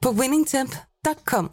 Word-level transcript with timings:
på 0.00 0.12
winningtemp.com. 0.12 1.48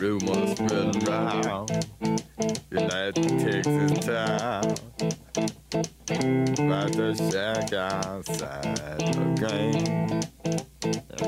Rumors 0.00 0.50
spread 0.52 1.08
around. 1.08 1.70
United 2.70 3.14
Texas 3.40 4.06
town. 4.06 4.74
About 6.58 6.92
to 6.92 7.14
shack 7.14 7.72
outside 7.72 8.76
the 8.98 9.24
game. 9.40 10.20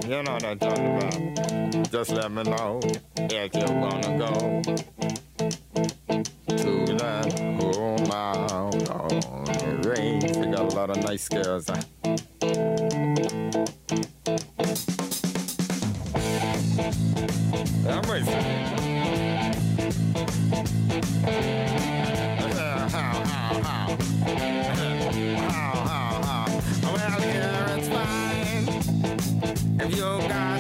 You 0.08 0.22
know 0.22 0.32
what 0.32 0.44
I'm 0.44 0.58
talking 0.58 0.96
about 0.96 1.90
Just 1.90 2.10
let 2.10 2.30
me 2.30 2.42
know 2.42 2.80
if 3.16 3.54
you 3.54 3.74
wanna 3.74 4.18
go 4.18 4.62
To 6.56 6.94
that 6.98 7.34
oh, 7.40 7.72
home 7.72 8.10
out 8.12 8.52
oh, 8.52 8.68
on 9.30 9.44
the 9.44 9.88
range 9.88 10.32
They 10.32 10.46
got 10.46 10.72
a 10.72 10.76
lot 10.76 10.90
of 10.90 10.98
nice 11.02 11.28
girls? 11.28 11.68
I'm 11.68 11.84
racing. 18.10 18.44
Well, 26.82 27.20
here 27.20 27.66
it's 27.76 27.88
fine 27.88 28.68
if 29.80 29.96
you 29.96 30.02
got 30.28 30.53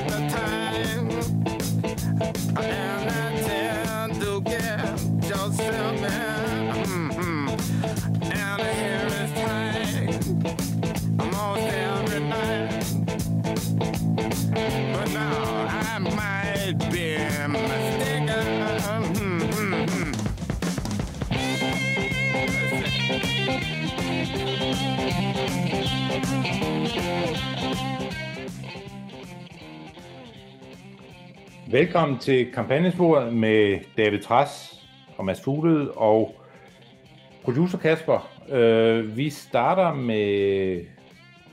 Velkommen 31.74 32.18
til 32.18 32.52
kampagnesporet 32.52 33.32
med 33.32 33.78
David 33.96 34.20
Tras 34.20 34.80
og 35.16 35.24
Mads 35.24 35.40
Fuglede 35.40 35.90
og 35.90 36.34
producer 37.44 37.78
Kasper. 37.78 38.30
Øh, 38.52 39.16
vi 39.16 39.30
starter 39.30 39.94
med 39.94 40.80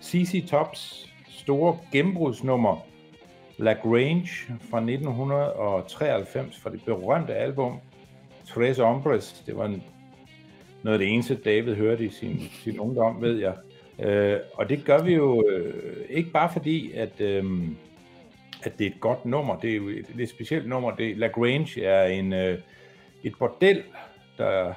CC 0.01 0.47
Tops 0.49 1.09
store 1.29 1.77
gennembrudsnummer 1.91 2.77
Lagrange 3.57 4.29
fra 4.47 4.77
1993 4.77 6.59
fra 6.59 6.69
det 6.69 6.81
berømte 6.85 7.33
album 7.33 7.79
Tres 8.45 8.77
Hombres. 8.77 9.43
Det 9.45 9.57
var 9.57 9.65
en, 9.65 9.83
noget 10.83 10.93
af 10.93 10.99
det 10.99 11.13
eneste, 11.13 11.35
David 11.35 11.75
hørte 11.75 12.05
i 12.05 12.09
sin, 12.09 12.39
sin 12.63 12.79
ungdom, 12.79 13.21
ved 13.21 13.39
jeg. 13.39 13.53
Øh, 13.99 14.39
og 14.53 14.69
det 14.69 14.85
gør 14.85 15.03
vi 15.03 15.13
jo 15.13 15.45
øh, 15.49 15.73
ikke 16.09 16.31
bare 16.31 16.49
fordi, 16.53 16.91
at... 16.91 17.21
Øh, 17.21 17.45
at 18.63 18.79
det 18.79 18.87
er 18.87 18.91
et 18.91 18.99
godt 18.99 19.25
nummer. 19.25 19.59
Det 19.59 19.71
er 19.71 19.75
jo 19.75 19.89
et 19.89 20.15
lidt 20.15 20.29
specielt 20.29 20.67
nummer. 20.67 20.95
Det, 20.95 21.17
Lagrange 21.17 21.83
er 21.83 22.05
en, 22.05 22.33
øh, 22.33 22.59
et 23.23 23.33
bordel, 23.39 23.83
der 24.37 24.73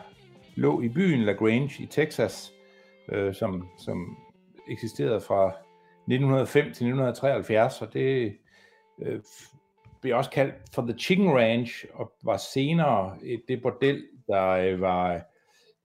lå 0.54 0.80
i 0.80 0.88
byen 0.88 1.22
Lagrange 1.22 1.82
i 1.82 1.86
Texas, 1.86 2.52
øh, 3.12 3.34
som, 3.34 3.68
som 3.78 4.16
eksisterede 4.70 5.20
fra 5.20 5.46
1905 6.06 6.64
til 6.64 6.70
1973, 6.70 7.82
og 7.82 7.92
det 7.92 8.36
øh, 9.02 9.20
blev 10.02 10.16
også 10.16 10.30
kaldt 10.30 10.54
for 10.74 10.82
The 10.82 10.98
Chicken 10.98 11.30
Ranch, 11.30 11.84
og 11.94 12.12
var 12.24 12.36
senere 12.36 13.16
et, 13.22 13.42
det 13.48 13.62
bordel, 13.62 14.04
der 14.28 14.48
øh, 14.48 14.80
var 14.80 15.20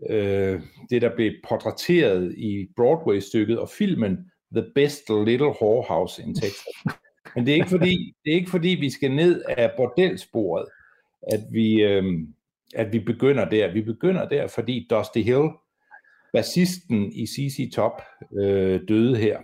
øh, 0.09 0.61
det, 0.89 1.01
der 1.01 1.16
blev 1.16 1.31
portrætteret 1.47 2.33
i 2.37 2.67
Broadway-stykket 2.75 3.59
og 3.59 3.69
filmen 3.69 4.31
The 4.55 4.71
Best 4.75 5.09
Little 5.09 5.53
Whorehouse 5.61 6.23
in 6.23 6.35
Texas. 6.35 6.67
Men 7.39 7.45
det 7.45 7.51
er 7.51 7.55
ikke 7.55 7.69
fordi, 7.69 8.13
det 8.25 8.31
er 8.31 8.35
ikke 8.35 8.50
fordi 8.50 8.69
vi 8.69 8.89
skal 8.89 9.11
ned 9.11 9.44
af 9.47 9.72
bordelsporet, 9.77 10.66
at 11.31 11.39
vi, 11.51 11.81
øh, 11.81 12.03
at 12.75 12.94
vi 12.94 13.00
begynder 13.00 13.50
der. 13.50 13.73
Vi 13.73 13.81
begynder 13.81 14.29
der, 14.29 14.47
fordi 14.47 14.88
Dusty 14.89 15.19
Hill, 15.19 15.49
bassisten 16.33 17.11
i 17.13 17.28
CC 17.28 17.72
Top, 17.73 18.01
øh, 18.39 18.81
døde 18.88 19.17
her 19.17 19.39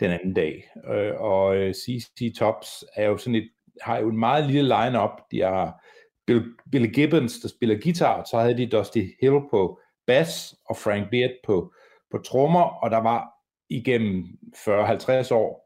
den 0.00 0.10
anden 0.10 0.34
dag. 0.34 0.70
Øh, 0.94 1.20
og 1.20 1.56
øh, 1.56 1.74
CC 1.74 2.34
Tops 2.38 2.84
er 2.96 3.06
jo 3.06 3.16
sådan 3.16 3.34
et, 3.34 3.48
har 3.80 3.98
jo 3.98 4.08
en 4.08 4.18
meget 4.18 4.46
lille 4.46 4.62
line-up. 4.62 5.20
De 5.30 5.40
har 5.40 5.84
Bill, 6.26 6.44
Bill 6.72 6.92
Gibbons, 6.92 7.40
der 7.40 7.48
spiller 7.48 7.80
guitar, 7.82 8.24
så 8.30 8.38
havde 8.38 8.58
de 8.58 8.66
Dusty 8.66 9.02
Hill 9.20 9.40
på 9.50 9.80
bass 10.06 10.54
og 10.64 10.76
Frank 10.76 11.10
Beard 11.10 11.30
på, 11.44 11.72
på 12.10 12.18
trommer, 12.18 12.62
og 12.62 12.90
der 12.90 12.98
var 12.98 13.28
igennem 13.68 14.24
40-50 14.56 15.34
år 15.34 15.61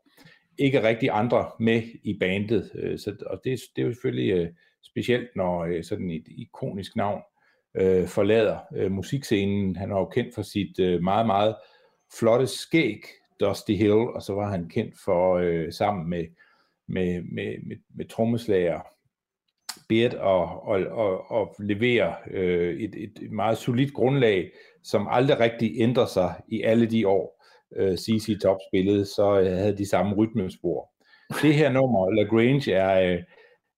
ikke 0.59 0.83
rigtig 0.83 1.09
andre 1.13 1.51
med 1.61 1.83
i 2.03 2.19
bandet. 2.21 2.71
Øh, 2.75 2.99
så, 2.99 3.17
og 3.27 3.41
det, 3.45 3.61
det 3.77 3.83
er 3.83 3.87
jo 3.87 3.93
selvfølgelig 3.93 4.33
øh, 4.33 4.49
specielt, 4.83 5.29
når 5.37 5.65
øh, 5.65 5.85
sådan 5.85 6.11
et 6.11 6.25
ikonisk 6.29 6.97
navn 6.97 7.23
øh, 7.77 8.09
forlader 8.09 8.59
øh, 8.77 8.93
musikscenen. 8.93 9.77
Han 9.77 9.91
var 9.91 9.99
jo 9.99 10.07
kendt 10.07 10.35
for 10.35 10.43
sit 10.43 10.81
øh, 10.81 11.03
meget, 11.03 11.27
meget 11.27 11.55
flotte 12.19 12.47
skæg, 12.47 13.01
Dusty 13.41 13.73
Hill, 13.73 13.93
og 14.15 14.23
så 14.23 14.33
var 14.33 14.51
han 14.51 14.69
kendt 14.69 14.95
for 15.05 15.37
øh, 15.37 15.73
sammen 15.73 16.11
med, 16.11 16.25
med, 16.89 17.23
med, 17.23 17.57
med, 17.67 17.77
med 17.97 18.09
trommeslager 18.09 18.81
Beard 19.89 20.15
og, 20.15 20.63
og, 20.63 20.81
og, 20.87 21.31
og 21.31 21.55
levere 21.59 22.15
øh, 22.31 22.81
et, 22.81 22.95
et 22.95 23.31
meget 23.33 23.59
solidt 23.59 23.95
grundlag, 23.95 24.51
som 24.85 25.07
aldrig 25.11 25.41
rigtig 25.41 25.73
ændrer 25.77 26.07
sig 26.07 26.35
i 26.49 26.63
alle 26.63 26.87
de 26.87 27.09
år, 27.09 27.36
øh, 27.77 27.97
CC 27.97 28.39
Top 28.43 28.57
spillede, 28.71 29.05
så 29.05 29.41
øh, 29.41 29.57
havde 29.57 29.77
de 29.77 29.89
samme 29.89 30.15
rytmespor. 30.15 30.91
Det 31.43 31.55
her 31.55 31.73
nummer, 31.73 32.11
Lagrange, 32.11 32.73
er, 32.73 33.13
øh, 33.13 33.23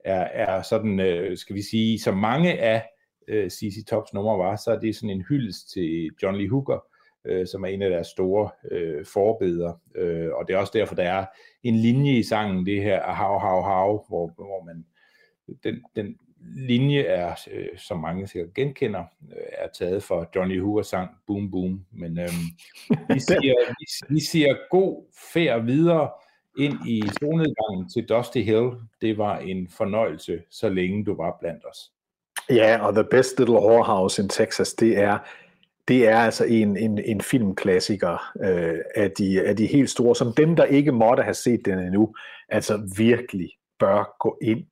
er, 0.05 0.21
er 0.21 0.63
sådan, 0.63 1.01
øh, 1.01 1.37
skal 1.37 1.57
vi 1.57 1.63
sige, 1.63 2.01
som 2.01 2.17
mange 2.17 2.59
af 2.59 2.85
øh, 3.29 3.51
CC 3.51 3.85
Tops 3.89 4.13
numre 4.13 4.39
var, 4.39 4.57
så 4.57 4.71
er 4.71 4.79
det 4.79 4.97
sådan 4.97 5.11
en 5.11 5.25
hyldest 5.29 5.73
til 5.73 6.11
John 6.23 6.37
Lee 6.37 6.51
Hooker, 6.51 6.85
øh, 7.25 7.47
som 7.47 7.65
er 7.65 7.69
en 7.69 7.83
af 7.83 7.91
deres 7.91 8.07
store 8.07 8.51
øh, 8.71 9.05
forbeder. 9.07 9.73
Øh, 9.97 10.29
og 10.35 10.49
det 10.49 10.55
er 10.55 10.59
også 10.59 10.73
derfor, 10.77 10.95
der 10.95 11.03
er 11.03 11.27
en 11.63 11.77
linje 11.77 12.19
i 12.19 12.23
sangen, 12.23 12.67
det 12.67 12.83
her 12.83 13.15
How, 13.15 13.39
How, 13.39 13.61
How, 13.63 14.05
hvor, 14.09 14.33
hvor 14.35 14.65
man, 14.65 14.87
den, 15.65 15.85
den 15.97 16.17
linje 16.41 17.03
er, 17.03 17.35
øh, 17.53 17.67
som 17.77 18.01
mange 18.01 18.27
sikkert 18.27 18.55
genkender, 18.55 19.05
øh, 19.31 19.43
er 19.53 19.69
taget 19.69 20.03
fra 20.03 20.25
Johnny 20.37 20.61
Hookers 20.61 20.87
sang 20.87 21.11
Boom 21.27 21.51
Boom. 21.51 21.85
Men 21.93 22.19
øh, 22.19 22.29
vi, 23.15 23.21
siger, 23.21 23.55
vi, 23.69 24.15
vi 24.15 24.21
siger 24.21 24.57
god 24.71 25.05
færd 25.33 25.65
videre 25.65 26.11
ind 26.59 26.75
i 26.89 27.03
solnedgangen 27.21 27.89
til 27.95 28.09
Dusty 28.09 28.39
Hill. 28.39 28.71
Det 29.01 29.19
var 29.19 29.39
en 29.39 29.69
fornøjelse, 29.69 30.43
så 30.51 30.69
længe 30.69 31.05
du 31.05 31.17
var 31.17 31.37
blandt 31.41 31.65
os. 31.71 31.93
Ja, 32.51 32.79
og 32.87 32.95
The 32.95 33.05
Best 33.11 33.39
Little 33.39 33.55
Whorehouse 33.55 34.23
in 34.23 34.29
Texas, 34.29 34.73
det 34.73 34.99
er, 34.99 35.19
det 35.89 36.09
er 36.09 36.19
altså 36.19 36.45
en, 36.45 36.77
en, 36.77 36.99
en 36.99 37.21
filmklassiker 37.21 38.33
øh, 38.41 38.79
af, 38.97 39.11
de, 39.11 39.43
af 39.43 39.57
de 39.57 39.67
helt 39.67 39.91
store, 39.91 40.17
som 40.17 40.33
dem, 40.33 40.57
der 40.57 40.65
ikke 40.65 40.93
måtte 40.93 41.23
have 41.23 41.35
set 41.35 41.65
den 41.65 41.79
endnu, 41.79 42.15
altså 42.49 42.91
virkelig 42.97 43.51
bør 43.79 44.17
gå 44.21 44.39
ind 44.43 44.65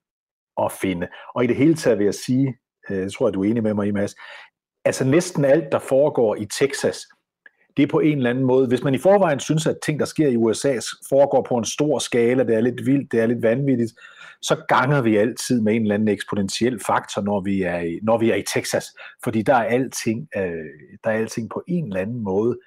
at 0.63 0.73
finde. 0.73 1.09
Og 1.35 1.45
i 1.45 1.47
det 1.47 1.57
hele 1.57 1.75
taget 1.75 1.99
vil 1.99 2.05
jeg 2.05 2.15
sige, 2.15 2.59
øh, 2.91 2.99
jeg 2.99 3.13
tror, 3.13 3.29
at 3.29 3.35
du 3.35 3.45
er 3.45 3.51
enig 3.51 3.63
med 3.63 3.75
mig 3.75 3.87
i, 3.87 3.91
Mads, 3.91 4.15
altså 4.85 5.05
næsten 5.05 5.45
alt, 5.45 5.73
der 5.73 5.79
foregår 5.79 6.37
i 6.37 6.47
Texas, 6.59 7.07
det 7.77 7.83
er 7.83 7.87
på 7.87 8.01
en 8.01 8.17
eller 8.17 8.31
anden 8.31 8.45
måde, 8.45 8.69
hvis 8.69 8.83
man 8.83 8.95
i 8.95 8.99
forvejen 8.99 9.41
synes, 9.41 9.67
at 9.67 9.77
ting, 9.85 10.01
der 10.01 10.07
sker 10.07 10.29
i 10.29 10.37
USA, 10.37 10.79
foregår 11.09 11.47
på 11.49 11.57
en 11.57 11.65
stor 11.65 11.99
skala, 11.99 12.45
det 12.45 12.55
er 12.55 12.61
lidt 12.61 12.87
vildt, 12.87 13.13
det 13.13 13.21
er 13.21 13.27
lidt 13.27 13.43
vanvittigt, 13.43 13.93
så 14.43 14.65
ganger 14.69 15.03
vi 15.03 15.17
altid 15.17 15.61
med 15.61 15.75
en 15.75 15.83
eller 15.83 15.95
anden 15.95 16.09
eksponentiel 16.09 16.81
faktor, 16.87 17.23
når 17.23 17.41
vi 17.41 17.63
er 17.63 17.79
i, 17.79 17.99
når 18.03 18.19
vi 18.19 18.31
er 18.31 18.35
i 18.35 18.45
Texas, 18.55 18.85
fordi 19.25 19.43
der 19.43 19.55
er 19.55 19.65
alting, 19.65 20.29
øh, 20.37 20.65
der 21.05 21.11
er 21.11 21.19
alting 21.19 21.51
på 21.51 21.63
en 21.69 21.87
eller 21.87 22.01
anden 22.01 22.21
måde 22.21 22.59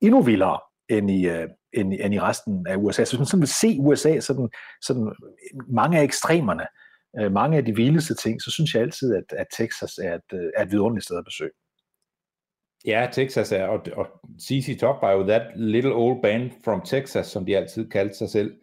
endnu 0.00 0.22
vildere 0.22 0.58
end 0.88 1.10
i, 1.10 1.28
øh, 1.28 1.48
end, 1.72 1.92
end 2.00 2.14
i 2.14 2.20
resten 2.20 2.66
af 2.66 2.76
USA. 2.76 3.04
Så 3.04 3.12
hvis 3.12 3.18
man 3.18 3.26
sådan 3.26 3.40
vil 3.40 3.48
se 3.48 3.76
USA, 3.80 4.20
sådan, 4.20 4.48
sådan 4.82 5.12
mange 5.68 5.98
af 5.98 6.02
ekstremerne, 6.02 6.62
øh, 6.62 6.87
mange 7.30 7.56
af 7.56 7.64
de 7.64 7.76
vildeste 7.76 8.14
ting, 8.14 8.42
så 8.42 8.50
synes 8.50 8.74
jeg 8.74 8.82
altid, 8.82 9.14
at, 9.14 9.38
at 9.38 9.46
Texas 9.56 9.98
er 9.98 10.14
et, 10.14 10.32
øh, 10.32 10.50
er 10.56 10.62
et 10.62 10.72
vidunderligt 10.72 11.04
sted 11.04 11.18
at 11.18 11.24
besøge. 11.24 11.50
Ja, 12.86 13.08
Texas 13.12 13.52
er, 13.52 13.64
og, 13.64 13.86
og 13.96 14.06
CC 14.40 14.78
Top 14.80 15.02
var 15.02 15.12
jo 15.12 15.26
that 15.26 15.42
little 15.56 15.94
old 15.94 16.22
band 16.22 16.50
from 16.64 16.80
Texas, 16.80 17.26
som 17.26 17.46
de 17.46 17.56
altid 17.56 17.90
kaldte 17.90 18.16
sig 18.16 18.30
selv, 18.30 18.54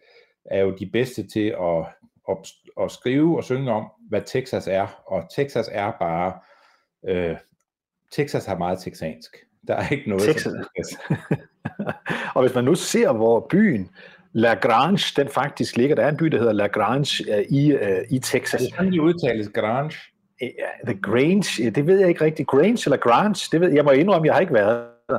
er 0.44 0.60
jo 0.60 0.74
de 0.74 0.90
bedste 0.92 1.26
til 1.26 1.54
at, 1.60 1.86
at, 2.28 2.36
at 2.80 2.90
skrive 2.90 3.36
og 3.36 3.44
synge 3.44 3.72
om, 3.72 3.90
hvad 4.08 4.22
Texas 4.26 4.66
er, 4.66 5.02
og 5.06 5.24
Texas 5.36 5.68
er 5.72 5.92
bare, 6.00 6.38
øh, 7.08 7.36
Texas 8.12 8.46
har 8.46 8.58
meget 8.58 8.78
texansk. 8.78 9.36
Der 9.68 9.74
er 9.74 9.88
ikke 9.88 10.08
noget 10.08 10.22
Texas. 10.22 10.52
og 12.34 12.42
hvis 12.42 12.54
man 12.54 12.64
nu 12.64 12.74
ser, 12.74 13.12
hvor 13.12 13.46
byen 13.50 13.90
La 14.36 14.54
Grange, 14.54 15.22
den 15.22 15.28
faktisk 15.28 15.76
ligger, 15.76 15.96
der 15.96 16.04
er 16.04 16.08
en 16.08 16.16
by, 16.16 16.24
der 16.24 16.38
hedder 16.38 16.52
La 16.52 16.66
Grange 16.66 17.24
uh, 17.38 17.56
i, 17.58 17.74
uh, 17.74 17.80
i 18.10 18.18
Texas. 18.18 18.62
Er 18.62 18.66
det 18.66 18.74
sådan, 18.76 18.92
de 18.92 19.02
udtales 19.02 19.48
Grange? 19.54 19.98
The 20.86 21.00
Grange, 21.02 21.70
det 21.70 21.86
ved 21.86 21.98
jeg 21.98 22.08
ikke 22.08 22.24
rigtigt. 22.24 22.48
Grange 22.48 22.82
eller 22.86 22.96
Grange, 22.96 23.48
det 23.52 23.60
ved 23.60 23.68
jeg. 23.68 23.76
Jeg 23.76 23.84
må 23.84 23.90
indrømme, 23.90 24.26
jeg 24.26 24.34
har 24.34 24.40
ikke 24.40 24.54
været 24.54 24.86
der. 25.08 25.18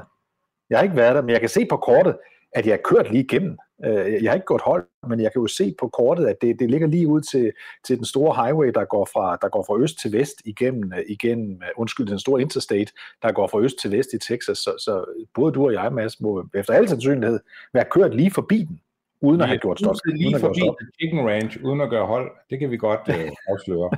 Jeg 0.69 0.77
har 0.77 0.83
ikke 0.83 0.95
været 0.95 1.15
der, 1.15 1.21
men 1.21 1.29
jeg 1.29 1.39
kan 1.39 1.49
se 1.49 1.65
på 1.65 1.77
kortet, 1.77 2.17
at 2.51 2.65
jeg 2.65 2.73
har 2.73 2.95
kørt 2.95 3.11
lige 3.11 3.23
igennem. 3.23 3.57
Øh, 3.85 4.23
jeg 4.23 4.31
har 4.31 4.35
ikke 4.35 4.45
gået 4.45 4.61
hold, 4.61 4.85
men 5.09 5.19
jeg 5.19 5.31
kan 5.31 5.41
jo 5.41 5.47
se 5.47 5.75
på 5.79 5.87
kortet, 5.87 6.25
at 6.27 6.35
det, 6.41 6.59
det 6.59 6.71
ligger 6.71 6.87
lige 6.87 7.07
ud 7.07 7.21
til, 7.21 7.51
til 7.87 7.97
den 7.97 8.05
store 8.05 8.45
highway, 8.45 8.71
der 8.75 8.85
går, 8.85 9.05
fra, 9.13 9.37
der 9.41 9.49
går 9.49 9.63
fra 9.67 9.79
øst 9.79 9.99
til 9.99 10.13
vest 10.13 10.41
igennem, 10.45 10.93
øh, 10.93 11.03
igennem, 11.07 11.51
øh, 11.51 11.69
undskyld, 11.77 12.07
den 12.07 12.19
store 12.19 12.41
interstate, 12.41 12.91
der 13.23 13.31
går 13.31 13.47
fra 13.47 13.59
øst 13.59 13.79
til 13.79 13.91
vest 13.91 14.13
i 14.13 14.17
Texas. 14.17 14.57
Så, 14.57 14.71
så 14.79 15.23
både 15.33 15.51
du 15.51 15.65
og 15.65 15.73
jeg, 15.73 15.93
Mads, 15.93 16.21
må 16.21 16.45
efter 16.53 16.73
al 16.73 16.89
sandsynlighed 16.89 17.39
være 17.73 17.85
kørt 17.91 18.15
lige 18.15 18.31
forbi 18.31 18.57
den, 18.63 18.79
uden 19.21 19.41
at 19.41 19.47
have 19.47 19.59
gjort 19.59 19.79
stop. 19.79 19.95
Lige 20.05 20.39
forbi 20.39 20.61
Chicken 20.99 21.27
Ranch, 21.27 21.57
uden 21.63 21.81
at 21.81 21.89
gøre 21.89 22.05
hold. 22.05 22.31
Det 22.49 22.59
kan 22.59 22.71
vi 22.71 22.77
godt 22.77 23.01
øh, 23.09 23.31
afsløre. 23.49 23.89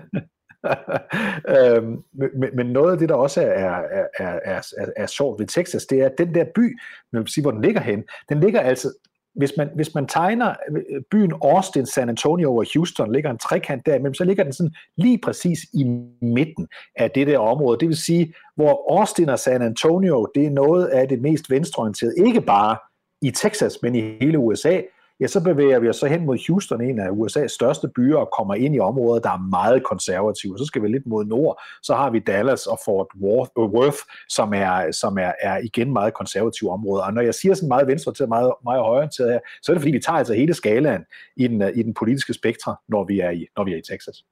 øhm, 1.78 2.04
men, 2.14 2.50
men 2.54 2.66
noget 2.66 2.92
af 2.92 2.98
det, 2.98 3.10
der 3.10 3.16
også 3.16 3.42
er, 3.42 3.46
er, 3.46 4.08
er, 4.20 4.40
er, 4.46 4.86
er, 4.98 5.06
sjovt 5.06 5.40
ved 5.40 5.48
Texas, 5.48 5.86
det 5.86 6.02
er, 6.02 6.06
at 6.06 6.18
den 6.18 6.36
der 6.36 6.46
by, 6.56 6.78
man 7.12 7.22
vil 7.22 7.32
sige, 7.32 7.42
hvor 7.42 7.52
den 7.52 7.62
ligger 7.62 7.82
hen, 7.82 8.04
den 8.30 8.40
ligger 8.40 8.62
altså, 8.62 8.94
hvis 9.36 9.54
man, 9.58 9.70
hvis 9.76 9.96
man 9.96 10.08
tegner 10.08 10.56
øh, 10.72 11.02
byen 11.12 11.34
Austin, 11.42 11.86
San 11.86 12.10
Antonio 12.10 12.56
og 12.56 12.66
Houston, 12.74 13.14
ligger 13.14 13.30
en 13.32 13.38
trekant 13.38 13.86
derimellem, 13.86 14.14
så 14.14 14.24
ligger 14.24 14.44
den 14.44 14.54
sådan 14.54 14.74
lige 14.98 15.20
præcis 15.24 15.60
i 15.74 15.84
midten 16.22 16.68
af 16.96 17.12
det 17.12 17.28
der 17.28 17.40
område. 17.40 17.80
Det 17.80 17.88
vil 17.88 17.98
sige, 17.98 18.34
hvor 18.56 19.00
Austin 19.00 19.30
og 19.30 19.40
San 19.40 19.62
Antonio, 19.62 20.28
det 20.36 20.46
er 20.46 20.50
noget 20.50 20.86
af 20.86 21.08
det 21.08 21.22
mest 21.22 21.50
venstreorienterede, 21.50 22.14
ikke 22.28 22.42
bare 22.42 22.78
i 23.22 23.32
Texas, 23.32 23.82
men 23.82 23.96
i 23.96 24.18
hele 24.22 24.40
USA, 24.40 24.82
ja, 25.20 25.28
så 25.28 25.44
bevæger 25.44 25.80
vi 25.80 25.90
os 25.90 25.96
så 25.96 26.08
hen 26.08 26.26
mod 26.26 26.48
Houston, 26.48 26.82
en 26.82 27.00
af 27.00 27.10
USA's 27.10 27.48
største 27.48 27.88
byer, 27.96 28.18
og 28.18 28.30
kommer 28.38 28.56
ind 28.56 28.76
i 28.76 28.80
områder, 28.80 29.22
der 29.22 29.30
er 29.30 29.50
meget 29.50 29.84
konservative. 29.84 30.58
Så 30.58 30.66
skal 30.66 30.82
vi 30.82 30.88
lidt 30.88 31.06
mod 31.06 31.26
nord, 31.26 31.62
så 31.84 31.96
har 31.96 32.10
vi 32.10 32.20
Dallas 32.20 32.68
og 32.68 32.80
Fort 32.86 33.08
Worth, 33.22 33.88
øh, 33.88 33.94
som 34.30 34.54
er, 34.54 34.92
som 34.92 35.18
er, 35.18 35.32
er 35.42 35.58
igen 35.58 35.94
meget 35.94 36.14
konservative 36.14 36.72
områder. 36.72 37.04
Og 37.04 37.14
når 37.14 37.22
jeg 37.22 37.34
siger 37.34 37.54
sådan 37.54 37.68
meget 37.68 37.88
venstre 37.88 38.14
til 38.14 38.28
meget, 38.28 38.54
meget 38.64 38.82
højre 38.82 39.10
til 39.10 39.26
her, 39.26 39.40
så 39.62 39.72
er 39.72 39.74
det 39.74 39.82
fordi, 39.82 39.92
vi 39.92 40.00
tager 40.00 40.18
altså 40.18 40.34
hele 40.34 40.54
skalaen 40.54 41.06
i 41.38 41.48
den, 41.48 41.62
øh, 41.62 41.72
i 41.76 41.84
den 41.84 41.94
politiske 41.94 42.34
spektre, 42.34 42.76
når 42.88 43.04
vi 43.04 43.20
er 43.20 43.30
i, 43.30 43.48
når 43.58 43.64
vi 43.64 43.74
er 43.74 43.78
i 43.78 43.82
Texas. 43.82 44.24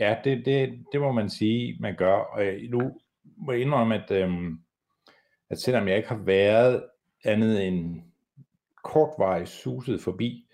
Ja, 0.00 0.16
det, 0.24 0.42
det, 0.44 0.78
det 0.92 1.00
må 1.00 1.12
man 1.12 1.30
sige, 1.30 1.76
man 1.80 1.94
gør. 1.96 2.14
Og 2.14 2.46
øh, 2.46 2.70
nu 2.70 2.80
må 3.36 3.52
jeg 3.52 3.60
indrømme, 3.60 3.94
at, 3.94 4.10
øhm, 4.10 4.58
at 5.50 5.58
selvom 5.58 5.88
jeg 5.88 5.96
ikke 5.96 6.08
har 6.08 6.20
været 6.24 6.82
andet 7.24 7.66
end 7.66 8.07
kortvarigt 8.84 9.48
suset 9.48 10.00
forbi, 10.00 10.44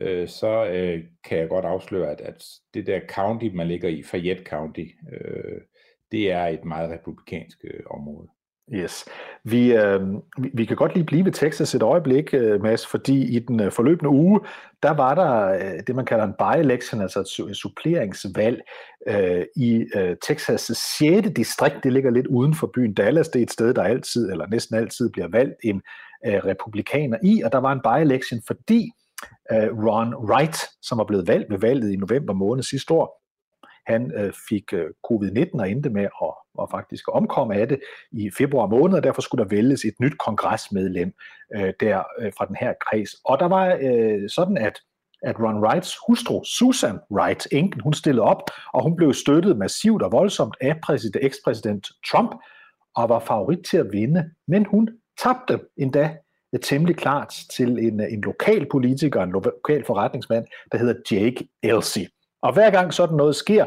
øh, 0.00 0.28
så 0.28 0.66
øh, 0.66 1.04
kan 1.24 1.38
jeg 1.38 1.48
godt 1.48 1.64
afsløre, 1.64 2.10
at, 2.10 2.20
at 2.20 2.44
det 2.74 2.86
der 2.86 3.00
county, 3.08 3.46
man 3.54 3.68
ligger 3.68 3.88
i, 3.88 4.02
Fayette 4.02 4.44
County, 4.44 4.86
øh, 5.12 5.60
det 6.12 6.32
er 6.32 6.46
et 6.46 6.64
meget 6.64 6.90
republikansk 6.90 7.58
øh, 7.64 7.80
område. 7.90 8.28
Yes. 8.74 9.04
Vi, 9.44 9.72
øh, 9.72 10.00
vi, 10.54 10.64
kan 10.64 10.76
godt 10.76 10.94
lige 10.94 11.04
blive 11.04 11.24
ved 11.24 11.32
Texas 11.32 11.74
et 11.74 11.82
øjeblik, 11.82 12.34
øh, 12.34 12.62
Mads, 12.62 12.86
fordi 12.86 13.36
i 13.36 13.38
den 13.38 13.60
øh, 13.60 13.72
forløbende 13.72 14.10
uge, 14.10 14.40
der 14.82 14.90
var 14.90 15.14
der 15.14 15.48
øh, 15.48 15.82
det, 15.86 15.96
man 15.96 16.04
kalder 16.04 16.24
en 16.24 16.34
by-election, 16.38 17.00
altså 17.00 17.20
et, 17.20 17.50
et 17.50 17.56
suppleringsvalg 17.56 18.60
øh, 19.08 19.44
i 19.56 19.84
øh, 19.94 20.16
Texas' 20.24 20.74
6. 20.98 21.28
distrikt. 21.36 21.84
Det 21.84 21.92
ligger 21.92 22.10
lidt 22.10 22.26
uden 22.26 22.54
for 22.54 22.70
byen 22.74 22.94
Dallas. 22.94 23.28
Det 23.28 23.38
er 23.38 23.42
et 23.42 23.52
sted, 23.52 23.74
der 23.74 23.82
altid, 23.82 24.30
eller 24.30 24.46
næsten 24.46 24.76
altid, 24.76 25.10
bliver 25.12 25.28
valgt 25.28 25.54
en 25.64 25.82
øh, 26.26 26.34
republikaner 26.34 27.18
i, 27.22 27.42
og 27.44 27.52
der 27.52 27.58
var 27.58 27.72
en 27.72 27.80
by-election, 27.80 28.40
fordi 28.46 28.90
øh, 29.52 29.68
Ron 29.86 30.14
Wright, 30.14 30.56
som 30.82 30.98
var 30.98 31.04
blevet 31.04 31.28
valgt 31.28 31.50
ved 31.50 31.58
valget 31.58 31.92
i 31.92 31.96
november 31.96 32.32
måned 32.32 32.62
sidste 32.62 32.94
år, 32.94 33.22
han 33.86 34.12
øh, 34.16 34.32
fik 34.48 34.72
øh, 34.72 34.86
covid-19 35.10 35.60
og 35.60 35.70
endte 35.70 35.90
med 35.90 36.02
at, 36.02 36.34
og 36.54 36.68
faktisk 36.70 37.04
omkomme 37.08 37.54
af 37.54 37.68
det 37.68 37.80
i 38.12 38.30
februar 38.38 38.66
måned, 38.66 38.96
og 38.96 39.02
derfor 39.02 39.22
skulle 39.22 39.44
der 39.44 39.48
vælges 39.48 39.84
et 39.84 39.94
nyt 40.00 40.18
kongresmedlem 40.18 41.12
øh, 41.56 41.72
der 41.80 42.02
øh, 42.18 42.32
fra 42.38 42.46
den 42.46 42.56
her 42.56 42.72
kreds. 42.86 43.10
Og 43.24 43.38
der 43.38 43.48
var 43.48 43.78
øh, 43.82 44.28
sådan, 44.28 44.56
at 44.56 44.80
at 45.24 45.40
Ron 45.40 45.64
Wrights 45.64 45.96
hustru, 46.06 46.44
Susan 46.44 46.98
Wright, 47.10 47.48
enken, 47.52 47.80
hun 47.80 47.92
stillede 47.92 48.22
op, 48.22 48.42
og 48.74 48.82
hun 48.82 48.96
blev 48.96 49.14
støttet 49.14 49.58
massivt 49.58 50.02
og 50.02 50.12
voldsomt 50.12 50.56
af 50.60 50.80
præsident, 50.82 51.24
ekspræsident 51.24 51.88
Trump, 52.10 52.34
og 52.96 53.08
var 53.08 53.18
favorit 53.18 53.58
til 53.70 53.76
at 53.76 53.92
vinde, 53.92 54.30
men 54.48 54.64
hun 54.64 54.88
tabte 55.22 55.60
endda 55.76 56.16
øh, 56.54 56.60
temmelig 56.60 56.96
klart 56.96 57.34
til 57.56 57.68
en, 57.68 58.00
øh, 58.00 58.12
en 58.12 58.20
lokal 58.20 58.66
politiker, 58.70 59.22
en 59.22 59.32
lokal 59.32 59.84
forretningsmand, 59.84 60.46
der 60.72 60.78
hedder 60.78 60.94
Jake 61.10 61.48
Elsie. 61.62 62.08
Og 62.42 62.52
hver 62.52 62.70
gang 62.70 62.94
sådan 62.94 63.16
noget 63.16 63.36
sker, 63.36 63.66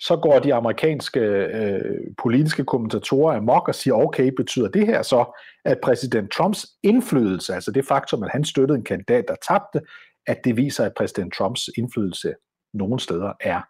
så 0.00 0.16
går 0.16 0.38
de 0.38 0.54
amerikanske 0.54 1.20
øh, 1.20 2.00
politiske 2.22 2.64
kommentatorer 2.64 3.36
amok 3.36 3.68
og 3.68 3.74
siger, 3.74 3.94
okay, 3.94 4.32
betyder 4.36 4.68
det 4.68 4.86
her 4.86 5.02
så, 5.02 5.40
at 5.64 5.78
præsident 5.82 6.30
Trumps 6.32 6.66
indflydelse, 6.82 7.54
altså 7.54 7.70
det 7.70 7.86
faktum, 7.86 8.22
at 8.22 8.30
han 8.32 8.44
støttede 8.44 8.78
en 8.78 8.84
kandidat, 8.84 9.24
der 9.28 9.34
tabte, 9.48 9.80
at 10.26 10.44
det 10.44 10.56
viser, 10.56 10.84
at 10.84 10.92
præsident 10.96 11.34
Trumps 11.34 11.70
indflydelse 11.78 12.34
nogle 12.74 13.00
steder 13.00 13.32
er 13.40 13.60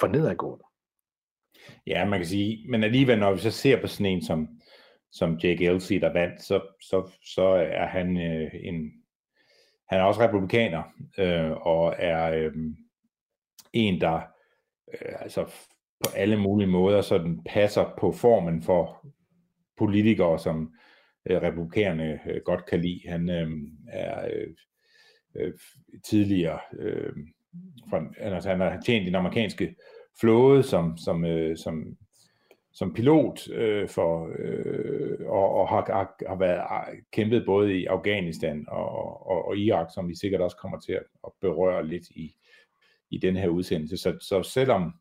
for 0.00 0.06
nedadgående. 0.06 0.64
Ja, 1.86 2.04
man 2.04 2.18
kan 2.18 2.28
sige, 2.28 2.70
men 2.70 2.84
alligevel, 2.84 3.18
når 3.18 3.32
vi 3.32 3.40
så 3.40 3.50
ser 3.50 3.80
på 3.80 3.86
sådan 3.86 4.06
en 4.06 4.24
som, 4.24 4.48
som 5.12 5.38
Jake 5.42 5.66
Elsey, 5.66 6.00
der 6.00 6.12
vandt, 6.12 6.42
så, 6.42 6.60
så, 6.80 7.10
så 7.24 7.44
er 7.72 7.86
han 7.86 8.16
øh, 8.16 8.50
en, 8.54 8.92
han 9.88 10.00
er 10.00 10.02
også 10.02 10.20
republikaner, 10.20 10.82
øh, 11.18 11.50
og 11.50 11.94
er 11.98 12.30
øh, 12.32 12.52
en, 13.72 14.00
der 14.00 14.20
øh, 14.92 15.14
altså 15.20 15.44
på 16.04 16.10
alle 16.16 16.36
mulige 16.36 16.68
måder 16.68 17.00
sådan 17.00 17.40
passer 17.46 17.94
på 17.98 18.12
formen 18.12 18.62
for 18.62 19.06
politikere, 19.78 20.38
som 20.38 20.74
øh, 21.30 21.42
republikanerne 21.42 22.20
øh, 22.26 22.40
godt 22.44 22.66
kan 22.66 22.80
lide. 22.80 23.00
Han 23.08 23.30
øh, 23.30 23.50
er 23.88 24.28
øh, 24.34 24.54
øh, 25.34 25.52
tidligere, 26.04 26.58
øh, 26.78 27.12
fra, 27.90 28.04
altså 28.18 28.50
han 28.50 28.60
har 28.60 28.80
tjent 28.80 29.02
i 29.02 29.06
den 29.06 29.14
amerikanske 29.14 29.76
flåde 30.20 30.62
som, 30.62 30.96
som, 30.96 31.24
øh, 31.24 31.56
som 31.56 31.96
som 32.72 32.94
pilot 32.94 33.50
øh, 33.50 33.88
for, 33.88 34.30
øh, 34.38 35.18
og, 35.26 35.54
og 35.54 35.68
har, 35.68 35.92
har, 35.92 36.14
har 36.28 36.36
været 36.36 36.62
ah, 36.70 36.94
kæmpet 37.12 37.46
både 37.46 37.74
i 37.74 37.86
Afghanistan 37.86 38.64
og, 38.68 39.26
og, 39.26 39.48
og 39.48 39.56
Irak, 39.56 39.86
som 39.94 40.08
vi 40.08 40.14
sikkert 40.14 40.40
også 40.40 40.56
kommer 40.56 40.80
til 40.80 40.92
at, 40.92 41.02
at 41.26 41.32
berøre 41.40 41.86
lidt 41.86 42.10
i, 42.10 42.34
i 43.10 43.18
den 43.18 43.36
her 43.36 43.48
udsendelse. 43.48 43.96
Så, 43.96 44.18
så 44.20 44.42
selvom 44.42 44.94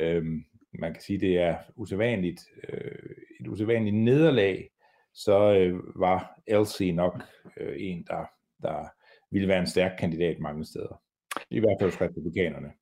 øh, 0.00 0.24
man 0.72 0.92
kan 0.92 1.02
sige, 1.02 1.20
det 1.20 1.38
er 1.38 1.56
usædvanligt, 1.76 2.40
øh, 2.68 3.16
et 3.40 3.48
usædvanligt 3.48 3.96
nederlag, 3.96 4.70
så 5.14 5.54
øh, 5.54 6.00
var 6.00 6.40
Elsie 6.46 6.92
nok 6.92 7.22
øh, 7.56 7.74
en, 7.78 8.04
der, 8.06 8.24
der 8.62 8.88
ville 9.30 9.48
være 9.48 9.60
en 9.60 9.66
stærk 9.66 9.92
kandidat 9.98 10.38
mange 10.40 10.64
steder. 10.64 11.02
I 11.50 11.60
hvert 11.60 11.76
fald 11.80 11.90
hos 11.90 12.00
republikanerne 12.00 12.72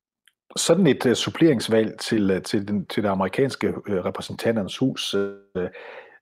sådan 0.56 0.86
et 0.86 1.06
uh, 1.06 1.12
suppleringsvalg 1.12 1.98
til, 2.00 2.30
uh, 2.30 2.42
til, 2.42 2.68
den, 2.68 2.86
til 2.86 3.02
det 3.02 3.08
amerikanske 3.08 3.68
uh, 3.68 3.94
repræsentanternes 3.94 4.78
hus 4.78 5.14
uh, 5.14 5.22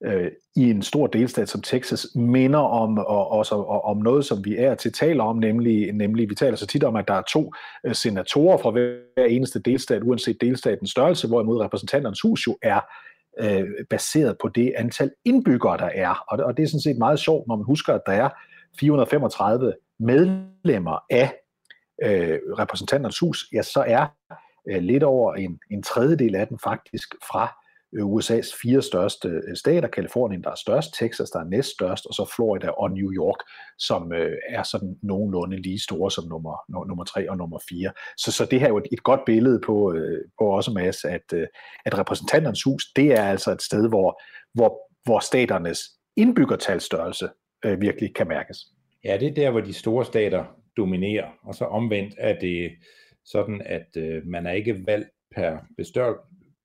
uh, 0.07 0.27
i 0.57 0.71
en 0.71 0.83
stor 0.83 1.07
delstat 1.07 1.49
som 1.49 1.63
Texas 1.63 2.07
minder 2.15 2.59
om 2.59 2.99
og, 2.99 3.31
også 3.31 3.55
og, 3.55 3.85
om 3.85 3.97
noget, 3.97 4.25
som 4.25 4.45
vi 4.45 4.57
er 4.57 4.75
til 4.75 4.93
taler 4.93 5.25
om, 5.25 5.37
nemlig, 5.37 5.93
nemlig 5.93 6.31
vi 6.31 6.35
taler 6.35 6.57
så 6.57 6.67
tit 6.67 6.85
om, 6.85 6.97
at 6.97 7.09
der 7.09 7.15
er 7.15 7.23
to 7.33 7.53
uh, 7.89 7.93
senatorer 7.93 8.59
fra 8.59 8.71
hver 8.71 9.25
eneste 9.29 9.59
delstat, 9.59 10.03
uanset 10.03 10.41
delstatens 10.41 10.91
størrelse, 10.91 11.29
hvorimod 11.29 11.61
repræsentanternes 11.61 12.21
hus 12.21 12.47
jo 12.47 12.59
er 12.63 12.81
øh, 13.41 13.65
baseret 13.91 14.37
på 14.43 14.49
det 14.49 14.73
antal 14.77 15.11
indbyggere, 15.25 15.79
der 15.79 15.91
er. 15.95 16.25
Og, 16.29 16.39
og 16.45 16.57
det 16.57 16.63
er 16.63 16.67
sådan 16.67 16.81
set 16.81 16.99
meget 16.99 17.19
sjovt, 17.19 17.49
når 17.49 17.57
man 17.57 17.65
husker, 17.65 17.95
at 17.95 18.01
der 18.07 18.13
er 18.13 18.29
435 18.81 19.73
medlemmer 19.99 20.99
af 21.11 21.33
øh, 22.03 22.39
repræsentanternes 22.59 23.19
hus, 23.19 23.49
ja, 23.53 23.63
så 23.63 23.85
er 23.87 24.07
øh, 24.71 24.83
lidt 24.83 25.03
over 25.03 25.35
en, 25.35 25.61
en 25.71 25.83
tredjedel 25.83 26.35
af 26.35 26.49
den 26.49 26.59
faktisk 26.59 27.15
fra 27.33 27.59
øh, 27.95 28.05
USA's 28.05 28.61
fire 28.63 28.83
største 28.83 29.29
øh, 29.29 29.57
stater. 29.57 29.89
Kalifornien, 29.89 30.43
der 30.43 30.51
er 30.51 30.55
størst, 30.55 30.95
Texas, 30.95 31.31
der 31.31 31.41
er 31.41 31.45
næststørst, 31.45 32.07
og 32.07 32.15
så 32.15 32.33
Florida 32.37 32.69
og 32.69 32.91
New 32.91 33.13
York, 33.13 33.39
som 33.79 34.13
øh, 34.13 34.37
er 34.49 34.63
sådan 34.63 34.97
nogenlunde 35.03 35.63
lige 35.63 35.81
store 35.81 36.11
som 36.11 36.25
nummer, 36.29 36.87
nummer 36.89 37.05
tre 37.05 37.31
og 37.31 37.37
nummer 37.37 37.59
fire. 37.69 37.93
Så, 38.17 38.33
så 38.33 38.45
det 38.45 38.61
her 38.61 38.67
er 38.67 38.71
jo 38.71 38.79
et, 38.79 38.87
et 38.93 39.03
godt 39.03 39.21
billede 39.27 39.61
på, 39.67 39.93
øh, 39.93 40.21
på 40.39 40.45
også 40.45 40.71
Mads, 40.71 41.05
at, 41.05 41.33
øh, 41.35 41.47
at 41.85 41.99
repræsentanternes 41.99 42.63
hus, 42.63 42.85
det 42.97 43.13
er 43.13 43.25
altså 43.25 43.53
et 43.53 43.63
sted, 43.63 43.89
hvor, 43.89 44.21
hvor, 44.55 44.81
hvor 45.05 45.21
staternes 45.21 45.81
indbyggertalsstørrelse 46.17 47.29
øh, 47.65 47.81
virkelig 47.81 48.15
kan 48.15 48.29
mærkes. 48.29 48.59
Ja, 49.05 49.17
det 49.21 49.29
er 49.29 49.35
der, 49.35 49.51
hvor 49.51 49.61
de 49.61 49.73
store 49.73 50.05
stater 50.05 50.45
dominerer, 50.77 51.29
og 51.43 51.55
så 51.55 51.65
omvendt 51.65 52.15
er 52.19 52.39
det 52.41 52.73
sådan, 53.25 53.63
at 53.65 53.97
øh, 53.97 54.27
man 54.27 54.47
er 54.47 54.53
ikke 54.53 54.87
valgt 54.87 55.09
per 55.35 55.59
bestør, 55.77 56.15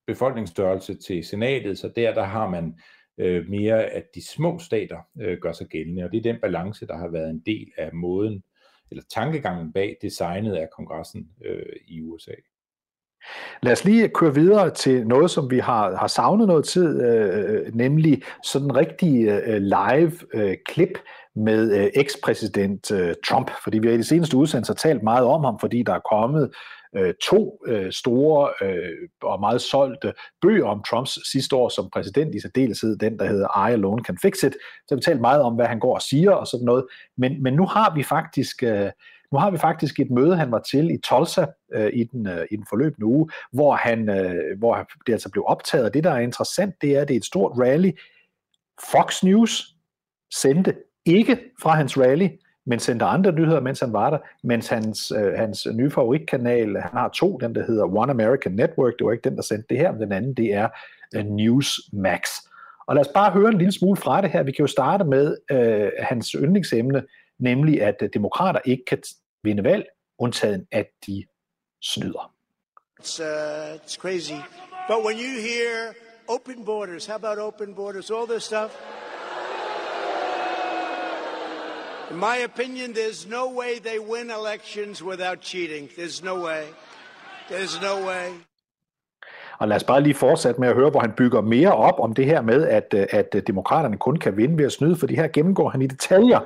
befolkningsstørrelse 0.07 0.95
til 0.95 1.23
senatet, 1.23 1.79
så 1.79 1.91
der, 1.95 2.13
der 2.13 2.23
har 2.23 2.49
man 2.49 2.79
øh, 3.17 3.49
mere, 3.49 3.83
at 3.83 4.03
de 4.15 4.27
små 4.27 4.59
stater 4.59 4.97
øh, 5.21 5.37
gør 5.41 5.51
sig 5.51 5.67
gældende, 5.67 6.03
og 6.03 6.11
det 6.11 6.17
er 6.17 6.33
den 6.33 6.41
balance, 6.41 6.87
der 6.87 6.97
har 6.97 7.07
været 7.07 7.29
en 7.29 7.43
del 7.45 7.71
af 7.77 7.93
måden, 7.93 8.43
eller 8.91 9.03
tankegangen 9.13 9.73
bag 9.73 9.97
designet 10.01 10.55
af 10.55 10.69
kongressen 10.77 11.29
øh, 11.45 11.75
i 11.87 12.01
USA. 12.01 12.33
Lad 13.63 13.71
os 13.71 13.85
lige 13.85 14.09
køre 14.09 14.33
videre 14.33 14.69
til 14.69 15.07
noget, 15.07 15.31
som 15.31 15.51
vi 15.51 15.59
har, 15.59 15.95
har 15.95 16.07
savnet 16.07 16.47
noget 16.47 16.65
tid, 16.65 17.03
øh, 17.03 17.51
øh 17.53 17.75
nemlig 17.75 18.21
sådan 18.43 18.75
rigtige 18.75 19.35
rigtig 19.35 19.47
øh, 19.47 19.55
øh, 19.55 19.61
live 19.61 20.11
øh, 20.33 20.57
klip 20.65 20.97
med 21.37 21.79
øh, 21.79 21.89
ekspræsident 21.95 22.91
øh, 22.91 23.15
Trump, 23.27 23.51
fordi 23.63 23.79
vi 23.79 23.87
har 23.87 23.95
i 23.95 23.97
de 23.97 24.03
seneste 24.03 24.37
udsendelser 24.37 24.73
talt 24.73 25.03
meget 25.03 25.25
om 25.25 25.43
ham, 25.43 25.59
fordi 25.59 25.83
der 25.83 25.93
er 25.93 25.99
kommet 26.11 26.51
øh, 26.95 27.13
to 27.23 27.59
øh, 27.67 27.91
store 27.91 28.49
øh, 28.61 29.09
og 29.21 29.39
meget 29.39 29.61
solgte 29.61 30.13
bøger 30.41 30.65
om 30.65 30.83
Trumps 30.89 31.31
sidste 31.31 31.55
år 31.55 31.69
som 31.69 31.89
præsident, 31.93 32.35
i 32.35 32.39
særdeleshed 32.39 32.97
den, 32.97 33.19
der 33.19 33.25
hedder 33.25 33.67
I 33.67 33.71
Alone 33.71 34.03
Can 34.03 34.17
Fix 34.21 34.43
It. 34.43 34.55
Så 34.87 34.95
vi 34.95 35.01
talt 35.01 35.21
meget 35.21 35.41
om, 35.41 35.55
hvad 35.55 35.65
han 35.65 35.79
går 35.79 35.95
og 35.95 36.01
siger 36.01 36.31
og 36.31 36.47
sådan 36.47 36.65
noget, 36.65 36.85
men, 37.17 37.43
men 37.43 37.53
nu 37.53 37.65
har 37.65 37.95
vi 37.95 38.03
faktisk... 38.03 38.63
Øh, 38.63 38.91
nu 39.31 39.37
har 39.37 39.51
vi 39.51 39.57
faktisk 39.57 39.99
et 39.99 40.11
møde, 40.11 40.35
han 40.35 40.51
var 40.51 40.59
til 40.59 40.91
i 40.91 40.97
Tulsa 40.97 41.45
øh, 41.73 41.91
i, 41.93 42.03
den, 42.03 42.27
øh, 42.27 42.45
i 42.51 42.55
den 42.55 42.65
forløbende 42.69 43.05
uge, 43.05 43.29
hvor, 43.53 43.75
han, 43.75 44.09
øh, 44.09 44.59
hvor 44.59 44.87
det 45.07 45.13
altså 45.13 45.31
blev 45.31 45.43
optaget. 45.47 45.93
Det, 45.93 46.03
der 46.03 46.11
er 46.11 46.19
interessant, 46.19 46.75
det 46.81 46.97
er, 46.97 47.01
at 47.01 47.07
det 47.07 47.13
er 47.13 47.17
et 47.17 47.25
stort 47.25 47.51
rally. 47.59 47.91
Fox 48.91 49.23
News 49.23 49.63
sendte 50.33 50.75
ikke 51.07 51.39
fra 51.61 51.75
hans 51.75 51.97
rally, 51.97 52.27
men 52.65 52.79
sendte 52.79 53.05
andre 53.05 53.31
nyheder, 53.31 53.59
mens 53.59 53.79
han 53.79 53.93
var 53.93 54.09
der, 54.09 54.17
mens 54.43 54.67
hans, 54.67 55.11
øh, 55.11 55.33
hans 55.33 55.67
nye 55.73 55.91
favoritkanal, 55.91 56.77
han 56.77 56.91
har 56.93 57.09
to, 57.09 57.37
den 57.37 57.55
der 57.55 57.65
hedder 57.65 57.83
One 57.83 58.11
American 58.11 58.51
Network, 58.51 58.93
det 58.99 59.05
var 59.05 59.11
ikke 59.11 59.29
den, 59.29 59.35
der 59.35 59.41
sendte 59.41 59.65
det 59.69 59.77
her, 59.77 59.91
men 59.91 60.01
den 60.01 60.11
anden, 60.11 60.33
det 60.33 60.53
er 60.53 60.69
uh, 61.17 61.25
Newsmax. 61.25 62.21
Og 62.87 62.95
lad 62.95 63.05
os 63.05 63.11
bare 63.13 63.31
høre 63.31 63.49
en 63.49 63.57
lille 63.57 63.71
smule 63.71 63.97
fra 63.97 64.21
det 64.21 64.29
her. 64.29 64.43
Vi 64.43 64.51
kan 64.51 64.63
jo 64.63 64.67
starte 64.67 65.03
med 65.03 65.37
øh, 65.51 65.91
hans 65.99 66.31
yndlingsemne, 66.31 67.03
nemlig 67.39 67.81
at 67.81 67.95
øh, 68.01 68.09
demokrater 68.13 68.59
ikke 68.65 68.83
kan 68.85 69.03
vinde 69.43 69.63
valg, 69.63 69.85
undtagen 70.19 70.67
at 70.71 70.87
de 71.07 71.23
snyder. 71.81 72.33
It's, 73.01 73.19
uh, 73.21 73.75
it's 73.75 73.95
crazy. 74.01 74.39
But 74.89 74.97
when 75.05 75.17
you 75.17 75.41
hear 75.49 75.93
open 76.27 76.65
borders, 76.65 77.05
how 77.05 77.15
about 77.15 77.37
open 77.37 77.75
borders, 77.75 78.11
all 78.11 78.27
this 78.27 78.43
stuff, 78.43 78.71
In 82.11 82.17
my 82.17 82.37
opinion, 82.43 82.93
there's 82.93 83.27
no 83.27 83.43
way 83.59 83.79
they 83.79 83.99
win 83.99 84.31
elections 84.31 85.03
without 85.03 85.41
cheating. 85.41 85.89
There's 85.97 86.23
no 86.23 86.35
way. 86.47 86.63
There's 87.49 87.81
no 87.81 88.07
way. 88.07 88.27
Og 89.59 89.67
lad 89.67 89.75
os 89.75 89.83
bare 89.83 90.01
lige 90.01 90.13
fortsætte 90.13 90.59
med 90.59 90.69
at 90.69 90.75
høre, 90.75 90.89
hvor 90.89 90.99
han 90.99 91.11
bygger 91.17 91.41
mere 91.41 91.75
op 91.75 91.99
om 91.99 92.13
det 92.13 92.25
her 92.25 92.41
med, 92.41 92.67
at, 92.67 92.93
at 92.93 93.47
demokraterne 93.47 93.97
kun 93.97 94.15
kan 94.15 94.37
vinde 94.37 94.57
ved 94.57 94.65
at 94.65 94.71
snyde, 94.71 94.95
for 94.95 95.07
det 95.07 95.15
her 95.15 95.27
gennemgår 95.27 95.69
han 95.69 95.81
i 95.81 95.87
detaljer, 95.87 96.39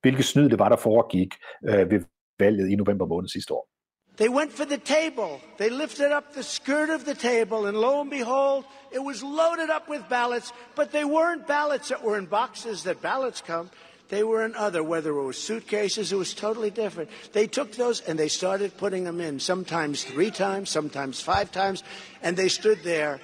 hvilke 0.00 0.22
snyd 0.22 0.48
det 0.48 0.58
var, 0.58 0.68
der 0.68 0.76
foregik 0.76 1.34
øh, 1.68 1.90
ved 1.90 2.00
valget 2.38 2.68
i 2.70 2.74
november 2.76 3.06
måned 3.06 3.28
sidste 3.28 3.54
år. 3.54 3.68
They 4.16 4.28
went 4.28 4.52
for 4.52 4.64
the 4.64 4.80
table. 4.98 5.30
They 5.58 5.70
lifted 5.70 6.10
up 6.16 6.24
the 6.32 6.42
skirt 6.42 6.90
of 6.90 7.00
the 7.00 7.14
table, 7.14 7.68
and 7.68 7.76
lo 7.76 8.00
and 8.00 8.10
behold, 8.10 8.64
it 8.96 9.02
was 9.10 9.22
loaded 9.22 9.70
up 9.76 9.84
with 9.92 10.02
ballots, 10.10 10.48
but 10.76 10.86
they 10.90 11.04
weren't 11.04 11.46
ballots 11.46 11.88
that 11.88 12.00
were 12.06 12.18
in 12.18 12.26
boxes 12.26 12.82
that 12.82 12.96
ballots 13.00 13.40
come. 13.40 13.66
They 14.08 14.22
were 14.22 14.44
in 14.44 14.54
other, 14.54 14.82
whether 14.82 15.10
it 15.10 15.22
was 15.22 15.36
suitcases, 15.36 16.12
it 16.12 16.16
was 16.16 16.32
totally 16.32 16.70
different. 16.70 17.10
They 17.32 17.46
took 17.46 17.72
those 17.72 18.00
and 18.00 18.18
they 18.18 18.28
started 18.28 18.76
putting 18.76 19.04
them 19.04 19.20
in, 19.20 19.38
sometimes 19.38 20.02
three 20.04 20.30
times, 20.30 20.70
sometimes 20.70 21.20
five 21.20 21.52
times, 21.52 21.82
and 22.22 22.36
they 22.36 22.48
stood 22.48 22.82
there. 22.82 23.20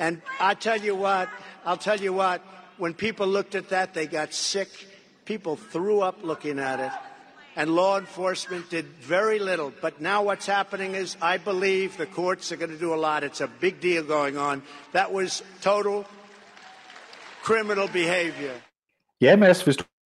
And 0.00 0.22
I 0.40 0.54
tell 0.54 0.78
you 0.80 0.96
what, 0.96 1.28
I'll 1.64 1.76
tell 1.76 2.00
you 2.00 2.12
what, 2.12 2.42
when 2.78 2.94
people 2.94 3.28
looked 3.28 3.54
at 3.54 3.68
that, 3.68 3.94
they 3.94 4.06
got 4.06 4.34
sick. 4.34 4.68
People 5.24 5.56
threw 5.56 6.00
up 6.00 6.24
looking 6.24 6.58
at 6.58 6.80
it. 6.80 6.90
And 7.56 7.70
law 7.70 7.98
enforcement 7.98 8.68
did 8.68 8.86
very 9.00 9.38
little. 9.38 9.72
But 9.80 10.00
now 10.00 10.24
what's 10.24 10.46
happening 10.46 10.96
is 10.96 11.16
I 11.22 11.38
believe 11.38 11.96
the 11.96 12.06
courts 12.06 12.50
are 12.50 12.56
going 12.56 12.72
to 12.72 12.78
do 12.78 12.92
a 12.92 12.96
lot. 12.96 13.22
It's 13.22 13.40
a 13.40 13.46
big 13.46 13.80
deal 13.80 14.02
going 14.02 14.36
on. 14.36 14.62
That 14.90 15.12
was 15.12 15.44
total 15.60 16.04
criminal 17.42 17.86
behavior. 17.86 18.60
Ja, 19.20 19.36
Mads, 19.36 19.62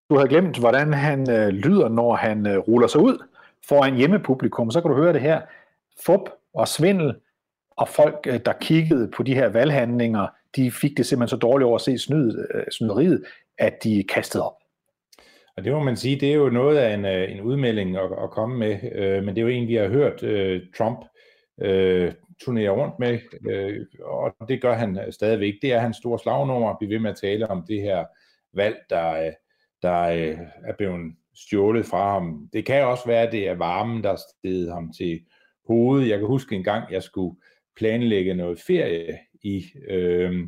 du 0.10 0.16
har 0.16 0.20
havde 0.20 0.30
glemt, 0.30 0.60
hvordan 0.60 0.94
han 0.94 1.32
øh, 1.32 1.48
lyder, 1.48 1.90
når 1.90 2.16
han 2.16 2.48
øh, 2.48 2.58
ruller 2.58 2.88
sig 2.88 3.02
ud 3.02 3.24
foran 3.68 3.96
hjemmepublikum, 3.96 4.72
så 4.72 4.82
kan 4.82 4.92
du 4.92 4.98
høre 4.98 5.14
det 5.14 5.22
her. 5.22 5.42
Fup 6.06 6.30
og 6.54 6.68
svindel, 6.68 7.16
og 7.78 7.90
folk, 7.90 8.28
øh, 8.28 8.40
der 8.46 8.54
kiggede 8.62 9.12
på 9.16 9.24
de 9.24 9.36
her 9.36 9.48
valghandlinger, 9.48 10.28
de 10.56 10.72
fik 10.72 10.98
det 10.98 11.06
simpelthen 11.06 11.30
så 11.30 11.38
dårligt 11.38 11.66
over 11.66 11.76
at 11.76 11.82
se 11.82 11.98
snyd, 11.98 12.48
øh, 12.54 12.64
snyderiet, 12.72 13.24
at 13.58 13.84
de 13.84 14.04
kastede 14.14 14.44
op. 14.44 14.54
Og 15.58 15.64
det 15.64 15.74
må 15.74 15.84
man 15.84 15.98
sige, 15.98 16.20
det 16.20 16.30
er 16.30 16.36
jo 16.36 16.50
noget 16.50 16.78
af 16.78 16.94
en, 16.94 17.06
øh, 17.06 17.32
en 17.32 17.42
udmelding 17.42 17.98
at, 17.98 18.12
at 18.24 18.32
komme 18.32 18.58
med, 18.58 18.80
øh, 18.92 19.24
men 19.24 19.36
det 19.36 19.42
er 19.42 19.46
jo 19.46 19.48
en, 19.48 19.68
vi 19.68 19.76
har 19.76 19.88
hørt 19.88 20.24
øh, 20.24 20.62
Trump 20.78 21.00
øh, 21.62 22.14
turnere 22.46 22.70
rundt 22.70 23.00
med, 23.00 23.20
øh, 23.50 23.86
og 24.04 24.50
det 24.50 24.62
gør 24.62 24.74
han 24.74 25.00
øh, 25.00 25.14
stadigvæk. 25.14 25.54
Det 25.62 25.74
er 25.74 25.80
hans 25.80 25.98
store 25.98 26.20
slagnummer, 26.20 26.70
at 26.70 26.78
blive 26.80 26.94
ved 26.94 27.00
med 27.00 27.12
at 27.12 27.18
tale 27.18 27.48
om 27.48 27.66
det 27.68 27.82
her 27.82 28.06
valg, 28.54 28.78
der, 28.90 29.26
øh, 29.26 29.32
der 29.82 30.02
øh, 30.02 30.38
er 30.64 30.74
blevet 30.78 31.14
stjålet 31.36 31.86
fra 31.86 32.14
ham. 32.14 32.50
Det 32.54 32.66
kan 32.66 32.86
også 32.86 33.04
være, 33.08 33.28
at 33.28 33.32
det 33.32 33.48
er 33.48 33.54
varmen, 33.54 34.04
der 34.04 34.16
steg 34.16 34.74
ham 34.74 34.94
til 34.94 35.20
hovedet. 35.68 36.10
Jeg 36.10 36.20
kan 36.20 36.28
huske 36.28 36.56
en 36.56 36.64
gang, 36.64 36.92
jeg 36.92 37.04
skulle 37.04 37.38
planlægge 37.76 38.34
noget 38.34 38.60
ferie 38.68 39.18
i, 39.44 39.66
øh, 39.90 40.48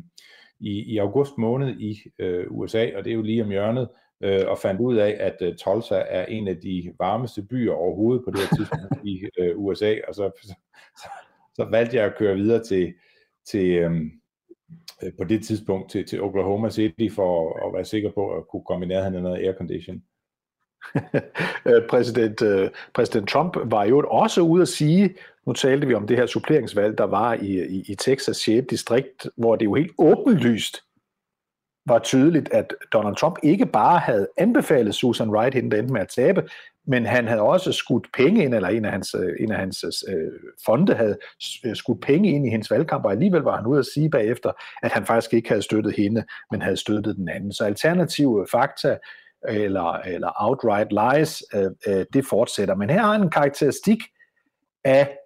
i, 0.60 0.82
i 0.82 0.98
august 0.98 1.38
måned 1.38 1.80
i 1.80 1.98
øh, 2.18 2.46
USA, 2.50 2.90
og 2.96 3.04
det 3.04 3.10
er 3.10 3.14
jo 3.14 3.22
lige 3.22 3.42
om 3.42 3.50
hjørnet, 3.50 3.88
øh, 4.20 4.48
og 4.48 4.58
fandt 4.58 4.80
ud 4.80 4.96
af, 4.96 5.16
at 5.20 5.36
øh, 5.40 5.56
Tulsa 5.56 6.02
er 6.08 6.26
en 6.26 6.48
af 6.48 6.56
de 6.56 6.92
varmeste 6.98 7.42
byer 7.42 7.72
overhovedet 7.72 8.24
på 8.24 8.30
det 8.30 8.40
her 8.40 8.56
tidspunkt 8.56 9.04
i 9.04 9.24
øh, 9.38 9.58
USA, 9.58 9.94
og 10.08 10.14
så, 10.14 10.30
så, 10.96 11.08
så 11.54 11.64
valgte 11.70 11.96
jeg 11.96 12.04
at 12.04 12.16
køre 12.18 12.36
videre 12.36 12.64
til, 12.64 12.94
til, 13.44 13.70
øh, 13.70 14.00
øh, 15.02 15.12
på 15.18 15.24
det 15.24 15.44
tidspunkt 15.44 15.90
til, 15.90 16.06
til 16.06 16.22
Oklahoma 16.22 16.70
City 16.70 17.08
for 17.14 17.66
at 17.66 17.74
være 17.74 17.84
sikker 17.84 18.10
på 18.10 18.30
at 18.36 18.48
kunne 18.48 18.64
komme 18.66 18.84
i 18.84 18.88
nærheden 18.88 19.14
af 19.14 19.22
noget 19.22 19.46
aircondition. 19.46 20.02
Øh, 21.66 21.82
præsident, 21.90 22.42
øh, 22.42 22.70
præsident 22.94 23.28
Trump 23.28 23.56
var 23.64 23.84
jo 23.84 24.04
også 24.10 24.40
ude 24.40 24.62
at 24.62 24.68
sige, 24.68 25.14
nu 25.46 25.52
talte 25.52 25.86
vi 25.86 25.94
om 25.94 26.06
det 26.06 26.16
her 26.16 26.26
suppleringsvalg, 26.26 26.98
der 26.98 27.04
var 27.04 27.34
i, 27.34 27.66
i, 27.66 27.84
i 27.88 27.94
Texas 27.94 28.36
6. 28.36 28.66
distrikt, 28.70 29.26
hvor 29.36 29.56
det 29.56 29.64
jo 29.64 29.74
helt 29.74 29.92
åbenlyst 29.98 30.82
var 31.86 31.98
tydeligt, 31.98 32.52
at 32.52 32.74
Donald 32.92 33.16
Trump 33.16 33.38
ikke 33.42 33.66
bare 33.66 33.98
havde 33.98 34.28
anbefalet 34.36 34.94
Susan 34.94 35.30
Wright, 35.30 35.54
hende 35.54 35.70
der 35.70 35.78
endte 35.78 35.92
med 35.92 36.00
at 36.00 36.08
tabe, 36.08 36.48
men 36.86 37.06
han 37.06 37.28
havde 37.28 37.40
også 37.42 37.72
skudt 37.72 38.06
penge 38.14 38.44
ind, 38.44 38.54
eller 38.54 38.68
en 38.68 38.84
af 38.84 38.92
hans, 38.92 39.14
øh, 39.14 39.32
en 39.40 39.52
af 39.52 39.58
hans 39.58 39.84
øh, 40.08 40.32
fonde 40.66 40.94
havde 40.94 41.18
øh, 41.66 41.76
skudt 41.76 42.00
penge 42.00 42.30
ind 42.30 42.46
i 42.46 42.50
hendes 42.50 42.70
valgkamp, 42.70 43.04
og 43.04 43.12
alligevel 43.12 43.42
var 43.42 43.56
han 43.56 43.66
ude 43.66 43.78
at 43.78 43.86
sige 43.86 44.10
bagefter, 44.10 44.52
at 44.82 44.92
han 44.92 45.06
faktisk 45.06 45.34
ikke 45.34 45.48
havde 45.48 45.62
støttet 45.62 45.94
hende, 45.96 46.24
men 46.50 46.62
havde 46.62 46.76
støttet 46.76 47.16
den 47.16 47.28
anden. 47.28 47.52
Så 47.52 47.64
alternative 47.64 48.46
fakta, 48.50 48.98
eller, 49.48 49.92
eller 49.92 50.32
outright 50.40 50.92
lies, 50.92 51.42
øh, 51.54 51.70
øh, 51.88 52.06
det 52.12 52.26
fortsætter. 52.26 52.74
Men 52.74 52.90
her 52.90 53.00
har 53.00 53.12
han 53.12 53.22
en 53.22 53.30
karakteristik 53.30 53.98
af, 54.84 55.16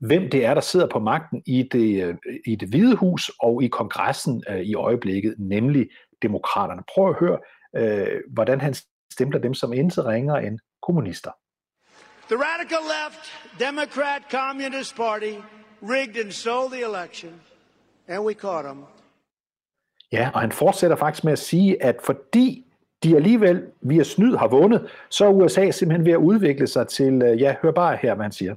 hvem 0.00 0.30
det 0.30 0.44
er, 0.44 0.54
der 0.54 0.60
sidder 0.60 0.86
på 0.86 0.98
magten 0.98 1.42
i 1.46 1.68
det, 1.72 2.04
øh, 2.04 2.14
i 2.46 2.56
det 2.56 2.68
hvide 2.68 2.96
hus 2.96 3.30
og 3.40 3.62
i 3.62 3.68
kongressen 3.68 4.42
øh, 4.48 4.60
i 4.60 4.74
øjeblikket, 4.74 5.34
nemlig 5.38 5.88
demokraterne. 6.22 6.82
Prøv 6.94 7.08
at 7.08 7.16
høre, 7.20 7.38
øh, 7.76 8.20
hvordan 8.32 8.60
han 8.60 8.74
stempler 9.12 9.40
dem 9.40 9.54
som 9.54 9.72
intet 9.72 10.06
ringere 10.06 10.46
end 10.46 10.58
kommunister. 10.82 11.30
The 12.28 12.36
radical 12.36 12.82
left, 12.96 13.22
Democrat 13.58 14.22
Communist 14.30 14.96
Party 14.96 15.34
rigged 15.82 16.16
and 16.24 16.32
stole 16.32 16.68
the 16.68 16.82
election, 16.90 17.40
and 18.08 18.24
we 18.24 18.34
caught 18.34 18.64
them. 18.64 18.84
Ja, 20.12 20.30
og 20.34 20.40
han 20.40 20.52
fortsætter 20.52 20.96
faktisk 20.96 21.24
med 21.24 21.32
at 21.32 21.38
sige, 21.38 21.82
at 21.82 21.96
fordi 22.04 22.66
de 23.02 23.16
alligevel 23.16 23.62
via 23.80 24.02
snyd 24.02 24.36
har 24.36 24.48
vundet, 24.48 24.90
så 25.08 25.24
er 25.24 25.30
USA 25.30 25.70
simpelthen 25.70 26.06
ved 26.06 26.12
at 26.12 26.18
udvikle 26.18 26.66
sig 26.66 26.88
til, 26.88 27.22
øh, 27.22 27.40
ja, 27.40 27.54
hør 27.62 27.70
bare 27.70 27.96
her, 27.96 28.14
hvad 28.14 28.24
han 28.24 28.32
siger. 28.32 28.54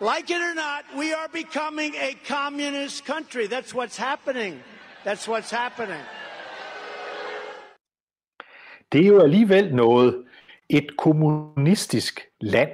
Like 0.00 0.30
it 0.34 0.42
or 0.50 0.54
not, 0.54 0.82
we 0.96 1.14
are 1.14 1.28
becoming 1.32 1.94
a 1.96 2.12
communist 2.34 3.06
country. 3.06 3.46
That's 3.46 3.72
what's 3.74 3.96
happening. 3.96 4.54
That's 5.06 5.28
what's 5.28 5.56
happening. 5.56 6.02
Det 8.92 9.00
er 9.02 9.06
jo 9.06 9.22
alligevel 9.22 9.74
noget, 9.74 10.24
et 10.68 10.96
kommunistisk 10.96 12.20
land. 12.40 12.70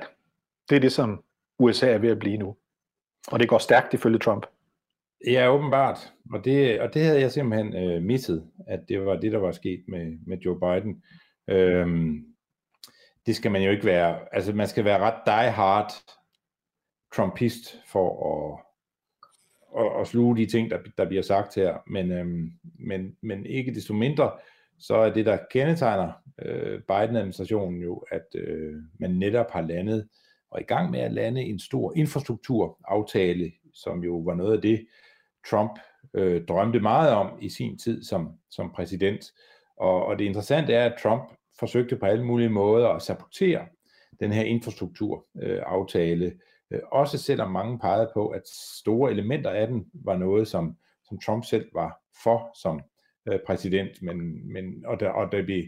Det 0.71 0.77
er 0.77 0.81
det, 0.81 0.93
som 0.93 1.25
USA 1.59 1.93
er 1.93 1.99
ved 1.99 2.11
at 2.11 2.19
blive 2.19 2.37
nu. 2.37 2.57
Og 3.29 3.41
det 3.41 3.49
går 3.49 3.59
stærkt 3.59 3.95
ifølge 3.95 4.19
Trump. 4.19 4.47
Ja, 5.27 5.49
åbenbart. 5.55 6.13
Og 6.33 6.45
det, 6.45 6.81
og 6.81 6.95
det 6.95 7.03
havde 7.03 7.21
jeg 7.21 7.33
simpelthen 7.33 7.77
øh, 7.77 8.03
misset, 8.03 8.51
at 8.67 8.81
det 8.89 9.07
var 9.07 9.17
det, 9.17 9.33
der 9.33 9.39
var 9.39 9.53
sket 9.53 9.85
med, 9.89 10.19
med 10.27 10.39
Joe 10.39 10.61
Biden. 10.61 11.03
Øhm, 11.49 12.27
det 13.27 13.37
skal 13.37 13.51
man 13.51 13.63
jo 13.63 13.71
ikke 13.71 13.85
være. 13.85 14.19
Altså, 14.33 14.53
man 14.53 14.69
skal 14.69 14.85
være 14.85 14.99
ret 14.99 15.23
die 15.27 15.51
hard 15.51 15.93
Trumpist 17.17 17.77
for 17.87 18.09
at, 18.33 18.65
at, 19.85 20.01
at 20.01 20.07
sluge 20.07 20.37
de 20.37 20.47
ting, 20.47 20.71
der, 20.71 20.79
der 20.99 21.05
bliver 21.09 21.23
sagt 21.23 21.55
her. 21.55 21.79
Men, 21.87 22.13
øhm, 22.13 22.53
men, 22.79 23.17
men 23.23 23.47
ikke 23.47 23.75
desto 23.75 23.95
mindre, 23.95 24.33
så 24.81 24.95
er 24.95 25.11
det, 25.11 25.27
der 25.27 25.39
kendetegner 25.51 26.13
øh, 26.43 26.81
Biden-administrationen 26.81 27.83
jo, 27.83 28.05
at 28.11 28.27
øh, 28.35 28.75
man 28.99 29.11
netop 29.11 29.51
har 29.51 29.61
landet 29.61 30.09
og 30.51 30.61
i 30.61 30.65
gang 30.65 30.91
med 30.91 31.01
at 31.01 31.13
lande 31.13 31.43
en 31.43 31.59
stor 31.59 31.93
infrastrukturaftale, 31.97 33.53
som 33.75 34.05
jo 34.05 34.17
var 34.17 34.35
noget 34.35 34.57
af 34.57 34.63
det, 34.63 34.87
Trump 35.51 35.79
øh, 36.15 36.47
drømte 36.47 36.81
meget 36.81 37.11
om 37.11 37.39
i 37.41 37.49
sin 37.49 37.79
tid 37.79 38.05
som, 38.05 38.29
som 38.51 38.73
præsident. 38.73 39.25
Og, 39.77 40.07
og 40.07 40.19
det 40.19 40.25
interessante 40.25 40.75
er, 40.75 40.85
at 40.85 40.99
Trump 41.03 41.23
forsøgte 41.59 41.97
på 41.97 42.07
alle 42.07 42.25
mulige 42.25 42.49
måder 42.49 42.89
at 42.89 43.03
sabotere 43.03 43.67
den 44.21 44.33
her 44.33 44.43
infrastrukturaftale, 44.43 46.33
øh, 46.71 46.81
også 46.93 47.19
selvom 47.19 47.51
mange 47.51 47.79
pegede 47.79 48.11
på, 48.15 48.29
at 48.29 48.43
store 48.79 49.11
elementer 49.11 49.51
af 49.51 49.67
den 49.67 49.87
var 49.95 50.17
noget, 50.17 50.49
som, 50.49 50.77
som 51.05 51.19
Trump 51.19 51.45
selv 51.45 51.69
var 51.75 52.01
for 52.23 52.51
som 52.63 52.81
øh, 53.29 53.39
præsident, 53.47 54.03
men, 54.03 54.53
men, 54.53 54.85
og, 54.87 55.01
der, 55.01 55.09
og 55.09 55.33
der 55.33 55.45
blev 55.45 55.65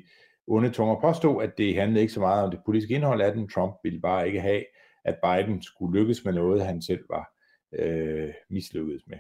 onde 0.47 0.71
tunger 0.71 1.01
påstå, 1.01 1.37
at 1.37 1.59
det 1.59 1.75
handlede 1.75 2.01
ikke 2.01 2.13
så 2.13 2.21
meget 2.21 2.45
om 2.45 2.51
det 2.51 2.61
politiske 2.67 2.95
indhold 2.95 3.21
af 3.21 3.33
den. 3.33 3.49
Trump 3.49 3.75
ville 3.83 4.01
bare 4.01 4.27
ikke 4.27 4.41
have, 4.41 4.65
at 5.05 5.19
Biden 5.25 5.63
skulle 5.63 6.01
lykkes 6.01 6.25
med 6.25 6.33
noget, 6.33 6.67
han 6.67 6.83
selv 6.83 7.05
var 7.11 7.33
øh, 7.73 8.31
mislykkedes 8.51 9.03
med. 9.07 9.19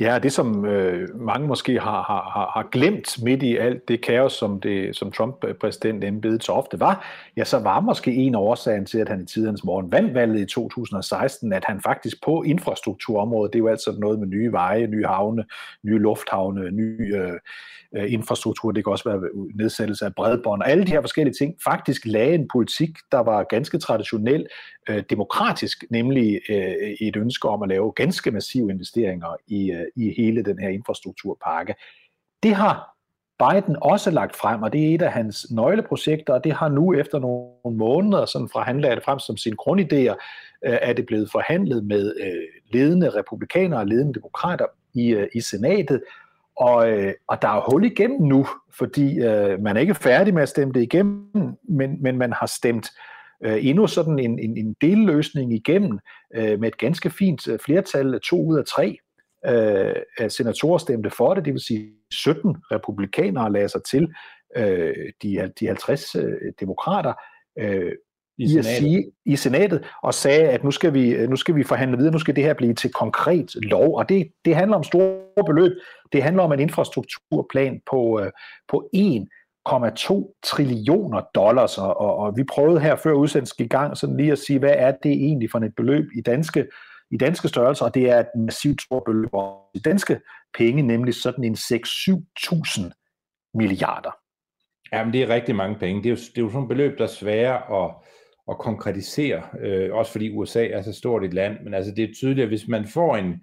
Ja, 0.00 0.18
det 0.22 0.32
som 0.32 0.64
øh, 0.64 1.08
mange 1.20 1.48
måske 1.48 1.72
har, 1.80 2.02
har, 2.02 2.50
har 2.54 2.68
glemt 2.72 3.22
midt 3.22 3.42
i 3.42 3.56
alt 3.56 3.88
det 3.88 4.00
kaos, 4.00 4.32
som, 4.32 4.60
det, 4.60 4.96
som 4.96 5.12
Trump-præsident 5.12 6.04
embedet 6.04 6.44
så 6.44 6.52
ofte 6.52 6.80
var, 6.80 7.06
ja, 7.36 7.44
så 7.44 7.58
var 7.58 7.80
måske 7.80 8.14
en 8.14 8.34
af 8.34 8.38
årsagen 8.38 8.86
til, 8.86 8.98
at 8.98 9.08
han 9.08 9.22
i 9.22 9.26
tidernes 9.26 9.64
morgen 9.64 9.92
vandt 9.92 10.14
valget 10.14 10.40
i 10.40 10.46
2016, 10.46 11.52
at 11.52 11.64
han 11.64 11.80
faktisk 11.80 12.16
på 12.24 12.42
infrastrukturområdet, 12.42 13.52
det 13.52 13.58
er 13.58 13.62
jo 13.62 13.68
altså 13.68 13.96
noget 13.98 14.18
med 14.18 14.28
nye 14.28 14.52
veje, 14.52 14.86
nye 14.86 15.04
havne, 15.06 15.44
nye 15.84 15.98
lufthavne, 15.98 16.70
ny 16.70 17.16
øh, 17.16 17.32
øh 17.96 18.12
infrastruktur, 18.12 18.72
det 18.72 18.84
kan 18.84 18.90
også 18.90 19.08
være 19.08 19.20
nedsættelse 19.54 20.04
af 20.04 20.14
bredbånd, 20.14 20.62
og 20.62 20.70
alle 20.70 20.86
de 20.86 20.90
her 20.90 21.00
forskellige 21.00 21.34
ting, 21.34 21.54
faktisk 21.64 22.02
lagde 22.04 22.34
en 22.34 22.48
politik, 22.52 22.90
der 23.12 23.18
var 23.18 23.42
ganske 23.42 23.78
traditionel, 23.78 24.46
øh, 24.88 25.02
demokratisk, 25.10 25.84
nemlig 25.90 26.40
øh, 26.48 26.96
et 27.00 27.16
ønske 27.16 27.48
om 27.48 27.62
at 27.62 27.68
lave 27.68 27.92
ganske 27.92 28.30
massive 28.30 28.70
investeringer 28.70 29.36
i, 29.46 29.70
Øh, 29.78 29.86
i 29.96 30.14
hele 30.16 30.42
den 30.42 30.58
her 30.58 30.68
infrastrukturpakke. 30.68 31.74
Det 32.42 32.54
har 32.54 32.98
Biden 33.38 33.76
også 33.82 34.10
lagt 34.10 34.36
frem, 34.36 34.62
og 34.62 34.72
det 34.72 34.90
er 34.90 34.94
et 34.94 35.02
af 35.02 35.12
hans 35.12 35.46
nøgleprojekter, 35.50 36.32
og 36.32 36.44
det 36.44 36.52
har 36.52 36.68
nu 36.68 36.94
efter 36.94 37.18
nogle 37.18 37.76
måneder, 37.78 38.26
sådan 38.26 38.48
fra 38.48 38.62
han 38.62 38.80
lagde 38.80 38.96
det 38.96 39.04
frem 39.04 39.18
som 39.18 39.36
sine 39.36 39.56
grundidéer, 39.62 40.14
øh, 40.66 40.78
er 40.82 40.92
det 40.92 41.06
blevet 41.06 41.30
forhandlet 41.30 41.84
med 41.84 42.14
øh, 42.20 42.72
ledende 42.72 43.10
republikanere 43.10 43.80
og 43.80 43.86
ledende 43.86 44.14
demokrater 44.14 44.66
i, 44.94 45.26
i 45.34 45.40
senatet, 45.40 46.02
og, 46.56 46.90
øh, 46.90 47.14
og 47.28 47.42
der 47.42 47.48
er 47.48 47.70
hul 47.70 47.84
igennem 47.84 48.22
nu, 48.22 48.46
fordi 48.78 49.18
øh, 49.18 49.60
man 49.60 49.76
er 49.76 49.80
ikke 49.80 49.94
færdig 49.94 50.34
med 50.34 50.42
at 50.42 50.48
stemme 50.48 50.74
det 50.74 50.82
igennem, 50.82 51.56
men, 51.68 52.02
men 52.02 52.18
man 52.18 52.32
har 52.32 52.46
stemt 52.46 52.88
øh, 53.44 53.66
endnu 53.66 53.86
sådan 53.86 54.18
en, 54.18 54.38
en, 54.38 54.56
en 54.56 54.76
delløsning 54.80 55.52
igennem 55.52 55.98
øh, 56.34 56.60
med 56.60 56.68
et 56.68 56.78
ganske 56.78 57.10
fint 57.10 57.48
flertal, 57.64 58.20
to 58.20 58.46
ud 58.46 58.58
af 58.58 58.64
tre 58.64 58.98
øh, 59.46 59.94
at 60.18 60.32
senatorer 60.32 60.78
stemte 60.78 61.10
for 61.10 61.34
det, 61.34 61.44
det 61.44 61.52
vil 61.52 61.62
sige 61.62 61.92
17 62.12 62.56
republikanere 62.72 63.52
lagde 63.52 63.68
sig 63.68 63.80
til 63.90 64.08
øh, 64.56 64.94
de, 65.22 65.52
de 65.60 65.66
50 65.66 66.14
øh, 66.14 66.22
demokrater, 66.60 67.12
øh, 67.58 67.92
i, 68.38 68.54
i, 68.54 68.58
at 68.58 68.64
sige, 68.64 69.12
i 69.26 69.36
senatet 69.36 69.84
og 70.02 70.14
sagde, 70.14 70.48
at 70.48 70.64
nu 70.64 70.70
skal, 70.70 70.94
vi, 70.94 71.26
nu 71.26 71.36
skal 71.36 71.56
vi 71.56 71.64
forhandle 71.64 71.96
videre, 71.96 72.12
nu 72.12 72.18
skal 72.18 72.36
det 72.36 72.44
her 72.44 72.54
blive 72.54 72.74
til 72.74 72.92
konkret 72.92 73.54
lov, 73.54 73.96
og 73.96 74.08
det, 74.08 74.28
det 74.44 74.56
handler 74.56 74.76
om 74.76 74.84
store 74.84 75.44
beløb. 75.46 75.72
Det 76.12 76.22
handler 76.22 76.42
om 76.42 76.52
en 76.52 76.60
infrastrukturplan 76.60 77.80
på, 77.90 78.20
øh, 78.20 78.30
på 78.68 78.90
1,2 78.96 80.40
trillioner 80.46 81.20
dollars, 81.34 81.78
og, 81.78 82.00
og, 82.00 82.16
og 82.16 82.36
vi 82.36 82.44
prøvede 82.44 82.80
her 82.80 82.96
før 82.96 83.12
udsendelsen 83.12 83.64
i 83.64 83.68
gang 83.68 83.96
sådan 83.96 84.16
lige 84.16 84.32
at 84.32 84.38
sige, 84.38 84.58
hvad 84.58 84.74
er 84.76 84.92
det 85.02 85.12
egentlig 85.12 85.50
for 85.50 85.58
et 85.58 85.74
beløb 85.76 86.04
i 86.14 86.20
danske, 86.20 86.66
i 87.10 87.16
danske 87.16 87.48
størrelser, 87.48 87.84
og 87.84 87.94
det 87.94 88.10
er 88.10 88.18
et 88.18 88.26
massivt 88.36 88.82
stort 88.82 89.02
beløb 89.06 89.30
i 89.74 89.78
danske 89.78 90.20
penge, 90.54 90.82
nemlig 90.82 91.14
sådan 91.14 91.44
en 91.44 91.54
6-7.000 91.54 93.50
milliarder. 93.54 94.10
Jamen, 94.92 95.12
det 95.12 95.22
er 95.22 95.28
rigtig 95.28 95.56
mange 95.56 95.78
penge. 95.78 96.02
Det 96.02 96.06
er 96.06 96.10
jo, 96.10 96.16
det 96.16 96.38
er 96.38 96.42
jo 96.42 96.48
sådan 96.48 96.62
et 96.62 96.68
beløb, 96.68 96.98
der 96.98 97.04
er 97.04 97.08
svære 97.08 97.84
at, 97.84 97.94
at 98.50 98.58
konkretisere, 98.58 99.42
øh, 99.60 99.94
også 99.94 100.12
fordi 100.12 100.30
USA 100.30 100.66
er 100.66 100.82
så 100.82 100.92
stort 100.92 101.24
et 101.24 101.34
land, 101.34 101.56
men 101.64 101.74
altså 101.74 101.92
det 101.94 102.04
er 102.04 102.14
tydeligt, 102.14 102.42
at 102.42 102.48
hvis 102.48 102.68
man 102.68 102.86
får 102.86 103.16
en, 103.16 103.42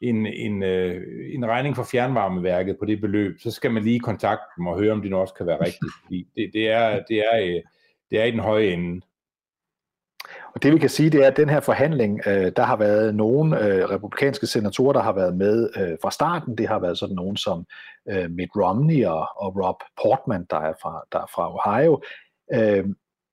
en, 0.00 0.26
en, 0.26 0.62
øh, 0.62 1.02
en 1.34 1.46
regning 1.46 1.76
for 1.76 1.84
fjernvarmeværket 1.84 2.76
på 2.78 2.84
det 2.84 3.00
beløb, 3.00 3.40
så 3.40 3.50
skal 3.50 3.70
man 3.70 3.84
lige 3.84 4.00
kontakte 4.00 4.44
dem 4.56 4.66
og 4.66 4.78
høre, 4.78 4.92
om 4.92 5.02
det 5.02 5.10
nu 5.10 5.16
også 5.16 5.34
kan 5.34 5.46
være 5.46 5.60
rigtigt, 5.60 5.92
fordi 6.04 6.28
det, 6.36 6.50
det, 6.52 6.70
er, 6.70 7.02
det, 7.08 7.18
er, 7.18 7.40
øh, 7.40 7.62
det 8.10 8.20
er 8.20 8.24
i 8.24 8.30
den 8.30 8.40
høje 8.40 8.66
ende. 8.66 9.00
Og 10.54 10.62
det 10.62 10.72
vi 10.72 10.78
kan 10.78 10.88
sige, 10.88 11.10
det 11.10 11.24
er, 11.24 11.26
at 11.26 11.36
den 11.36 11.48
her 11.48 11.60
forhandling, 11.60 12.20
øh, 12.26 12.52
der 12.56 12.62
har 12.62 12.76
været 12.76 13.14
nogle 13.14 13.64
øh, 13.64 13.90
republikanske 13.90 14.46
senatorer, 14.46 14.92
der 14.92 15.02
har 15.02 15.12
været 15.12 15.36
med 15.36 15.70
øh, 15.76 15.96
fra 16.02 16.10
starten. 16.10 16.58
Det 16.58 16.68
har 16.68 16.78
været 16.78 16.98
sådan 16.98 17.16
nogen 17.16 17.36
som 17.36 17.64
øh, 18.10 18.30
Mitt 18.30 18.50
Romney 18.56 19.04
og, 19.06 19.28
og 19.36 19.56
Rob 19.64 19.76
Portman, 20.02 20.46
der 20.50 20.56
er 20.56 20.72
fra, 20.82 21.02
der 21.12 21.18
er 21.18 21.30
fra 21.34 21.54
Ohio. 21.54 22.02
Øh, 22.54 22.84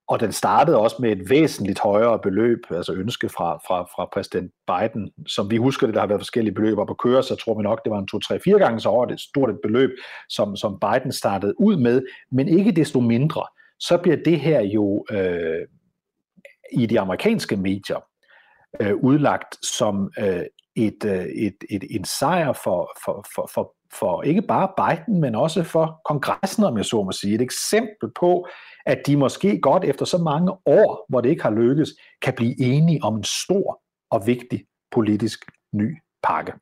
og 0.08 0.20
den 0.20 0.32
startede 0.32 0.78
også 0.78 0.96
med 1.00 1.12
et 1.12 1.30
væsentligt 1.30 1.80
højere 1.80 2.18
beløb, 2.18 2.58
altså 2.70 2.92
ønske 2.92 3.28
fra, 3.28 3.56
fra, 3.56 3.82
fra 3.82 4.08
præsident 4.12 4.52
Biden. 4.66 5.10
Som 5.26 5.50
vi 5.50 5.56
husker 5.56 5.86
det, 5.86 5.94
der 5.94 6.00
har 6.00 6.06
været 6.06 6.20
forskellige 6.20 6.54
beløb 6.54 6.78
op 6.78 6.90
at 6.90 6.98
køre, 6.98 7.22
så 7.22 7.36
tror 7.36 7.56
vi 7.56 7.62
nok, 7.62 7.84
det 7.84 7.90
var 7.92 7.98
en 7.98 8.08
2-3-4 8.54 8.58
gange 8.58 8.80
så 8.80 8.88
over 8.88 9.06
det 9.06 9.20
stort 9.20 9.50
et 9.50 9.58
beløb, 9.62 9.90
som, 10.28 10.56
som 10.56 10.78
Biden 10.80 11.12
startede 11.12 11.60
ud 11.60 11.76
med. 11.76 12.02
Men 12.32 12.48
ikke 12.48 12.72
desto 12.72 13.00
mindre, 13.00 13.42
så 13.80 13.98
bliver 13.98 14.16
det 14.24 14.40
her 14.40 14.60
jo 14.60 15.04
øh, 15.10 15.66
i 16.72 16.86
de 16.86 17.00
amerikanske 17.00 17.56
medier 17.56 18.04
øh, 18.80 18.96
udlagt 18.96 19.66
som 19.66 20.12
øh, 20.18 20.42
et, 20.76 21.04
øh, 21.04 21.24
et, 21.24 21.56
et, 21.70 21.84
en 21.90 22.04
sejr 22.04 22.52
for, 22.52 22.92
for, 23.04 23.26
for, 23.34 23.50
for, 23.54 23.74
for 23.92 24.22
ikke 24.22 24.42
bare 24.42 24.68
Biden, 24.76 25.20
men 25.20 25.34
også 25.34 25.62
for 25.62 26.00
kongressen, 26.04 26.64
om 26.64 26.76
jeg 26.76 26.84
så 26.84 27.02
må 27.02 27.12
sige. 27.12 27.34
Et 27.34 27.40
eksempel 27.40 28.10
på, 28.20 28.46
at 28.86 29.02
de 29.06 29.16
måske 29.16 29.60
godt 29.60 29.84
efter 29.84 30.04
så 30.04 30.18
mange 30.18 30.52
år, 30.52 31.06
hvor 31.08 31.20
det 31.20 31.30
ikke 31.30 31.42
har 31.42 31.50
lykkes, 31.50 31.88
kan 32.22 32.34
blive 32.34 32.60
enige 32.60 33.04
om 33.04 33.16
en 33.16 33.24
stor 33.24 33.80
og 34.10 34.26
vigtig 34.26 34.64
politisk 34.90 35.44
ny 35.72 35.98
pakke. 36.22 36.52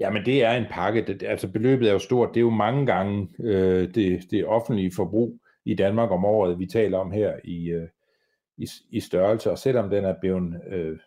Ja, 0.00 0.10
men 0.10 0.24
det 0.24 0.44
er 0.44 0.52
en 0.52 0.66
pakke. 0.70 1.06
Det, 1.06 1.22
altså 1.22 1.48
beløbet 1.48 1.88
er 1.88 1.92
jo 1.92 1.98
stort. 1.98 2.28
Det 2.28 2.36
er 2.36 2.44
jo 2.44 2.50
mange 2.50 2.86
gange 2.86 3.28
øh, 3.40 3.94
det, 3.94 4.30
det 4.30 4.46
offentlige 4.46 4.92
forbrug 4.96 5.38
i 5.64 5.74
Danmark 5.74 6.10
om 6.10 6.24
året, 6.24 6.58
vi 6.58 6.66
taler 6.66 6.98
om 6.98 7.10
her 7.10 7.32
i, 7.44 7.70
øh, 7.70 7.88
i, 8.60 8.68
i 8.90 9.00
størrelse. 9.00 9.50
Og 9.50 9.58
selvom 9.58 9.90
den 9.90 10.04
er 10.04 10.14
blevet 10.20 10.60
øh, 10.66 10.98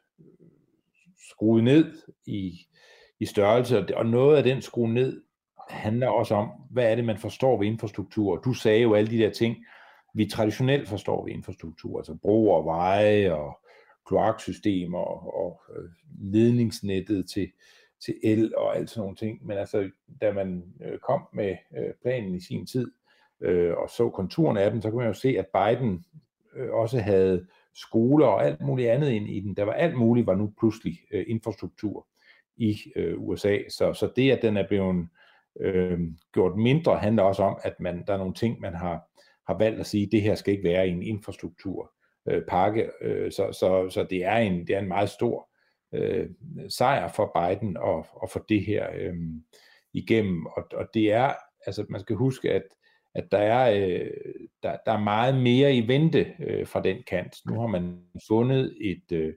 skruet 1.30 1.64
ned 1.64 1.94
i, 2.26 2.60
i 3.20 3.26
størrelse, 3.26 3.98
og 3.98 4.06
noget 4.06 4.38
af 4.38 4.44
den 4.44 4.62
skrue 4.62 4.94
ned 4.94 5.24
handler 5.70 6.08
også 6.08 6.36
om, 6.36 6.50
hvad 6.72 6.92
er 6.92 6.96
det, 6.96 7.06
man 7.06 7.18
forstår 7.18 7.58
ved 7.58 7.68
infrastruktur. 7.68 8.38
Du 8.38 8.54
sagde 8.54 8.82
jo 8.82 8.94
alle 8.94 9.12
de 9.12 9.18
der 9.18 9.30
ting, 9.30 9.58
vi 10.16 10.26
traditionelt 10.26 10.88
forstår 10.88 11.26
ved 11.26 11.34
infrastruktur, 11.34 11.98
altså 11.98 12.18
broer, 12.22 12.64
veje 12.64 13.34
og 13.34 13.60
kloaksystemer 14.08 15.00
og, 15.00 15.36
og 15.46 15.62
øh, 15.76 15.90
ledningsnettet 16.34 17.30
til, 17.30 17.52
til 18.06 18.16
el 18.24 18.56
og 18.58 18.78
alt 18.78 18.90
sådan 18.90 19.02
nogle 19.02 19.16
ting. 19.16 19.46
Men 19.46 19.58
altså, 19.58 19.90
da 20.22 20.34
man 20.34 20.64
øh, 20.86 21.00
kom 21.00 21.28
med 21.34 21.56
øh, 21.78 21.94
planen 22.02 22.36
i 22.36 22.40
sin 22.40 22.66
tid 22.66 22.92
øh, 23.42 23.74
og 23.78 23.90
så 23.90 24.10
konturen 24.10 24.58
af 24.58 24.72
den, 24.72 24.82
så 24.82 24.90
kunne 24.90 25.00
man 25.00 25.08
jo 25.08 25.14
se, 25.14 25.36
at 25.40 25.48
Biden 25.48 26.06
øh, 26.56 26.74
også 26.74 27.00
havde 27.00 27.48
skoler 27.76 28.28
og 28.28 28.46
alt 28.46 28.62
muligt 28.62 28.90
andet 28.90 29.10
ind 29.10 29.30
i 29.30 29.40
den. 29.40 29.58
Der 29.58 29.64
var 29.64 29.74
alt 29.74 29.98
muligt, 29.98 30.28
var 30.28 30.36
nu 30.36 30.54
pludselig 30.60 31.00
øh, 31.12 31.26
infrastruktur 31.28 32.08
i 32.58 32.78
øh, 32.96 33.14
USA. 33.18 33.58
Så, 33.70 33.94
så 33.94 34.12
det, 34.16 34.32
at 34.32 34.42
den 34.42 34.58
er 34.58 34.68
blevet 34.68 35.08
øh, 35.60 36.00
gjort 36.34 36.58
mindre, 36.58 36.98
handler 36.98 37.24
også 37.24 37.44
om, 37.44 37.58
at 37.64 37.80
man, 37.80 38.04
der 38.08 38.14
er 38.14 38.18
nogle 38.18 38.34
ting, 38.34 38.60
man 38.60 38.74
har, 38.74 39.10
har 39.48 39.58
valgt 39.58 39.80
at 39.80 39.86
sige, 39.86 40.10
det 40.12 40.22
her 40.22 40.36
skal 40.36 40.52
ikke 40.52 40.70
være 40.70 40.88
i 40.88 40.92
en 40.92 41.04
infrastrukturpakke. 41.04 42.90
Øh, 43.02 43.32
så, 43.32 43.52
så, 43.52 43.90
så 43.90 44.08
det 44.10 44.26
er 44.26 44.36
en, 44.36 44.68
det 44.68 44.76
er 44.76 44.80
en 44.80 44.88
meget 44.88 45.10
stor 45.10 45.50
øh, 45.94 46.30
sejr 46.70 47.08
for 47.08 47.32
Biden 47.36 47.78
at, 47.78 48.06
at 48.24 48.30
få 48.30 48.46
det 48.50 48.66
her 48.66 48.88
øh, 48.96 49.16
igennem. 49.94 50.46
Og, 50.46 50.64
og 50.74 50.88
det 50.94 51.12
er, 51.12 51.34
altså 51.66 51.86
man 51.90 52.02
skal 52.02 52.16
huske, 52.16 52.52
at 52.52 52.64
at 53.16 53.32
der 53.32 53.38
er, 53.38 53.72
øh, 53.72 54.10
der, 54.64 54.78
der 54.86 54.92
er 54.92 55.04
meget 55.04 55.36
mere 55.36 55.76
i 55.76 55.88
vente 55.88 56.34
øh, 56.40 56.68
fra 56.68 56.82
den 56.82 56.98
kant. 57.08 57.36
Nu 57.46 57.60
har 57.60 57.68
man 57.68 58.00
fundet 58.28 58.78
et, 58.82 59.12
øh, 59.12 59.34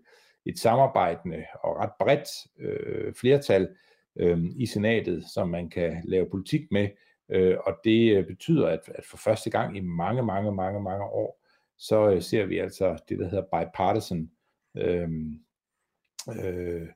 et 0.46 0.58
samarbejdende 0.58 1.44
og 1.62 1.76
ret 1.76 1.92
bredt 2.00 2.28
øh, 2.58 3.14
flertal 3.14 3.68
øh, 4.16 4.38
i 4.56 4.66
senatet, 4.66 5.24
som 5.34 5.48
man 5.48 5.70
kan 5.70 6.02
lave 6.04 6.30
politik 6.30 6.60
med, 6.70 6.88
øh, 7.28 7.56
og 7.66 7.76
det 7.84 8.16
øh, 8.16 8.26
betyder, 8.26 8.68
at, 8.68 8.80
at 8.94 9.04
for 9.04 9.16
første 9.16 9.50
gang 9.50 9.76
i 9.76 9.80
mange, 9.80 10.22
mange, 10.22 10.52
mange, 10.52 10.82
mange 10.82 11.04
år, 11.04 11.42
så 11.78 12.10
øh, 12.10 12.22
ser 12.22 12.44
vi 12.44 12.58
altså 12.58 13.02
det, 13.08 13.18
der 13.18 13.28
hedder 13.28 13.42
bipartisan 13.64 14.30
øh, 14.76 15.08
øh, 16.44 16.88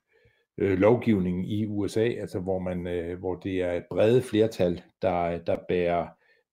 øh, 0.59 0.79
lovgivning 0.79 1.51
i 1.53 1.67
USA, 1.67 2.05
altså 2.05 2.39
hvor 2.41 2.59
man, 2.59 2.87
øh, 2.87 3.19
hvor 3.19 3.35
det 3.35 3.63
er 3.63 3.73
et 3.73 3.85
brede 3.91 4.23
flertal, 4.23 4.83
der, 5.03 5.39
der 5.39 5.57
bærer 5.69 6.07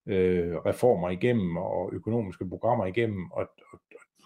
øh, 0.07 0.55
reformer 0.55 1.09
igennem 1.09 1.57
og 1.57 1.89
økonomiske 1.93 2.49
programmer 2.49 2.85
igennem, 2.85 3.31
og, 3.31 3.49
og 3.73 3.79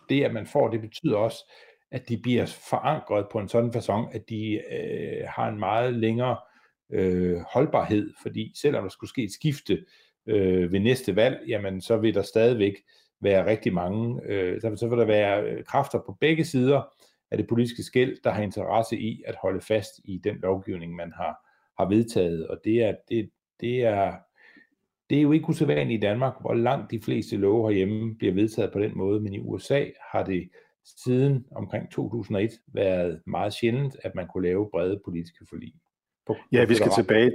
det, 0.09 0.23
at 0.23 0.33
man 0.33 0.45
får, 0.45 0.67
det 0.67 0.81
betyder 0.81 1.17
også, 1.17 1.51
at 1.91 2.09
de 2.09 2.17
bliver 2.17 2.45
forankret 2.69 3.25
på 3.31 3.39
en 3.39 3.47
sådan 3.47 3.69
façon, 3.75 4.15
at 4.15 4.29
de 4.29 4.61
øh, 4.73 5.27
har 5.27 5.47
en 5.49 5.59
meget 5.59 5.93
længere 5.93 6.37
øh, 6.91 7.39
holdbarhed, 7.53 8.13
fordi 8.21 8.53
selvom 8.61 8.83
der 8.83 8.89
skulle 8.89 9.09
ske 9.09 9.23
et 9.23 9.31
skifte 9.31 9.85
øh, 10.25 10.71
ved 10.71 10.79
næste 10.79 11.15
valg, 11.15 11.39
jamen 11.47 11.81
så 11.81 11.97
vil 11.97 12.13
der 12.13 12.21
stadigvæk 12.21 12.73
være 13.21 13.45
rigtig 13.45 13.73
mange, 13.73 14.21
øh, 14.25 14.61
så, 14.61 14.75
så 14.75 14.87
vil 14.87 14.97
der 14.97 15.05
være 15.05 15.43
øh, 15.43 15.63
kræfter 15.63 15.99
på 16.05 16.17
begge 16.19 16.45
sider 16.45 16.81
af 17.31 17.37
det 17.37 17.47
politiske 17.47 17.83
skæld, 17.83 18.17
der 18.23 18.31
har 18.31 18.43
interesse 18.43 18.99
i 18.99 19.23
at 19.27 19.35
holde 19.41 19.61
fast 19.61 19.91
i 20.03 20.17
den 20.23 20.35
lovgivning, 20.35 20.95
man 20.95 21.11
har, 21.11 21.47
har 21.79 21.89
vedtaget, 21.89 22.47
og 22.47 22.57
det 22.63 22.83
er, 22.83 22.95
det, 23.09 23.29
det 23.59 23.83
er 23.83 24.13
det 25.11 25.17
er 25.17 25.21
jo 25.21 25.31
ikke 25.31 25.49
usædvanligt 25.49 26.03
i 26.03 26.07
Danmark, 26.07 26.33
hvor 26.41 26.53
langt 26.53 26.91
de 26.91 27.01
fleste 27.01 27.37
love 27.37 27.67
herhjemme 27.67 28.15
bliver 28.15 28.33
vedtaget 28.33 28.71
på 28.73 28.79
den 28.79 28.91
måde, 28.97 29.19
men 29.19 29.33
i 29.33 29.39
USA 29.39 29.85
har 30.13 30.23
det 30.23 30.49
siden 31.03 31.45
omkring 31.55 31.91
2001 31.91 32.49
været 32.73 33.21
meget 33.27 33.53
sjældent, 33.53 33.95
at 34.03 34.15
man 34.15 34.27
kunne 34.27 34.47
lave 34.47 34.69
brede 34.71 34.99
politiske 35.05 35.45
forlig. 35.49 35.73
På, 36.27 36.35
ja, 36.51 36.65
vi 36.65 36.75
skal 36.75 36.91
tilbage 36.91 37.31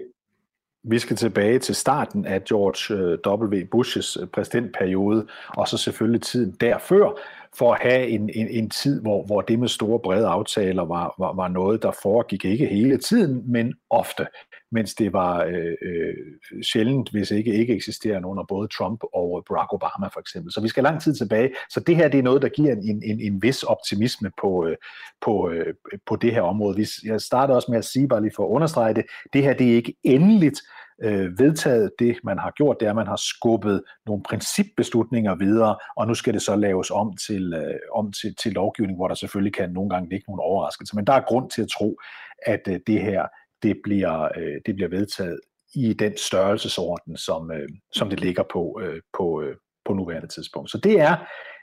vi 0.89 0.99
skal 0.99 1.17
tilbage 1.17 1.59
til 1.59 1.75
starten 1.75 2.27
af 2.27 2.45
George 2.45 2.95
øh, 2.95 3.43
W. 3.43 3.67
Bushes 3.71 4.17
øh, 4.17 4.27
præsidentperiode, 4.27 5.27
og 5.49 5.69
så 5.69 5.79
selvfølgelig 5.79 6.23
tiden 6.23 6.57
derfør, 6.61 7.19
for 7.59 7.75
at 7.75 7.81
have 7.83 8.09
en, 8.09 8.31
en, 8.35 8.49
en 8.49 8.71
tid, 8.71 9.03
hvor, 9.03 9.25
hvor 9.27 9.41
det 9.41 9.59
med 9.59 9.69
store 9.69 10.01
brede 10.01 10.27
aftaler 10.27 10.85
var, 10.85 11.15
var, 11.19 11.35
var 11.35 11.49
noget, 11.49 11.83
der 11.83 11.91
foregik 12.03 12.45
ikke 12.45 12.67
hele 12.67 12.99
tiden, 12.99 13.53
men 13.53 13.75
ofte, 13.91 14.27
mens 14.73 14.95
det 14.95 15.13
var 15.13 15.45
øh, 15.45 15.75
øh, 15.83 16.63
sjældent, 16.63 17.11
hvis 17.11 17.31
ikke 17.31 17.55
ikke 17.55 17.75
eksisterende 17.75 18.29
under 18.29 18.45
både 18.45 18.69
Trump 18.69 19.01
og 19.15 19.45
Barack 19.49 19.73
Obama 19.73 20.09
for 20.13 20.21
eksempel. 20.21 20.53
Så 20.53 20.61
vi 20.61 20.69
skal 20.69 20.83
lang 20.83 21.03
tid 21.03 21.15
tilbage. 21.15 21.51
Så 21.71 21.81
det 21.81 21.97
her 21.97 22.09
det 22.09 22.19
er 22.19 22.23
noget, 22.23 22.43
der 22.43 22.49
giver 22.49 22.73
en, 22.73 23.03
en, 23.05 23.21
en 23.21 23.43
vis 23.43 23.63
optimisme 23.63 24.31
på, 24.41 24.67
øh, 24.67 24.77
på, 25.21 25.51
øh, 25.51 25.75
på 26.07 26.17
det 26.17 26.33
her 26.33 26.43
område. 26.43 26.87
Jeg 27.05 27.21
starter 27.21 27.55
også 27.55 27.71
med 27.71 27.79
at 27.79 27.85
sige, 27.85 28.09
bare 28.09 28.23
lige 28.23 28.33
for 28.37 28.45
at 28.45 28.51
understrege 28.51 28.95
det, 28.95 29.05
det 29.33 29.43
her 29.43 29.55
det 29.55 29.71
er 29.71 29.75
ikke 29.75 29.95
endeligt, 30.03 30.61
øh, 31.03 31.39
vedtaget. 31.39 31.91
Det, 31.99 32.17
man 32.25 32.39
har 32.39 32.51
gjort, 32.51 32.77
det 32.81 32.87
er, 32.87 32.91
at 32.91 32.97
man 32.97 33.07
har 33.07 33.21
skubbet 33.35 33.83
nogle 34.07 34.23
principbeslutninger 34.23 35.35
videre, 35.35 35.77
og 35.97 36.07
nu 36.07 36.15
skal 36.15 36.35
det 36.35 36.43
så 36.43 36.57
laves 36.57 36.91
om 36.91 37.17
til, 37.27 37.55
øh, 37.55 37.79
om 37.95 38.13
til, 38.13 38.35
til 38.43 38.53
lovgivning, 38.53 38.99
hvor 38.99 39.09
der 39.09 39.15
selvfølgelig 39.15 39.55
kan 39.55 39.71
nogle 39.71 39.91
gange 39.91 40.09
ligge 40.09 40.25
nogle 40.29 40.43
overraskelser. 40.43 40.97
Men 40.97 41.07
der 41.07 41.13
er 41.13 41.21
grund 41.29 41.51
til 41.51 41.63
at 41.63 41.69
tro, 41.79 41.99
at 42.47 42.61
øh, 42.69 42.81
det 42.87 43.01
her 43.03 43.27
det 43.63 43.77
bliver, 43.85 44.25
øh, 44.37 44.61
det 44.67 44.75
bliver 44.75 44.89
vedtaget 44.89 45.41
i 45.75 45.93
den 45.93 46.17
størrelsesorden, 46.17 47.17
som, 47.17 47.51
øh, 47.51 47.69
som 47.93 48.11
det 48.11 48.21
ligger 48.21 48.43
på, 48.53 48.81
øh, 48.83 49.01
på, 49.17 49.43
øh, 49.43 49.57
på 49.85 49.93
nuværende 49.93 50.29
tidspunkt. 50.29 50.71
Så 50.71 50.79
det 50.79 51.01
er 51.01 51.17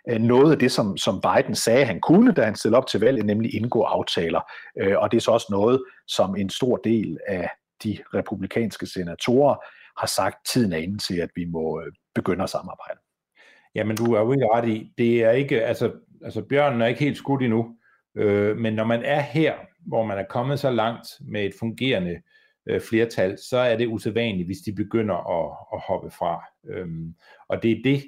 øh, 0.09 0.19
noget 0.21 0.51
af 0.51 0.59
det, 0.59 0.71
som, 0.71 0.97
som 0.97 1.21
Biden 1.21 1.55
sagde, 1.55 1.85
han 1.85 1.99
kunne, 1.99 2.33
da 2.33 2.43
han 2.43 2.55
stillede 2.55 2.77
op 2.77 2.87
til 2.87 2.99
valget, 2.99 3.25
nemlig 3.25 3.55
indgå 3.55 3.81
aftaler. 3.81 4.41
Øh, 4.79 4.97
og 4.97 5.11
det 5.11 5.17
er 5.17 5.21
så 5.21 5.31
også 5.31 5.47
noget, 5.49 5.83
som 6.07 6.35
en 6.35 6.49
stor 6.49 6.77
del 6.77 7.17
af 7.27 7.49
de 7.83 7.97
republikanske 8.13 8.85
senatorer 8.85 9.55
har 9.99 10.07
sagt, 10.07 10.45
tiden 10.45 10.73
er 10.73 10.77
inde 10.77 10.97
til, 10.97 11.19
at 11.19 11.29
vi 11.35 11.45
må 11.45 11.81
øh, 11.81 11.91
begynde 12.15 12.43
at 12.43 12.49
samarbejde. 12.49 12.99
Jamen, 13.75 13.97
du 13.97 14.13
er 14.13 14.19
jo 14.19 14.31
ikke 14.31 14.49
ret 14.53 14.69
i. 14.69 14.93
Det 14.97 15.23
er 15.23 15.31
ikke, 15.31 15.61
altså, 15.65 15.91
altså 16.23 16.41
bjørnen 16.41 16.81
er 16.81 16.87
ikke 16.87 16.99
helt 16.99 17.17
skudt 17.17 17.43
endnu, 17.43 17.77
øh, 18.15 18.57
men 18.57 18.73
når 18.73 18.83
man 18.83 19.03
er 19.03 19.19
her, 19.19 19.55
hvor 19.87 20.05
man 20.05 20.17
er 20.17 20.25
kommet 20.29 20.59
så 20.59 20.71
langt 20.71 21.07
med 21.21 21.45
et 21.45 21.53
fungerende 21.59 22.21
øh, 22.69 22.81
flertal, 22.81 23.37
så 23.49 23.57
er 23.57 23.77
det 23.77 23.87
usædvanligt, 23.87 24.47
hvis 24.47 24.61
de 24.65 24.73
begynder 24.73 25.15
at, 25.15 25.57
at 25.73 25.79
hoppe 25.87 26.11
fra. 26.11 26.43
Øhm, 26.67 27.15
og 27.49 27.63
det 27.63 27.71
er 27.71 27.81
det, 27.83 28.03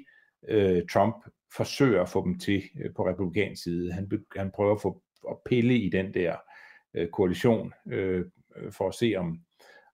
øh, 0.48 0.82
Trump 0.92 1.16
forsøger 1.56 2.02
at 2.02 2.08
få 2.08 2.24
dem 2.24 2.38
til 2.38 2.62
øh, 2.80 2.94
på 2.96 3.08
republikansk 3.08 3.62
side. 3.62 3.92
Han, 3.92 4.10
han 4.36 4.50
prøver 4.54 4.74
at 4.74 4.80
få 4.80 5.02
at 5.30 5.36
pille 5.46 5.78
i 5.78 5.90
den 5.90 6.14
der 6.14 6.36
øh, 6.94 7.08
koalition 7.08 7.72
øh, 7.90 8.24
for 8.70 8.88
at 8.88 8.94
se, 8.94 9.14
om, 9.18 9.38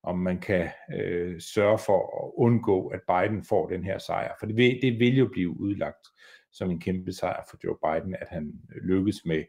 om 0.03 0.19
man 0.19 0.41
kan 0.41 0.69
øh, 0.95 1.41
sørge 1.41 1.79
for 1.79 2.27
at 2.27 2.33
undgå, 2.37 2.87
at 2.87 3.01
Biden 3.09 3.45
får 3.45 3.69
den 3.69 3.85
her 3.85 3.99
sejr. 3.99 4.35
For 4.39 4.47
det 4.47 4.57
vil, 4.57 4.79
det 4.83 4.99
vil 4.99 5.17
jo 5.17 5.29
blive 5.33 5.61
udlagt 5.61 6.07
som 6.53 6.71
en 6.71 6.81
kæmpe 6.81 7.13
sejr 7.13 7.43
for 7.51 7.57
Joe 7.65 7.77
Biden, 7.85 8.17
at 8.21 8.29
han 8.31 8.53
lykkes 8.83 9.25
med, 9.25 9.45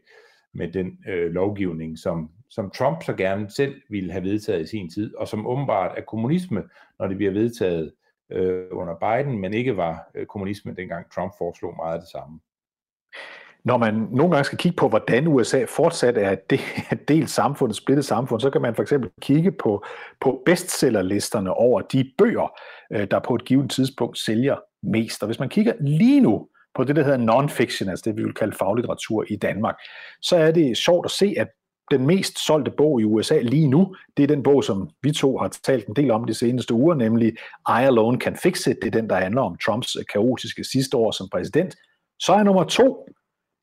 med 0.52 0.72
den 0.72 0.98
øh, 1.08 1.30
lovgivning, 1.32 1.98
som, 1.98 2.30
som 2.50 2.70
Trump 2.70 3.02
så 3.02 3.14
gerne 3.14 3.50
selv 3.50 3.82
ville 3.88 4.12
have 4.12 4.24
vedtaget 4.24 4.62
i 4.62 4.66
sin 4.66 4.90
tid, 4.90 5.14
og 5.14 5.28
som 5.28 5.46
åbenbart 5.46 5.98
er 5.98 6.02
kommunisme, 6.02 6.64
når 6.98 7.06
det 7.06 7.16
bliver 7.16 7.32
vedtaget 7.32 7.92
øh, 8.30 8.66
under 8.70 8.94
Biden, 8.94 9.38
men 9.38 9.54
ikke 9.54 9.76
var 9.76 10.10
øh, 10.14 10.26
kommunisme, 10.26 10.74
dengang 10.74 11.12
Trump 11.12 11.32
foreslog 11.38 11.76
meget 11.76 11.94
af 11.94 12.00
det 12.00 12.08
samme 12.08 12.40
når 13.64 13.76
man 13.76 13.94
nogle 13.94 14.30
gange 14.30 14.44
skal 14.44 14.58
kigge 14.58 14.76
på, 14.76 14.88
hvordan 14.88 15.28
USA 15.28 15.64
fortsat 15.68 16.18
er 16.18 16.36
et 16.50 16.60
delt 17.08 17.30
samfund, 17.30 17.70
et 17.70 17.76
splittet 17.76 18.04
samfund, 18.04 18.40
så 18.40 18.50
kan 18.50 18.62
man 18.62 18.74
for 18.74 18.82
eksempel 18.82 19.10
kigge 19.20 19.52
på, 19.52 19.84
på 20.20 20.42
bestsellerlisterne 20.46 21.54
over 21.54 21.80
de 21.80 22.10
bøger, 22.18 22.52
øh, 22.92 23.06
der 23.10 23.18
på 23.18 23.34
et 23.34 23.44
givet 23.44 23.70
tidspunkt 23.70 24.18
sælger 24.18 24.56
mest. 24.82 25.22
Og 25.22 25.26
hvis 25.26 25.38
man 25.38 25.48
kigger 25.48 25.72
lige 25.80 26.20
nu 26.20 26.48
på 26.74 26.84
det, 26.84 26.96
der 26.96 27.04
hedder 27.04 27.18
non-fiction, 27.32 27.90
altså 27.90 28.02
det 28.04 28.16
vi 28.16 28.22
vil 28.22 28.34
kalde 28.34 28.56
faglitteratur 28.56 29.24
i 29.28 29.36
Danmark, 29.36 29.74
så 30.22 30.36
er 30.36 30.50
det 30.50 30.76
sjovt 30.76 31.06
at 31.06 31.10
se, 31.10 31.34
at 31.36 31.48
den 31.90 32.06
mest 32.06 32.46
solgte 32.46 32.70
bog 32.70 33.00
i 33.00 33.04
USA 33.04 33.40
lige 33.40 33.68
nu, 33.68 33.94
det 34.16 34.22
er 34.22 34.26
den 34.26 34.42
bog, 34.42 34.64
som 34.64 34.90
vi 35.02 35.12
to 35.12 35.38
har 35.38 35.48
talt 35.48 35.86
en 35.86 35.96
del 35.96 36.10
om 36.10 36.24
de 36.24 36.34
seneste 36.34 36.74
uger, 36.74 36.94
nemlig 36.94 37.28
I 37.68 37.84
Alone 37.84 38.20
Can 38.20 38.36
Fix 38.36 38.66
It. 38.66 38.76
Det 38.82 38.86
er 38.86 39.00
den, 39.00 39.10
der 39.10 39.16
handler 39.16 39.42
om 39.42 39.56
Trumps 39.64 39.96
øh, 39.96 40.04
kaotiske 40.12 40.64
sidste 40.64 40.96
år 40.96 41.10
som 41.10 41.28
præsident. 41.32 41.74
Så 42.20 42.32
er 42.32 42.42
nummer 42.42 42.64
to 42.64 43.06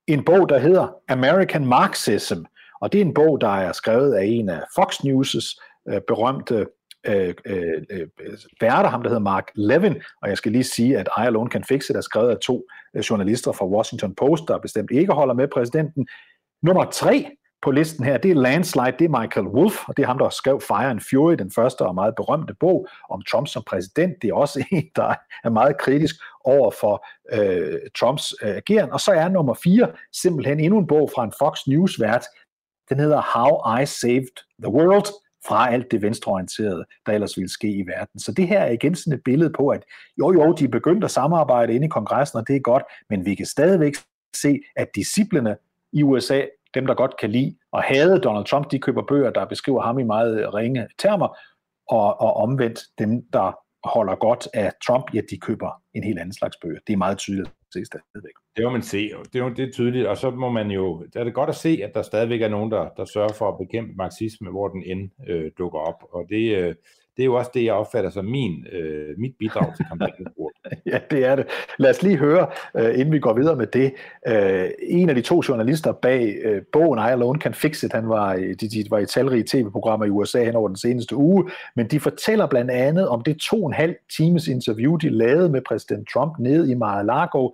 en 0.08 0.26
bog, 0.26 0.50
der 0.50 0.58
hedder 0.58 0.96
American 1.08 1.66
Marxism, 1.66 2.44
og 2.82 2.92
det 2.92 3.02
er 3.02 3.06
en 3.06 3.14
bog, 3.14 3.42
der 3.42 3.56
er 3.56 3.72
skrevet 3.72 4.14
af 4.14 4.26
en 4.26 4.50
af 4.50 4.62
Fox 4.76 4.96
News' 4.96 5.62
øh, 5.90 6.02
berømte 6.08 6.68
øh, 7.08 7.34
øh, 7.46 7.82
øh 7.90 8.08
værter, 8.62 8.90
ham 8.90 9.02
der 9.02 9.10
hedder 9.10 9.24
Mark 9.24 9.52
Levin, 9.56 9.96
og 10.22 10.30
jeg 10.30 10.38
skal 10.38 10.52
lige 10.52 10.64
sige, 10.64 10.98
at 10.98 11.10
I 11.18 11.22
Alone 11.22 11.52
Can 11.52 11.64
Fix 11.64 11.90
It 11.90 11.96
er 11.96 12.02
skrevet 12.02 12.30
af 12.30 12.38
to 12.38 12.64
øh, 12.96 13.02
journalister 13.02 13.52
fra 13.52 13.68
Washington 13.68 14.16
Post, 14.16 14.44
der 14.48 14.58
bestemt 14.58 14.92
ikke 14.92 15.14
holder 15.14 15.34
med 15.34 15.48
præsidenten. 15.48 16.08
Nummer 16.64 16.86
tre 16.86 17.26
på 17.62 17.72
listen 17.72 18.06
her, 18.06 18.18
det 18.18 18.32
er 18.32 18.36
Landslide, 18.36 18.96
det 19.00 19.06
er 19.06 19.20
Michael 19.22 19.48
Wolff, 19.48 19.76
og 19.88 19.98
det 19.98 20.04
er 20.04 20.08
ham, 20.08 20.18
der 20.18 20.30
skrev 20.30 20.62
Fire 20.62 20.90
and 20.90 21.00
Fury, 21.10 21.34
den 21.34 21.52
første 21.52 21.82
og 21.82 21.96
meget 21.96 22.16
berømte 22.16 22.54
bog 22.54 22.88
om 23.10 23.22
Trump 23.22 23.48
som 23.48 23.64
præsident. 23.68 24.22
Det 24.22 24.30
er 24.30 24.34
også 24.34 24.66
en, 24.72 24.90
der 24.96 25.16
er 25.44 25.50
meget 25.50 25.78
kritisk 25.78 26.16
over 26.44 26.72
for 26.72 27.06
øh, 27.34 27.80
Trumps 28.00 28.34
øh, 28.44 28.56
ageren. 28.56 28.92
Og 28.92 29.00
så 29.00 29.12
er 29.12 29.30
nummer 29.30 29.54
fire 29.54 29.92
simpelthen 30.14 30.60
endnu 30.60 30.80
en 30.80 30.88
bog 30.88 31.10
fra 31.16 31.24
en 31.24 31.34
Fox 31.40 31.68
News-vært. 31.68 32.26
Den 32.90 33.00
hedder 33.00 33.22
How 33.38 33.82
I 33.82 33.86
Saved 33.86 34.36
the 34.64 34.72
World, 34.72 35.08
fra 35.48 35.74
alt 35.74 35.92
det 35.92 36.02
venstreorienterede, 36.02 36.86
der 37.06 37.12
ellers 37.14 37.38
ville 37.38 37.50
ske 37.50 37.68
i 37.68 37.88
verden. 37.88 38.20
Så 38.20 38.32
det 38.32 38.48
her 38.48 38.60
er 38.60 38.72
igen 38.72 38.96
sådan 38.96 39.14
et 39.14 39.24
billede 39.26 39.54
på, 39.58 39.68
at 39.68 39.84
jo 40.20 40.34
jo, 40.34 40.54
de 40.54 40.64
er 40.64 40.68
begyndt 40.68 41.04
at 41.04 41.12
samarbejde 41.12 41.74
inde 41.74 41.86
i 41.86 41.90
kongressen, 41.90 42.40
og 42.40 42.48
det 42.48 42.56
er 42.56 42.60
godt, 42.60 42.84
men 43.10 43.26
vi 43.26 43.36
kan 43.36 43.46
stadigvæk 43.46 43.94
se, 44.36 44.60
at 44.76 44.88
disciplene 44.96 45.58
i 45.94 46.04
USA 46.04 46.42
dem, 46.74 46.86
der 46.86 46.94
godt 46.94 47.18
kan 47.20 47.32
lide 47.32 47.56
og 47.72 47.84
hade 47.84 48.20
Donald 48.20 48.46
Trump, 48.46 48.72
de 48.72 48.80
køber 48.80 49.02
bøger, 49.08 49.30
der 49.30 49.46
beskriver 49.46 49.82
ham 49.82 50.00
i 50.00 50.04
meget 50.04 50.54
ringe 50.54 50.88
termer, 51.00 51.38
og, 51.90 52.22
og 52.22 52.34
omvendt 52.34 52.80
dem, 53.00 53.24
der 53.34 53.58
holder 53.84 54.16
godt 54.16 54.48
af 54.54 54.72
Trump, 54.88 55.14
ja, 55.14 55.22
de 55.30 55.38
køber 55.38 55.82
en 55.94 56.04
helt 56.04 56.20
anden 56.20 56.34
slags 56.34 56.58
bøger. 56.62 56.80
Det 56.88 56.94
er 56.94 56.98
meget 56.98 57.18
tydeligt 57.18 57.48
at 57.48 57.54
se 57.74 57.86
stadigvæk. 57.86 58.34
Det 58.56 58.64
må 58.64 58.70
man 58.70 58.82
se, 58.82 59.12
det 59.34 59.42
er, 59.42 59.50
det 59.50 59.68
er 59.68 59.72
tydeligt, 59.72 60.08
og 60.08 60.18
så 60.18 60.32
må 60.32 60.50
man 60.50 60.72
jo, 60.72 61.04
det 61.14 61.16
er 61.16 61.24
det 61.24 61.34
godt 61.34 61.50
at 61.50 61.56
se, 61.56 61.80
at 61.84 61.92
der 61.94 62.02
stadigvæk 62.02 62.42
er 62.42 62.48
nogen, 62.48 62.72
der, 62.72 62.90
der 62.98 63.06
sørger 63.06 63.34
for 63.34 63.50
at 63.50 63.58
bekæmpe 63.58 63.94
marxisme, 63.96 64.50
hvor 64.50 64.68
den 64.68 64.84
end 64.84 65.10
øh, 65.28 65.52
dukker 65.58 65.80
op, 65.80 66.04
og 66.12 66.26
det, 66.30 66.58
øh, 66.58 66.76
det 67.18 67.24
er 67.24 67.26
jo 67.26 67.36
også 67.36 67.52
det, 67.54 67.64
jeg 67.64 67.74
opfatter 67.74 68.10
som 68.10 68.26
min, 68.26 68.66
øh, 68.72 69.18
mit 69.18 69.36
bidrag 69.40 69.76
til 69.76 69.86
kampagnen. 69.86 70.28
ja, 70.92 71.00
det 71.12 71.26
er 71.26 71.36
det. 71.36 71.46
Lad 71.80 71.90
os 71.90 72.04
lige 72.04 72.18
høre, 72.18 72.48
øh, 72.78 73.00
inden 73.00 73.12
vi 73.12 73.20
går 73.20 73.34
videre 73.34 73.56
med 73.56 73.68
det. 73.68 73.94
Øh, 74.28 74.70
en 74.80 75.10
af 75.10 75.16
de 75.16 75.22
to 75.22 75.42
journalister 75.50 75.92
bag 75.92 76.36
øh, 76.44 76.62
bogen 76.72 77.00
I 77.00 77.12
Alone 77.12 77.40
Can 77.40 77.54
Fix 77.54 77.84
It, 77.84 77.94
han 77.94 78.10
var, 78.10 78.34
øh, 78.34 78.56
de, 78.62 78.70
de 78.70 78.86
var 78.90 79.00
i 79.00 79.06
talrige 79.06 79.44
tv-programmer 79.44 80.06
i 80.06 80.10
USA 80.10 80.44
hen 80.44 80.56
over 80.56 80.68
den 80.68 80.78
seneste 80.78 81.16
uge, 81.16 81.50
men 81.76 81.88
de 81.88 82.00
fortæller 82.00 82.48
blandt 82.48 82.72
andet 82.72 83.08
om 83.08 83.22
det 83.22 83.38
to 83.38 83.64
og 83.64 83.68
en 83.68 83.74
halv 83.74 83.96
times 84.18 84.48
interview, 84.48 84.96
de 84.96 85.10
lavede 85.10 85.50
med 85.50 85.62
præsident 85.68 86.08
Trump 86.14 86.40
nede 86.40 86.72
i 86.72 86.76
Mar-a-Lago. 86.76 87.50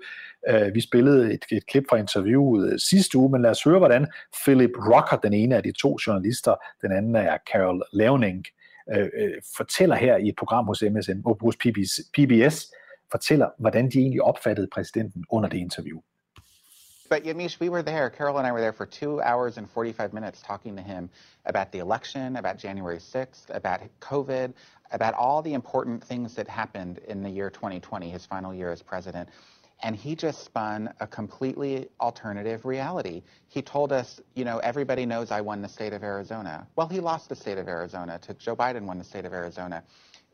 Øh, 0.50 0.76
vi 0.76 0.82
spillede 0.82 1.34
et, 1.34 1.46
et 1.52 1.68
klip 1.68 1.84
fra 1.90 1.98
interviewet 1.98 2.72
øh, 2.72 2.80
sidste 2.80 3.18
uge, 3.18 3.32
men 3.32 3.42
lad 3.42 3.52
os 3.52 3.64
høre, 3.64 3.78
hvordan 3.78 4.08
Philip 4.44 4.72
Rocker, 4.78 5.18
den 5.18 5.34
ene 5.34 5.56
af 5.56 5.64
de 5.64 5.72
to 5.72 5.98
journalister, 6.08 6.56
den 6.82 6.92
anden 6.92 7.16
er 7.16 7.38
Carol 7.52 7.84
Leoning, 7.94 8.46
øh, 8.96 9.10
øh, 9.18 9.34
fortæller 9.58 9.96
her 9.96 10.18
i 10.18 10.28
et 10.28 10.36
program 10.38 10.66
hos 10.66 10.84
MSN, 10.92 11.22
hos 11.42 11.56
PBS, 11.58 12.00
PBS, 12.14 12.72
fortæller, 13.12 13.50
hvordan 13.60 13.90
de 13.92 14.00
egentlig 14.00 14.24
opfattede 14.24 14.68
præsidenten 14.74 15.26
under 15.30 15.50
det 15.50 15.58
interview. 15.58 16.00
But 17.10 17.24
Yamish, 17.24 17.60
we 17.62 17.70
were 17.70 17.82
there. 17.82 18.10
Carol 18.10 18.38
and 18.38 18.46
I 18.46 18.52
were 18.52 18.60
there 18.60 18.74
for 18.74 18.86
two 18.86 19.22
hours 19.22 19.58
and 19.58 19.70
45 19.70 20.14
minutes 20.14 20.42
talking 20.42 20.76
to 20.76 20.82
him 20.82 21.10
about 21.46 21.72
the 21.72 21.80
election, 21.80 22.36
about 22.36 22.58
January 22.58 22.98
6th, 22.98 23.46
about 23.50 23.80
COVID, 24.02 24.54
about 24.92 25.14
all 25.14 25.42
the 25.42 25.54
important 25.54 26.04
things 26.04 26.34
that 26.36 26.50
happened 26.50 27.00
in 27.08 27.24
the 27.24 27.30
year 27.30 27.50
2020, 27.50 28.10
his 28.10 28.26
final 28.26 28.54
year 28.54 28.72
as 28.74 28.82
president. 28.82 29.30
And 29.84 29.96
he 29.96 30.16
just 30.16 30.44
spun 30.44 30.92
a 31.00 31.08
completely 31.08 31.88
alternative 32.00 32.66
reality. 32.66 33.22
He 33.48 33.62
told 33.62 33.92
us, 33.92 34.20
you 34.34 34.44
know, 34.44 34.58
everybody 34.58 35.06
knows 35.06 35.30
I 35.30 35.42
won 35.42 35.62
the 35.62 35.70
state 35.70 35.94
of 35.94 36.04
Arizona. 36.04 36.68
Well, 36.76 36.88
he 36.88 37.00
lost 37.00 37.30
the 37.30 37.36
state 37.36 37.60
of 37.60 37.68
Arizona 37.68 38.20
to 38.24 38.34
Joe 38.34 38.56
Biden 38.56 38.84
won 38.84 38.98
the 38.98 39.04
state 39.04 39.26
of 39.26 39.34
Arizona. 39.34 39.84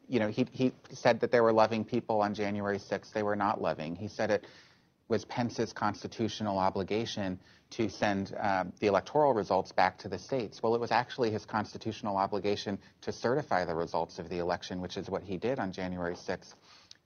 You 0.07 0.19
know, 0.19 0.29
he, 0.29 0.47
he 0.51 0.71
said 0.91 1.19
that 1.21 1.31
there 1.31 1.43
were 1.43 1.51
loving 1.51 1.83
people 1.83 2.21
on 2.21 2.33
January 2.33 2.77
6th. 2.77 3.11
They 3.11 3.23
were 3.23 3.35
not 3.35 3.61
loving. 3.61 3.95
He 3.95 4.07
said 4.07 4.31
it 4.31 4.45
was 5.09 5.25
Pence's 5.25 5.73
constitutional 5.73 6.57
obligation 6.57 7.37
to 7.71 7.89
send 7.89 8.35
um, 8.39 8.71
the 8.79 8.87
electoral 8.87 9.33
results 9.33 9.71
back 9.71 9.97
to 9.97 10.07
the 10.07 10.17
states. 10.17 10.61
Well, 10.61 10.75
it 10.75 10.81
was 10.81 10.91
actually 10.91 11.31
his 11.31 11.45
constitutional 11.45 12.17
obligation 12.17 12.77
to 13.01 13.11
certify 13.11 13.65
the 13.65 13.75
results 13.75 14.19
of 14.19 14.29
the 14.29 14.37
election, 14.37 14.79
which 14.79 14.95
is 14.95 15.09
what 15.09 15.23
he 15.23 15.37
did 15.37 15.59
on 15.59 15.71
January 15.71 16.15
6th. 16.15 16.53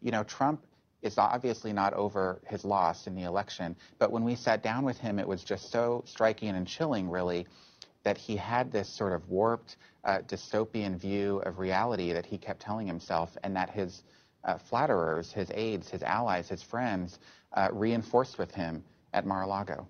You 0.01 0.11
know, 0.11 0.23
Trump 0.23 0.63
is 1.01 1.17
obviously 1.17 1.73
not 1.73 1.93
over 1.93 2.41
his 2.47 2.65
loss 2.65 3.07
in 3.07 3.15
the 3.15 3.23
election. 3.23 3.75
But 3.99 4.11
when 4.11 4.23
we 4.23 4.35
sat 4.35 4.63
down 4.63 4.83
with 4.83 4.97
him, 4.97 5.19
it 5.19 5.27
was 5.27 5.43
just 5.43 5.71
so 5.71 6.03
striking 6.05 6.49
and 6.49 6.67
chilling, 6.67 7.09
really, 7.09 7.45
that 8.03 8.17
he 8.17 8.35
had 8.35 8.71
this 8.71 8.89
sort 8.89 9.13
of 9.13 9.27
warped 9.29 9.77
uh, 10.03 10.19
dystopian 10.27 10.97
view 10.97 11.41
of 11.45 11.59
reality 11.59 12.13
that 12.13 12.25
he 12.25 12.37
kept 12.37 12.61
telling 12.61 12.87
himself, 12.87 13.37
and 13.43 13.55
that 13.55 13.69
his 13.69 14.03
uh, 14.43 14.57
flatterers, 14.57 15.31
his 15.31 15.51
aides, 15.53 15.89
his 15.89 16.03
allies, 16.03 16.49
his 16.49 16.63
friends 16.63 17.19
uh, 17.53 17.67
reinforced 17.71 18.37
with 18.39 18.53
him 18.55 18.83
at 19.13 19.25
Mar-a-Lago. 19.25 19.85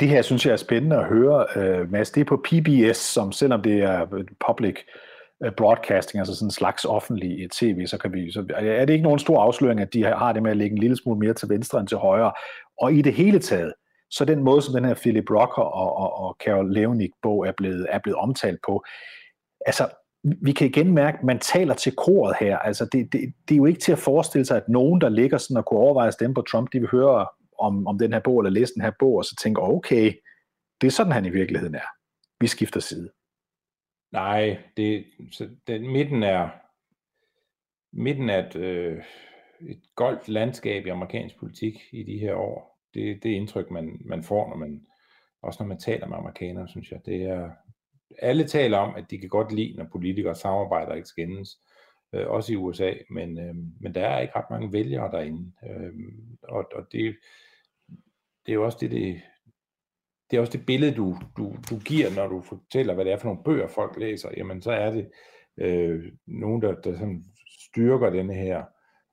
Det 0.00 0.08
her 0.08 0.22
synes 0.22 0.46
jeg 0.46 0.52
er 0.52 0.56
spændende 0.56 0.96
at 0.96 1.06
høre, 1.06 1.46
uh, 1.56 1.90
Mads. 1.90 2.10
Det 2.10 2.20
er 2.20 2.24
på 2.24 2.36
PBS, 2.36 2.96
som 2.96 3.32
selvom 3.32 3.62
det 3.62 3.82
er 3.82 4.06
public 4.46 4.76
Øh, 4.76 5.13
Øh, 5.44 5.52
broadcasting, 5.56 6.18
altså 6.18 6.34
sådan 6.34 6.46
en 6.46 6.50
slags 6.50 6.84
offentlig 6.84 7.42
øh, 7.42 7.48
tv, 7.48 7.86
så 7.86 7.98
kan 7.98 8.12
vi, 8.12 8.32
så 8.32 8.44
er 8.56 8.84
det 8.84 8.92
ikke 8.92 9.02
nogen 9.02 9.18
stor 9.18 9.42
afsløring, 9.42 9.80
at 9.80 9.92
de 9.92 10.04
har 10.04 10.32
det 10.32 10.42
med 10.42 10.50
at 10.50 10.56
lægge 10.56 10.74
en 10.74 10.80
lille 10.80 10.96
smule 10.96 11.18
mere 11.18 11.34
til 11.34 11.48
venstre 11.48 11.80
end 11.80 11.88
til 11.88 11.96
højre. 11.96 12.32
Og 12.80 12.92
i 12.92 13.02
det 13.02 13.14
hele 13.14 13.38
taget, 13.38 13.72
så 14.10 14.24
den 14.24 14.42
måde, 14.42 14.62
som 14.62 14.74
den 14.74 14.84
her 14.84 14.94
Philip 14.94 15.30
Rocker 15.30 15.62
og, 15.62 15.96
og, 15.96 16.18
og 16.18 16.36
Carol 16.44 16.72
Leonik 16.74 17.10
bog 17.22 17.46
er 17.46 17.52
blevet, 17.56 17.86
er 17.90 17.98
blevet 17.98 18.18
omtalt 18.18 18.58
på, 18.66 18.84
altså 19.66 19.88
vi 20.42 20.52
kan 20.52 20.66
igen 20.66 20.94
mærke, 20.94 21.18
at 21.18 21.24
man 21.24 21.38
taler 21.38 21.74
til 21.74 21.96
koret 21.96 22.36
her. 22.40 22.58
Altså, 22.58 22.84
det, 22.84 23.12
det, 23.12 23.20
det 23.48 23.54
er 23.54 23.56
jo 23.56 23.64
ikke 23.64 23.80
til 23.80 23.92
at 23.92 23.98
forestille 23.98 24.44
sig, 24.44 24.56
at 24.56 24.68
nogen, 24.68 25.00
der 25.00 25.08
ligger 25.08 25.38
sådan 25.38 25.56
og 25.56 25.66
kunne 25.66 25.80
overveje 25.80 26.08
at 26.08 26.14
stemme 26.14 26.34
på 26.34 26.42
Trump, 26.42 26.72
de 26.72 26.80
vil 26.80 26.88
høre 26.88 27.26
om, 27.58 27.86
om 27.86 27.98
den 27.98 28.12
her 28.12 28.20
bog, 28.20 28.40
eller 28.40 28.50
læse 28.50 28.74
den 28.74 28.82
her 28.82 28.92
bog, 28.98 29.16
og 29.16 29.24
så 29.24 29.36
tænker, 29.42 29.62
okay, 29.62 30.12
det 30.80 30.86
er 30.86 30.90
sådan, 30.90 31.12
han 31.12 31.24
i 31.24 31.30
virkeligheden 31.30 31.74
er. 31.74 31.88
Vi 32.40 32.46
skifter 32.46 32.80
side. 32.80 33.10
Nej, 34.14 34.58
det, 34.76 35.04
så 35.32 35.48
den, 35.66 35.92
midten 35.92 36.22
er 36.22 36.48
midten 37.92 38.30
er 38.30 38.46
et, 38.46 38.56
øh, 38.56 39.04
et 39.60 39.80
goldt 39.94 40.28
landskab 40.28 40.86
i 40.86 40.88
amerikansk 40.88 41.38
politik 41.38 41.80
i 41.92 42.02
de 42.02 42.18
her 42.18 42.34
år. 42.34 42.80
Det, 42.94 43.22
det 43.22 43.30
indtryk, 43.30 43.70
man, 43.70 44.00
man 44.04 44.22
får, 44.22 44.48
når 44.48 44.56
man, 44.56 44.86
også 45.42 45.62
når 45.62 45.68
man 45.68 45.78
taler 45.78 46.06
med 46.06 46.16
amerikanere, 46.16 46.68
synes 46.68 46.90
jeg. 46.90 47.00
Det 47.06 47.22
er, 47.22 47.50
alle 48.18 48.44
taler 48.44 48.78
om, 48.78 48.94
at 48.94 49.10
de 49.10 49.18
kan 49.18 49.28
godt 49.28 49.52
lide, 49.52 49.76
når 49.76 49.88
politikere 49.92 50.34
samarbejder 50.34 50.90
og 50.90 50.96
ikke 50.96 51.08
skændes, 51.08 51.58
øh, 52.12 52.26
også 52.28 52.52
i 52.52 52.56
USA, 52.56 52.92
men, 53.10 53.38
øh, 53.38 53.54
men 53.80 53.94
der 53.94 54.06
er 54.06 54.20
ikke 54.20 54.36
ret 54.36 54.50
mange 54.50 54.72
vælgere 54.72 55.10
derinde. 55.10 55.52
Øh, 55.70 55.92
og 56.42 56.64
og 56.74 56.86
det, 56.92 57.16
det 58.46 58.52
er 58.52 58.54
jo 58.54 58.64
også 58.64 58.78
det, 58.80 58.90
det, 58.90 59.22
det 60.30 60.36
er 60.36 60.40
også 60.40 60.52
det 60.52 60.66
billede, 60.66 60.94
du, 60.94 61.16
du, 61.36 61.56
du 61.70 61.78
giver, 61.78 62.14
når 62.16 62.28
du 62.28 62.40
fortæller, 62.40 62.94
hvad 62.94 63.04
det 63.04 63.12
er 63.12 63.16
for 63.16 63.28
nogle 63.28 63.44
bøger, 63.44 63.66
folk 63.66 63.98
læser. 63.98 64.30
Jamen, 64.36 64.62
så 64.62 64.72
er 64.72 64.90
det 64.90 65.10
øh, 65.56 66.12
nogen, 66.26 66.62
der, 66.62 66.74
der 66.74 66.92
sådan 66.92 67.24
styrker 67.60 68.10
den 68.10 68.30
her 68.30 68.64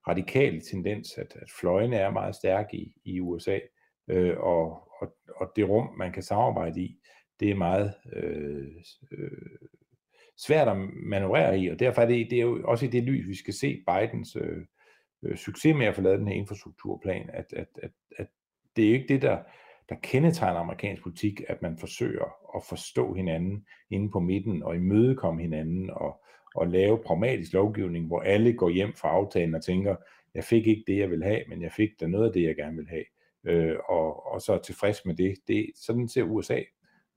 radikale 0.07 0.61
tendens, 0.61 1.17
at, 1.17 1.35
at 1.35 1.51
fløjene 1.59 1.95
er 1.95 2.11
meget 2.11 2.35
stærke 2.35 2.77
i, 2.77 2.93
i 3.05 3.19
USA, 3.19 3.59
øh, 4.07 4.37
og, 4.37 4.89
og, 5.01 5.15
og 5.35 5.51
det 5.55 5.69
rum, 5.69 5.89
man 5.97 6.11
kan 6.11 6.23
samarbejde 6.23 6.81
i, 6.81 6.97
det 7.39 7.51
er 7.51 7.55
meget 7.55 7.93
øh, 8.13 8.67
øh, 9.11 9.57
svært 10.37 10.67
at 10.67 10.77
manøvrere 10.93 11.59
i, 11.59 11.67
og 11.69 11.79
derfor 11.79 12.01
er 12.01 12.05
det, 12.05 12.27
det 12.29 12.37
er 12.37 12.43
jo 12.43 12.61
også 12.63 12.85
i 12.85 12.89
det 12.89 13.03
lys, 13.03 13.27
vi 13.27 13.35
skal 13.35 13.53
se 13.53 13.83
Bidens 13.87 14.35
øh, 14.35 14.65
øh 15.23 15.37
succes 15.37 15.75
med 15.75 15.85
at 15.85 15.95
få 15.95 16.01
lavet 16.01 16.19
den 16.19 16.27
her 16.27 16.35
infrastrukturplan, 16.35 17.29
at, 17.33 17.53
at, 17.53 17.67
at, 17.83 17.91
at 18.17 18.27
det 18.75 18.89
er 18.89 18.93
ikke 18.93 19.13
det, 19.13 19.21
der 19.21 19.37
der 19.89 19.95
kendetegner 20.03 20.59
amerikansk 20.59 21.03
politik, 21.03 21.41
at 21.47 21.61
man 21.61 21.77
forsøger 21.77 22.55
at 22.55 22.63
forstå 22.69 23.13
hinanden 23.13 23.65
inde 23.89 24.09
på 24.09 24.19
midten 24.19 24.63
og 24.63 24.75
imødekomme 24.75 25.41
hinanden 25.41 25.89
og, 25.89 26.23
og 26.55 26.67
lave 26.67 26.97
pragmatisk 26.97 27.53
lovgivning, 27.53 28.07
hvor 28.07 28.19
alle 28.19 28.53
går 28.53 28.69
hjem 28.69 28.93
fra 28.93 29.09
aftalen 29.09 29.55
og 29.55 29.63
tænker, 29.63 29.95
jeg 30.35 30.43
fik 30.43 30.67
ikke 30.67 30.83
det, 30.87 30.97
jeg 30.97 31.09
vil 31.09 31.23
have, 31.23 31.41
men 31.49 31.61
jeg 31.61 31.71
fik 31.71 31.89
da 31.99 32.07
noget 32.07 32.27
af 32.27 32.33
det, 32.33 32.43
jeg 32.43 32.55
gerne 32.55 32.77
vil 32.77 32.87
have, 32.89 33.03
øh, 33.43 33.75
og, 33.89 34.33
og 34.33 34.41
så 34.41 34.53
er 34.53 34.57
tilfreds 34.57 35.05
med 35.05 35.15
det. 35.15 35.35
det. 35.47 35.71
Sådan 35.75 36.07
ser 36.07 36.23
USA 36.23 36.59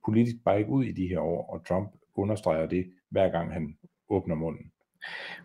politisk 0.04 0.36
bare 0.44 0.58
ikke 0.58 0.70
ud 0.70 0.84
i 0.84 0.92
de 0.92 1.08
her 1.08 1.20
år, 1.20 1.52
og 1.52 1.66
Trump 1.66 1.88
understreger 2.14 2.66
det, 2.66 2.86
hver 3.10 3.30
gang 3.30 3.52
han 3.52 3.76
åbner 4.08 4.34
munden. 4.34 4.70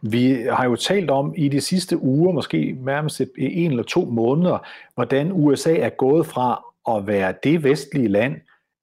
Vi 0.02 0.32
har 0.32 0.66
jo 0.66 0.76
talt 0.76 1.10
om 1.10 1.34
i 1.38 1.50
de 1.50 1.62
sidste 1.62 1.98
uger, 1.98 2.32
måske 2.32 2.72
nærmest 2.72 3.22
en 3.38 3.72
eller 3.72 3.84
to 3.84 4.06
måneder, 4.06 4.68
hvordan 4.96 5.32
USA 5.32 5.78
er 5.78 5.90
gået 5.90 6.26
fra 6.26 6.64
at 6.98 7.08
være 7.08 7.34
det 7.44 7.64
vestlige 7.64 8.08
land, 8.08 8.36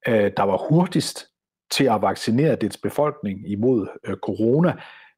øh, 0.07 0.31
der 0.37 0.43
var 0.43 0.67
hurtigst 0.69 1.25
til 1.71 1.83
at 1.83 2.01
vaccinere 2.01 2.55
dets 2.55 2.77
befolkning 2.77 3.51
imod 3.51 3.87
øh, 4.07 4.15
corona. 4.15 4.73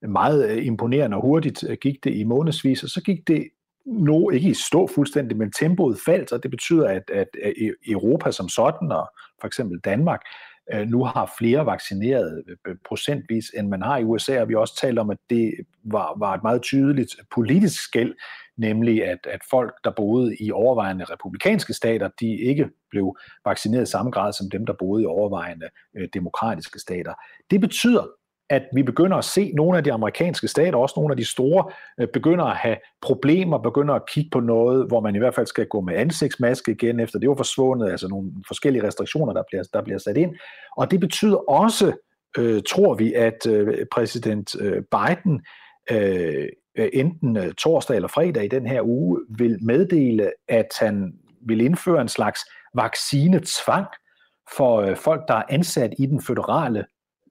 Meget 0.07 0.49
øh, 0.49 0.65
imponerende 0.65 1.17
og 1.17 1.21
hurtigt 1.21 1.63
øh, 1.69 1.77
gik 1.81 2.03
det 2.03 2.13
i 2.13 2.23
månedsvis, 2.23 2.83
og 2.83 2.89
så 2.89 3.01
gik 3.01 3.27
det 3.27 3.49
nu 3.85 4.29
ikke 4.29 4.49
i 4.49 4.53
stå 4.53 4.87
fuldstændig, 4.87 5.37
men 5.37 5.51
tempoet 5.51 5.97
faldt, 6.05 6.31
og 6.31 6.43
det 6.43 6.51
betyder, 6.51 6.87
at, 6.87 7.03
at 7.13 7.27
e-, 7.37 7.91
Europa 7.91 8.31
som 8.31 8.49
sådan, 8.49 8.91
og 8.91 9.09
for 9.41 9.47
eksempel 9.47 9.79
Danmark, 9.79 10.19
øh, 10.73 10.87
nu 10.87 11.03
har 11.03 11.33
flere 11.37 11.65
vaccineret 11.65 12.43
øh, 12.67 12.75
procentvis, 12.87 13.45
end 13.57 13.67
man 13.67 13.81
har 13.81 13.97
i 13.97 14.03
USA, 14.03 14.41
og 14.41 14.47
vi 14.47 14.53
har 14.53 14.59
også 14.59 14.77
talt 14.81 14.99
om, 14.99 15.09
at 15.09 15.17
det 15.29 15.53
var, 15.83 16.15
var 16.19 16.33
et 16.33 16.43
meget 16.43 16.61
tydeligt 16.61 17.15
politisk 17.35 17.83
skæld 17.83 18.13
nemlig 18.59 19.05
at, 19.05 19.19
at 19.29 19.41
folk, 19.49 19.73
der 19.83 19.91
boede 19.91 20.35
i 20.39 20.51
overvejende 20.51 21.05
republikanske 21.05 21.73
stater, 21.73 22.09
de 22.19 22.37
ikke 22.37 22.69
blev 22.91 23.17
vaccineret 23.45 23.87
i 23.87 23.91
samme 23.91 24.11
grad 24.11 24.33
som 24.33 24.49
dem, 24.49 24.65
der 24.65 24.73
boede 24.79 25.03
i 25.03 25.05
overvejende 25.05 25.69
øh, 25.97 26.07
demokratiske 26.13 26.79
stater. 26.79 27.13
Det 27.51 27.61
betyder, 27.61 28.03
at 28.49 28.63
vi 28.73 28.83
begynder 28.83 29.17
at 29.17 29.25
se 29.25 29.51
nogle 29.55 29.77
af 29.77 29.83
de 29.83 29.93
amerikanske 29.93 30.47
stater, 30.47 30.77
også 30.77 30.93
nogle 30.97 31.13
af 31.13 31.17
de 31.17 31.25
store, 31.25 31.71
øh, 31.99 32.07
begynder 32.13 32.45
at 32.45 32.55
have 32.55 32.77
problemer, 33.01 33.57
begynder 33.57 33.93
at 33.93 34.09
kigge 34.09 34.29
på 34.29 34.39
noget, 34.39 34.87
hvor 34.87 34.99
man 34.99 35.15
i 35.15 35.17
hvert 35.17 35.35
fald 35.35 35.47
skal 35.47 35.65
gå 35.65 35.81
med 35.81 35.95
ansigtsmaske 35.95 36.71
igen, 36.71 36.99
efter 36.99 37.19
det 37.19 37.29
var 37.29 37.35
forsvundet, 37.35 37.91
altså 37.91 38.07
nogle 38.07 38.31
forskellige 38.47 38.87
restriktioner, 38.87 39.33
der 39.33 39.43
bliver, 39.49 39.63
der 39.73 39.81
bliver 39.83 39.97
sat 39.99 40.17
ind. 40.17 40.35
Og 40.77 40.91
det 40.91 40.99
betyder 40.99 41.49
også, 41.49 41.93
øh, 42.37 42.61
tror 42.69 42.93
vi, 42.93 43.13
at 43.13 43.47
øh, 43.47 43.85
præsident 43.91 44.55
øh, 44.61 44.83
Biden 44.91 45.41
Øh, 45.91 46.47
øh, 46.77 46.89
enten 46.93 47.37
øh, 47.37 47.53
torsdag 47.53 47.95
eller 47.95 48.07
fredag 48.07 48.45
i 48.45 48.47
den 48.47 48.67
her 48.67 48.81
uge 48.81 49.21
vil 49.37 49.57
meddele, 49.61 50.31
at 50.47 50.67
han 50.79 51.13
vil 51.47 51.61
indføre 51.61 52.01
en 52.01 52.07
slags 52.07 52.39
vaccinetvang 52.75 53.87
for 54.57 54.81
øh, 54.81 54.97
folk, 54.97 55.21
der 55.27 55.33
er 55.33 55.43
ansat 55.49 55.93
i 55.99 56.05
den 56.05 56.21
føderale 56.21 56.85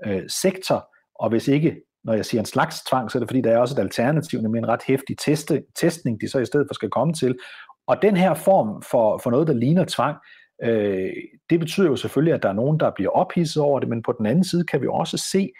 øh, 0.07 0.23
sektor, 0.29 0.88
og 1.14 1.31
hvis 1.31 1.49
ikke, 1.49 1.77
når 2.05 2.12
jeg 2.12 2.25
siger 2.25 2.40
en 2.40 2.47
slags 2.47 2.83
tvang, 2.85 3.11
så 3.11 3.18
er 3.18 3.21
det 3.21 3.29
fordi, 3.29 3.40
der 3.40 3.53
er 3.53 3.59
også 3.59 3.75
et 3.75 3.83
alternativ, 3.83 4.40
nemlig 4.40 4.59
en 4.59 4.68
ret 4.68 4.83
hæftig 4.87 5.18
teste, 5.18 5.62
testning, 5.77 6.21
de 6.21 6.29
så 6.29 6.38
i 6.38 6.44
stedet 6.44 6.66
for 6.68 6.75
skal 6.75 6.90
komme 6.90 7.14
til. 7.14 7.38
Og 7.87 8.03
den 8.03 8.16
her 8.16 8.35
form 8.35 8.83
for, 8.83 9.18
for 9.18 9.31
noget, 9.31 9.47
der 9.47 9.55
ligner 9.55 9.85
tvang, 9.88 10.16
øh, 10.62 11.11
det 11.51 11.61
betyder 11.61 11.87
jo 11.87 11.97
selvfølgelig, 11.97 12.35
at 12.35 12.42
der 12.42 12.49
er 12.49 12.53
nogen, 12.53 12.81
der 12.81 12.90
bliver 12.90 13.11
ophidset 13.11 13.62
over 13.62 13.81
det, 13.81 13.88
men 13.88 14.03
på 14.03 14.14
den 14.18 14.27
anden 14.27 14.44
side 14.44 14.64
kan 14.64 14.81
vi 14.83 14.87
også 14.90 15.29
se 15.33 15.51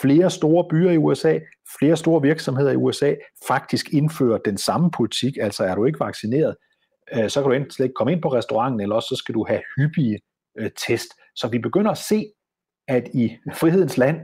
flere 0.00 0.30
store 0.30 0.66
byer 0.70 0.90
i 0.90 0.96
USA, 0.96 1.38
flere 1.78 1.96
store 1.96 2.22
virksomheder 2.22 2.70
i 2.70 2.76
USA 2.76 3.14
faktisk 3.48 3.92
indfører 3.92 4.38
den 4.38 4.58
samme 4.58 4.90
politik, 4.90 5.36
altså 5.40 5.64
er 5.64 5.74
du 5.74 5.84
ikke 5.84 6.00
vaccineret, 6.00 6.56
øh, 7.14 7.30
så 7.30 7.42
kan 7.42 7.50
du 7.50 7.56
enten 7.56 7.70
slet 7.70 7.86
ikke 7.86 7.94
komme 7.94 8.12
ind 8.12 8.22
på 8.22 8.28
restauranten, 8.28 8.80
eller 8.80 8.96
også 8.96 9.08
så 9.08 9.16
skal 9.16 9.34
du 9.34 9.44
have 9.48 9.62
hyppige 9.76 10.18
øh, 10.58 10.70
test. 10.86 11.08
Så 11.36 11.48
vi 11.48 11.58
begynder 11.58 11.90
at 11.90 11.98
se, 11.98 12.26
at 12.88 13.08
i 13.14 13.36
frihedens 13.54 13.96
land, 13.96 14.20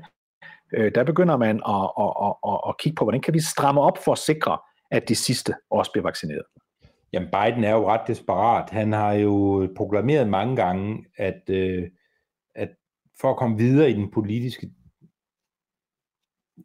øh, 0.77 0.93
der 0.95 1.05
begynder 1.05 1.37
man 1.37 1.57
at, 1.69 1.91
at, 2.05 2.13
at, 2.27 2.35
at, 2.53 2.61
at 2.69 2.79
kigge 2.79 2.97
på, 2.97 3.05
hvordan 3.05 3.21
kan 3.21 3.35
vi 3.35 3.41
stramme 3.41 3.81
op 3.81 3.99
for 4.05 4.13
at 4.13 4.19
sikre, 4.19 4.59
at 4.91 5.09
de 5.09 5.15
sidste 5.15 5.55
også 5.71 5.93
bliver 5.93 6.03
vaccineret. 6.03 6.43
Jamen 7.13 7.29
Biden 7.29 7.65
er 7.65 7.73
jo 7.73 7.91
ret 7.91 8.07
desperat. 8.07 8.71
Han 8.71 8.93
har 8.93 9.13
jo 9.13 9.69
proklameret 9.77 10.29
mange 10.29 10.57
gange, 10.57 11.05
at, 11.17 11.43
øh, 11.51 11.91
at 12.55 12.69
for 13.21 13.31
at 13.31 13.37
komme 13.37 13.59
videre 13.59 13.91
i 13.91 13.93
den 13.93 14.11
politiske, 14.11 14.71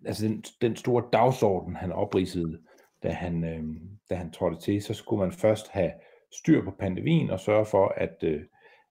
altså 0.06 0.28
den, 0.28 0.44
den 0.62 0.76
store 0.76 1.04
dagsorden, 1.14 1.76
han 1.76 1.92
opridsede, 1.92 2.60
da 3.04 3.10
han, 3.10 3.44
øh, 3.44 3.64
da 4.10 4.16
han 4.16 4.32
trådte 4.32 4.62
til, 4.62 4.82
så 4.82 4.94
skulle 4.94 5.20
man 5.20 5.32
først 5.32 5.68
have 5.68 5.92
styr 6.32 6.64
på 6.64 6.72
pandemien 6.72 7.30
og 7.30 7.40
sørge 7.40 7.66
for, 7.66 7.94
at, 7.98 8.24
øh, 8.24 8.42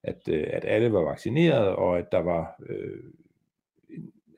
at, 0.03 0.29
øh, 0.29 0.47
at 0.53 0.65
alle 0.65 0.93
var 0.93 1.01
vaccineret, 1.01 1.69
og 1.69 1.99
at 1.99 2.13
der 2.13 2.19
var 2.19 2.63
øh, 2.69 3.03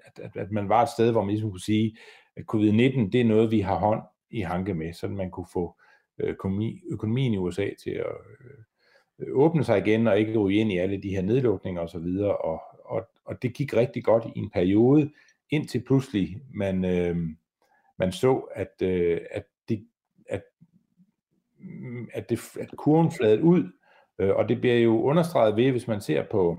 at, 0.04 0.18
at, 0.24 0.36
at 0.36 0.50
man 0.50 0.68
var 0.68 0.82
et 0.82 0.88
sted, 0.88 1.12
hvor 1.12 1.22
man 1.22 1.30
ligesom 1.30 1.50
kunne 1.50 1.60
sige, 1.60 1.96
at 2.36 2.44
covid-19, 2.54 3.10
det 3.10 3.20
er 3.20 3.24
noget, 3.24 3.50
vi 3.50 3.60
har 3.60 3.78
hånd 3.78 4.02
i 4.30 4.40
hanke 4.40 4.74
med, 4.74 4.92
så 4.92 5.08
man 5.08 5.30
kunne 5.30 5.46
få 5.52 5.76
øh, 6.18 6.28
økonomi, 6.28 6.82
økonomien 6.90 7.32
i 7.32 7.38
USA 7.38 7.68
til 7.82 7.90
at 7.90 8.06
øh, 9.18 9.28
åbne 9.32 9.64
sig 9.64 9.78
igen, 9.78 10.06
og 10.06 10.18
ikke 10.18 10.38
ryge 10.38 10.60
ind 10.60 10.72
i 10.72 10.78
alle 10.78 11.02
de 11.02 11.10
her 11.10 11.22
nedlukninger 11.22 11.82
osv., 11.82 12.06
og, 12.20 12.44
og, 12.44 12.62
og, 12.84 13.08
og 13.24 13.42
det 13.42 13.54
gik 13.54 13.76
rigtig 13.76 14.04
godt 14.04 14.24
i 14.36 14.38
en 14.38 14.50
periode, 14.50 15.10
indtil 15.50 15.84
pludselig 15.84 16.40
man, 16.54 16.84
øh, 16.84 17.16
man 17.98 18.12
så, 18.12 18.34
at, 18.54 18.82
øh, 18.82 19.20
at, 19.30 19.44
det, 19.68 19.86
at, 20.28 20.42
at, 22.14 22.30
det, 22.30 22.40
at 22.60 22.70
kurven 22.76 23.12
fladede 23.12 23.42
ud, 23.42 23.72
øh, 24.18 24.36
og 24.36 24.48
det 24.48 24.60
bliver 24.60 24.78
jo 24.78 25.02
understreget 25.02 25.56
ved, 25.56 25.70
hvis 25.70 25.88
man 25.88 26.00
ser 26.00 26.24
på 26.30 26.58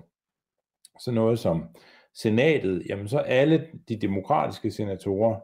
sådan 0.99 1.15
noget 1.15 1.39
som 1.39 1.65
senatet, 2.13 2.83
jamen 2.89 3.07
så 3.07 3.17
alle 3.17 3.67
de 3.89 3.95
demokratiske 3.95 4.71
senatorer, 4.71 5.39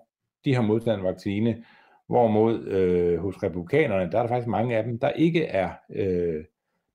de 0.46 0.56
har 0.56 0.62
modtaget 0.62 0.98
en 0.98 1.06
vaccine, 1.06 1.66
hvorimod 2.08 2.68
øh, 2.68 3.20
hos 3.20 3.44
republikanerne, 3.44 4.12
der 4.12 4.18
er 4.18 4.22
der 4.22 4.28
faktisk 4.28 4.48
mange 4.48 4.78
af 4.78 4.84
dem, 4.84 5.00
der 5.00 5.10
ikke 5.10 5.46
er, 5.46 5.70
øh, 5.96 6.44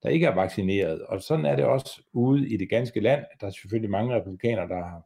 der 0.03 0.09
ikke 0.09 0.25
er 0.25 0.35
vaccineret. 0.35 1.01
Og 1.01 1.21
sådan 1.21 1.45
er 1.45 1.55
det 1.55 1.65
også 1.65 2.01
ude 2.13 2.49
i 2.49 2.57
det 2.57 2.69
ganske 2.69 2.99
land. 2.99 3.25
Der 3.41 3.47
er 3.47 3.51
selvfølgelig 3.51 3.91
mange 3.91 4.15
republikanere, 4.15 4.67
der 4.67 4.75
har 4.75 5.01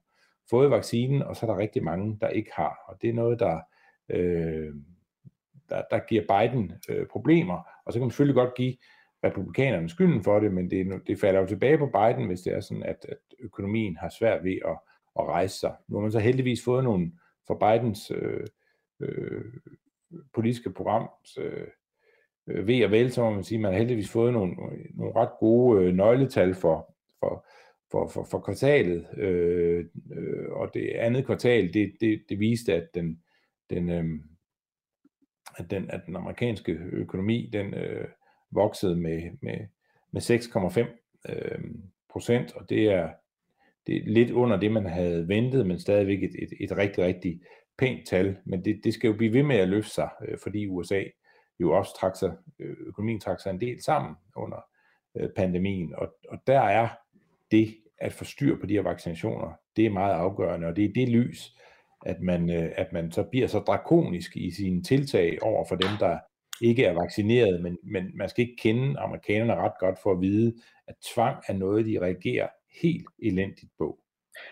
fået 0.50 0.72
vaccinen, 0.72 1.22
og 1.24 1.36
så 1.36 1.46
er 1.46 1.52
der 1.52 1.58
rigtig 1.58 1.84
mange, 1.84 2.18
der 2.22 2.28
ikke 2.28 2.52
har. 2.54 2.80
Og 2.88 3.02
det 3.02 3.10
er 3.10 3.14
noget, 3.14 3.40
der, 3.40 3.60
øh, 4.10 4.74
der, 5.70 5.82
der 5.92 6.00
giver 6.00 6.22
Biden 6.22 6.72
øh, 6.90 7.08
problemer. 7.08 7.60
Og 7.86 7.94
så 7.94 8.00
kan 8.00 8.06
man 8.06 8.12
selvfølgelig 8.12 8.36
godt 8.36 8.56
give 8.56 8.76
republikanerne 9.24 9.90
skylden 9.90 10.24
for 10.24 10.40
det, 10.40 10.54
men 10.54 10.70
det, 10.70 11.02
det 11.08 11.20
falder 11.20 11.40
jo 11.40 11.48
tilbage 11.48 11.78
på 11.78 11.86
Biden, 11.86 12.28
hvis 12.28 12.42
det 12.42 12.54
er 12.54 12.60
sådan, 12.60 12.84
at, 12.84 13.06
at 13.10 13.18
økonomien 13.40 13.98
har 13.98 14.10
svært 14.10 14.44
ved 14.44 14.58
at, 14.66 14.78
at 15.20 15.26
rejse 15.26 15.60
sig. 15.60 15.76
Nu 15.88 15.96
har 15.96 16.02
man 16.02 16.12
så 16.12 16.20
heldigvis 16.20 16.64
fået 16.64 16.84
nogle 16.84 17.12
for 17.48 17.56
Bidens 17.56 18.12
øh, 18.12 18.48
øh, 19.00 19.44
politiske 20.34 20.74
program 20.74 21.10
øh, 21.38 21.68
øh, 22.48 22.68
ved 22.68 22.86
og 22.86 22.92
vel, 22.92 23.12
så 23.12 23.22
må 23.24 23.30
man 23.30 23.44
sige, 23.44 23.60
man 23.60 23.72
har 23.72 23.80
heldigvis 23.80 24.12
fået 24.12 24.34
nogle, 24.34 24.56
nogle 24.94 25.16
ret 25.16 25.30
gode 25.40 25.84
øh, 25.84 25.94
nøgletal 25.94 26.56
for, 26.56 26.96
for, 27.20 27.46
for, 27.96 28.08
for, 28.08 28.24
for 28.24 28.40
kvartalet, 28.40 29.08
øh, 29.18 29.86
øh, 30.14 30.52
og 30.52 30.74
det 30.74 30.90
andet 30.90 31.26
kvartal, 31.26 31.74
det, 31.74 31.94
det, 32.02 32.24
det 32.30 32.40
viste, 32.40 32.74
at 32.74 32.88
den, 32.94 33.24
den, 33.70 33.90
øh, 33.90 34.06
at 35.58 35.72
den, 35.72 35.90
at 35.90 36.02
den 36.06 36.16
amerikanske 36.16 36.72
økonomi, 36.72 37.50
den 37.54 37.74
øh, 37.74 38.08
voksede 38.52 38.96
med, 38.96 39.22
med, 39.42 39.58
med 40.12 40.22
6,5 40.22 40.80
øh, 41.30 41.60
procent, 42.10 42.54
og 42.56 42.70
det 42.70 42.86
er, 42.86 43.10
det 43.88 43.96
er 43.96 44.02
lidt 44.06 44.32
under 44.32 44.60
det, 44.60 44.72
man 44.72 44.86
havde 44.86 45.28
ventet, 45.28 45.68
men 45.68 45.80
stadigvæk 45.80 46.24
et, 46.24 46.36
et, 46.40 46.50
et 46.60 46.78
rigtig, 46.78 47.04
rigtig 47.04 47.42
pænt 47.78 48.08
tal, 48.08 48.38
men 48.46 48.66
det, 48.66 48.82
det 48.84 48.94
skal 48.94 49.08
jo 49.08 49.14
blive 49.14 49.34
ved 49.34 49.44
med 49.44 49.56
at 49.56 49.70
løfte 49.70 49.92
sig, 49.92 50.10
øh, 50.28 50.38
fordi 50.44 50.68
USA 50.68 51.04
jo 51.60 51.72
også 51.72 51.98
trak 52.00 52.16
sig, 52.16 52.32
øh, 52.60 52.76
økonomien 52.80 53.20
trak 53.20 53.40
sig 53.40 53.50
en 53.50 53.62
del 53.62 53.84
sammen 53.84 54.16
under 54.36 54.66
øh, 55.18 55.30
pandemien, 55.36 55.96
og, 55.98 56.16
og 56.30 56.38
der 56.48 56.62
er 56.62 56.88
det 57.52 57.76
at 57.98 58.14
få 58.14 58.24
styr 58.24 58.60
på 58.60 58.66
de 58.66 58.74
her 58.74 58.82
vaccinationer, 58.82 59.60
det 59.76 59.86
er 59.86 59.90
meget 59.90 60.14
afgørende, 60.14 60.68
og 60.68 60.76
det 60.76 60.86
er 60.86 60.94
det 60.96 61.10
lys, 61.10 61.56
at 62.06 62.22
man, 62.22 62.50
øh, 62.50 62.72
at 62.76 62.94
man 62.94 63.12
så 63.12 63.24
bliver 63.24 63.48
så 63.48 63.60
drakonisk 63.60 64.38
i 64.38 64.52
sine 64.52 64.84
tiltag 64.84 65.38
over 65.42 65.66
for 65.70 65.76
dem, 65.76 65.90
der 66.00 66.18
ikke 66.62 66.86
er 66.86 66.94
vaccineret, 66.94 67.62
men, 67.62 67.78
men 67.84 68.12
man 68.16 68.30
skal 68.30 68.42
ikke 68.42 68.62
kende 68.62 69.00
amerikanerne 69.00 69.56
ret 69.56 69.80
godt 69.80 70.00
for 70.04 70.12
at 70.12 70.22
vide, 70.22 70.54
at 70.88 70.96
tvang 71.14 71.38
er 71.48 71.54
noget, 71.54 71.86
de 71.86 72.00
reagerer 72.02 72.48
helt 72.82 73.08
elendigt 73.24 73.72
på. 73.78 74.00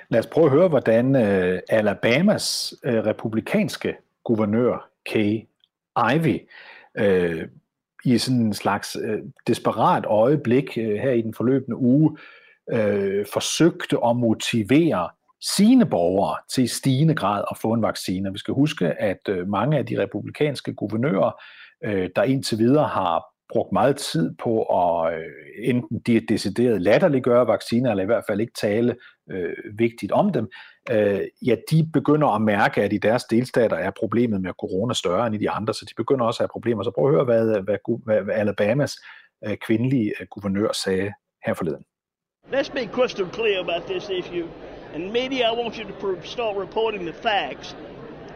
Lad 0.09 0.19
os 0.19 0.27
prøve 0.27 0.45
at 0.45 0.51
høre, 0.51 0.67
hvordan 0.67 1.15
uh, 1.15 1.59
Alabamas 1.69 2.73
uh, 2.87 2.93
republikanske 2.93 3.95
guvernør, 4.23 4.89
Kay 5.05 5.39
Ivey, 6.13 6.39
uh, 7.01 7.47
i 8.05 8.17
sådan 8.17 8.41
en 8.41 8.53
slags 8.53 8.97
uh, 8.97 9.19
desperat 9.47 10.05
øjeblik 10.05 10.77
uh, 10.77 10.83
her 10.83 11.11
i 11.11 11.21
den 11.21 11.33
forløbende 11.33 11.77
uge, 11.77 12.17
øh, 12.71 13.25
forsøgte 13.33 13.97
at 14.05 14.15
motivere 14.15 15.09
sine 15.57 15.85
borgere 15.85 16.37
til 16.53 16.63
i 16.63 16.67
stigende 16.67 17.15
grad 17.15 17.43
at 17.51 17.57
få 17.57 17.73
en 17.73 17.81
vaccine. 17.81 18.31
Vi 18.31 18.37
skal 18.37 18.53
huske, 18.53 18.87
at 19.01 19.19
øh, 19.29 19.47
mange 19.47 19.77
af 19.77 19.85
de 19.85 20.01
republikanske 20.01 20.73
guvernører, 20.73 21.31
øh, 21.83 22.09
der 22.15 22.23
indtil 22.23 22.57
videre 22.57 22.87
har 22.87 23.23
brugt 23.49 23.71
meget 23.71 23.97
tid 23.97 24.35
på 24.43 24.63
at 24.63 25.13
øh, 25.13 25.25
enten 25.63 25.99
de 25.99 26.19
decideret 26.19 26.81
latterliggøre 26.81 27.47
vacciner, 27.47 27.91
eller 27.91 28.03
i 28.03 28.05
hvert 28.05 28.23
fald 28.27 28.41
ikke 28.41 28.53
tale 28.61 28.95
øh, 29.31 29.53
vigtigt 29.77 30.11
om 30.11 30.31
dem, 30.31 30.49
øh, 30.91 31.21
ja, 31.45 31.55
de 31.71 31.89
begynder 31.93 32.27
at 32.27 32.41
mærke, 32.41 32.81
at 32.81 32.93
i 32.93 32.97
deres 32.97 33.23
delstater 33.23 33.77
er 33.77 33.91
problemet 33.99 34.41
med 34.41 34.51
corona 34.59 34.93
større 34.93 35.27
end 35.27 35.35
i 35.35 35.37
de 35.37 35.49
andre, 35.49 35.73
så 35.73 35.85
de 35.89 35.93
begynder 35.97 36.25
også 36.25 36.37
at 36.37 36.43
have 36.43 36.51
problemer. 36.51 36.83
Så 36.83 36.91
prøv 36.91 37.05
at 37.07 37.13
høre, 37.15 37.25
hvad, 37.25 37.61
hvad, 37.61 37.77
hvad, 38.03 38.21
hvad 38.21 38.35
Alabamas 38.35 38.95
øh, 39.45 39.57
kvindelige 39.57 40.13
øh, 40.19 40.27
guvernør 40.29 40.71
sagde 40.71 41.11
her 41.45 41.53
forleden. 41.53 41.83
Let's 42.53 42.69
be 42.69 42.85
crystal 42.85 43.25
clear 43.25 43.61
about 43.61 43.87
this 43.87 44.11
issue. 44.11 44.47
And 44.93 45.11
media, 45.11 45.47
I 45.47 45.53
want 45.53 45.75
you 45.75 45.85
to 45.85 46.27
start 46.27 46.55
reporting 46.55 47.03
the 47.03 47.11
facts. 47.11 47.73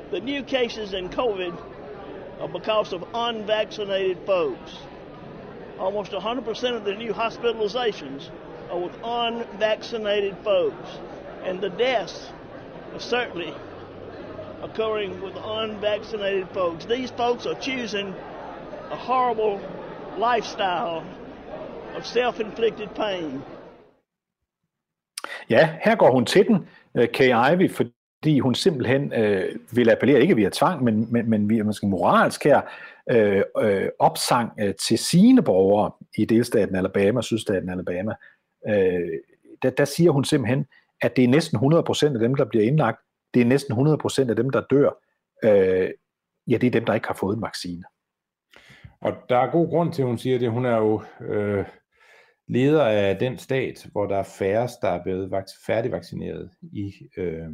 The 0.09 0.19
new 0.19 0.41
cases 0.41 0.95
in 0.95 1.09
COVID 1.09 1.55
are 2.39 2.47
because 2.47 2.93
of 2.93 3.07
unvaccinated 3.13 4.25
folks. 4.25 4.75
Almost 5.77 6.13
100% 6.13 6.75
of 6.75 6.83
the 6.83 6.95
new 6.95 7.13
hospitalizations 7.13 8.27
are 8.71 8.79
with 8.79 8.97
unvaccinated 9.03 10.35
folks. 10.43 10.89
And 11.43 11.61
the 11.61 11.69
deaths 11.69 12.31
are 12.93 12.99
certainly 12.99 13.53
occurring 14.63 15.21
with 15.21 15.35
unvaccinated 15.35 16.49
folks. 16.55 16.85
These 16.85 17.11
folks 17.11 17.45
are 17.45 17.53
choosing 17.53 18.15
a 18.89 18.95
horrible 18.95 19.61
lifestyle 20.17 21.05
of 21.93 22.03
self-inflicted 22.03 22.95
pain. 22.95 23.43
Ja, 25.49 25.75
her 25.83 25.95
går 25.95 26.11
hun 26.11 26.25
til 26.25 26.47
den, 26.47 26.67
øh, 26.95 27.07
Kay 27.13 27.53
Ivey, 27.53 27.71
fordi 27.71 28.39
hun 28.39 28.55
simpelthen 28.55 29.13
øh, 29.13 29.55
vil 29.71 29.89
appellere, 29.89 30.21
ikke 30.21 30.35
via 30.35 30.49
tvang, 30.53 30.83
men, 30.83 31.07
men, 31.11 31.29
men 31.29 31.49
via 31.49 31.63
måske 31.63 31.87
moralsk 31.87 32.43
her, 32.43 32.61
øh, 33.09 33.43
øh, 33.59 33.89
opsang 33.99 34.51
øh, 34.59 34.75
til 34.75 34.97
sine 34.97 35.41
borgere 35.41 35.91
i 36.17 36.25
delstaten 36.25 36.75
Alabama, 36.75 37.21
sydstaten 37.21 37.69
Alabama, 37.69 38.13
øh, 38.67 39.19
der, 39.61 39.69
der 39.69 39.85
siger 39.85 40.11
hun 40.11 40.23
simpelthen, 40.25 40.65
at 41.01 41.15
det 41.15 41.23
er 41.23 41.27
næsten 41.27 41.57
100% 41.57 42.13
af 42.13 42.19
dem, 42.19 42.35
der 42.35 42.45
bliver 42.45 42.65
indlagt, 42.65 42.97
det 43.33 43.41
er 43.41 43.45
næsten 43.45 43.87
100% 43.87 44.29
af 44.29 44.35
dem, 44.35 44.49
der 44.49 44.61
dør, 44.69 44.89
øh, 45.43 45.89
ja, 46.47 46.57
det 46.57 46.67
er 46.67 46.71
dem, 46.71 46.85
der 46.85 46.93
ikke 46.93 47.07
har 47.07 47.17
fået 47.19 47.35
en 47.35 47.41
vaccine. 47.41 47.83
Og 49.01 49.13
der 49.29 49.37
er 49.37 49.51
god 49.51 49.69
grund 49.69 49.93
til, 49.93 50.01
at 50.01 50.07
hun 50.07 50.17
siger 50.17 50.39
det. 50.39 50.51
Hun 50.51 50.65
er 50.65 50.77
jo 50.77 51.01
øh, 51.21 51.65
leder 52.47 52.83
af 52.83 53.19
den 53.19 53.37
stat, 53.37 53.87
hvor 53.91 54.05
der 54.05 54.17
er 54.17 54.23
færrest, 54.23 54.81
der 54.81 54.89
er 54.89 55.03
blevet 55.03 55.45
færdigvaccineret 55.67 56.51
i, 56.61 56.93
øh, 57.17 57.49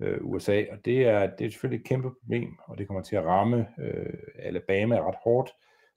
øh, 0.00 0.18
USA, 0.20 0.64
og 0.70 0.84
det 0.84 1.02
er, 1.08 1.36
det 1.36 1.46
er 1.46 1.50
selvfølgelig 1.50 1.80
et 1.80 1.88
kæmpe 1.88 2.10
problem, 2.20 2.58
og 2.66 2.78
det 2.78 2.86
kommer 2.86 3.02
til 3.02 3.16
at 3.16 3.24
ramme 3.24 3.66
øh, 3.78 4.18
Alabama 4.38 5.08
ret 5.08 5.18
hårdt, 5.24 5.50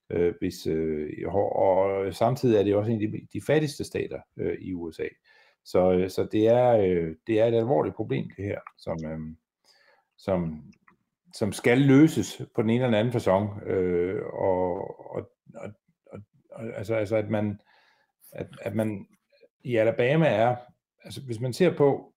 øh, 0.09 0.33
hvis, 0.39 0.67
øh, 0.67 1.33
og 1.33 2.13
samtidig 2.13 2.59
er 2.59 2.63
det 2.63 2.75
også 2.75 2.91
en 2.91 3.03
af 3.03 3.11
de, 3.11 3.27
de 3.33 3.45
fattigste 3.45 3.83
stater 3.83 4.19
øh, 4.37 4.57
i 4.61 4.73
USA. 4.73 5.07
Så, 5.65 5.91
øh, 5.91 6.09
så 6.09 6.27
det, 6.31 6.47
er, 6.47 6.69
øh, 6.77 7.15
det 7.27 7.39
er 7.39 7.45
et 7.45 7.55
alvorligt 7.55 7.95
problem, 7.95 8.29
det 8.37 8.45
her, 8.45 8.59
som, 8.77 8.97
øh, 9.05 9.19
som, 10.17 10.63
som 11.33 11.51
skal 11.51 11.77
løses 11.77 12.41
på 12.55 12.61
den 12.61 12.69
ene 12.69 12.85
eller 12.85 12.99
anden 12.99 13.13
façon, 13.13 13.69
øh, 13.69 14.21
og, 14.25 15.15
og, 15.15 15.31
og, 15.55 15.69
og, 16.11 16.19
altså, 16.77 16.95
altså 16.95 17.15
at 17.15 17.29
man, 17.29 17.59
at, 18.31 18.47
at 18.61 18.75
man 18.75 19.07
i 19.63 19.75
Alabama 19.75 20.27
er, 20.27 20.55
altså 21.03 21.21
hvis 21.21 21.39
man 21.39 21.53
ser 21.53 21.77
på, 21.77 22.13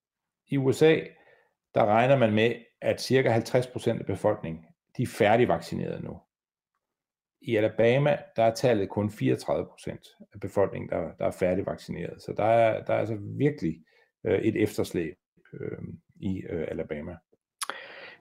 i 0.49 0.57
USA, 0.57 0.97
der 1.75 1.85
regner 1.85 2.17
man 2.17 2.35
med, 2.35 2.55
at 2.81 3.03
cirka 3.03 3.39
50% 3.39 3.89
af 3.99 4.07
befolkningen, 4.07 4.65
de 4.97 5.03
er 5.03 5.07
færdigvaccineret 5.07 6.05
nu. 6.05 6.21
I 7.43 7.57
Alabama, 7.57 8.17
der 8.37 8.43
er 8.43 8.55
tallet 8.55 8.89
kun 8.89 9.09
34% 9.09 10.29
af 10.35 10.41
befolkningen, 10.41 10.91
der, 10.91 11.11
der 11.19 11.27
er 11.27 11.31
færdigvaccineret. 11.31 12.23
Så 12.23 12.35
der 12.37 12.45
er, 12.45 12.85
der 12.85 12.95
er 12.95 12.99
altså 12.99 13.17
virkelig 13.21 13.77
øh, 14.27 14.39
et 14.39 14.63
efterslæb 14.63 15.15
øh, 15.61 15.79
i 16.21 16.43
øh, 16.51 16.67
Alabama. 16.71 17.17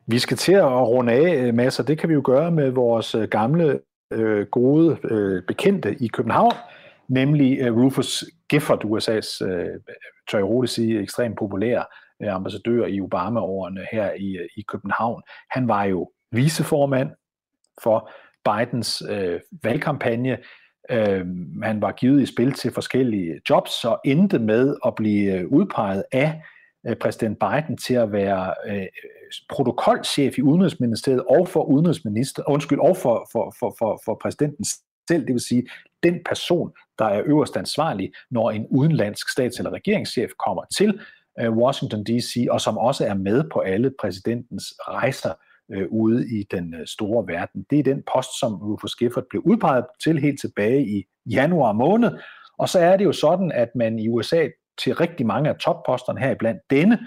Vi 0.06 0.20
skal 0.20 0.38
til 0.38 0.54
at 0.54 0.88
runde 0.88 1.14
af, 1.14 1.48
øh, 1.48 1.54
masser. 1.54 1.84
Det 1.84 2.00
kan 2.00 2.10
vi 2.10 2.14
jo 2.14 2.22
gøre 2.26 2.52
med 2.52 2.70
vores 2.70 3.16
øh, 3.16 3.28
gamle, 3.30 3.80
øh, 4.12 4.48
gode 4.48 4.98
øh, 5.04 5.44
bekendte 5.48 5.96
i 6.00 6.08
København, 6.08 6.54
nemlig 7.10 7.60
øh, 7.60 7.78
Rufus 7.78 8.24
Gifford, 8.50 8.86
USA's, 8.86 9.46
øh, 9.46 9.80
tør 10.32 10.38
jeg 10.38 10.46
roligt 10.46 10.74
sige, 10.74 11.02
ekstremt 11.02 11.38
populær 11.38 11.84
øh, 12.22 12.36
ambassadør 12.36 12.86
i 12.86 13.02
Obama-årene 13.02 13.88
her 13.92 14.14
i, 14.14 14.38
i 14.58 14.62
København. 14.62 15.22
Han 15.50 15.68
var 15.68 15.84
jo 15.84 16.12
viceformand 16.32 17.10
for 17.84 18.12
Bidens 18.46 19.04
øh, 19.10 19.40
valgkampagne. 19.64 20.38
Øh, 20.90 21.26
han 21.64 21.82
var 21.82 21.92
givet 21.92 22.22
i 22.22 22.26
spil 22.26 22.52
til 22.52 22.74
forskellige 22.74 23.42
jobs 23.50 23.86
og 23.86 24.00
endte 24.06 24.40
med 24.40 24.76
at 24.86 24.96
blive 24.96 25.52
udpeget 25.52 26.04
af 26.12 26.42
øh, 26.88 26.96
præsident 26.96 27.40
Biden 27.40 27.78
til 27.78 27.94
at 27.94 28.12
være 28.12 28.54
øh, 28.68 28.86
protokolchef 29.50 30.38
i 30.38 30.42
Udenrigsministeriet 30.42 31.24
og 31.30 31.48
for 31.48 31.64
udenrigsminister, 31.64 32.44
undskyld, 32.48 32.80
og 32.80 32.98
for, 32.98 33.30
for, 33.32 33.56
for, 33.60 33.76
for, 33.80 34.02
for 34.06 34.20
præsidentens 34.22 34.70
selv, 35.08 35.26
det 35.26 35.34
vil 35.34 35.42
sige 35.42 35.68
den 36.04 36.20
person, 36.26 36.72
der 37.00 37.06
er 37.06 37.24
øverst 37.26 37.58
ansvarlig, 37.58 38.12
når 38.32 38.52
en 38.52 38.68
udenlandsk 38.70 39.30
stats- 39.30 39.58
eller 39.58 39.74
regeringschef 39.74 40.32
kommer 40.46 40.64
til 40.78 41.00
øh, 41.40 41.58
Washington 41.58 42.04
D.C., 42.04 42.48
og 42.50 42.62
som 42.62 42.78
også 42.78 43.06
er 43.06 43.14
med 43.14 43.44
på 43.54 43.60
alle 43.60 43.92
præsidentens 44.00 44.74
rejser 44.88 45.34
øh, 45.72 45.88
ude 45.90 46.38
i 46.40 46.44
den 46.52 46.74
øh, 46.74 46.88
store 46.88 47.28
verden. 47.28 47.66
Det 47.70 47.80
er 47.80 47.84
den 47.84 48.04
post, 48.14 48.40
som 48.40 48.56
Rufus 48.56 48.96
Gifford 48.96 49.26
blev 49.30 49.42
udpeget 49.46 49.86
til 50.04 50.20
helt 50.20 50.40
tilbage 50.42 50.88
i 50.88 51.04
januar 51.26 51.72
måned, 51.72 52.12
og 52.60 52.70
så 52.70 52.80
er 52.80 52.98
det 52.98 53.06
jo 53.06 53.12
sådan, 53.12 53.52
at 53.52 53.70
man 53.76 54.00
i 54.00 54.08
USA 54.08 54.48
til 54.84 54.96
rigtig 54.96 55.26
mange 55.26 55.50
af 55.50 55.56
topposterne 55.56 56.20
her 56.20 56.36
blandt 56.36 56.62
denne, 56.70 57.00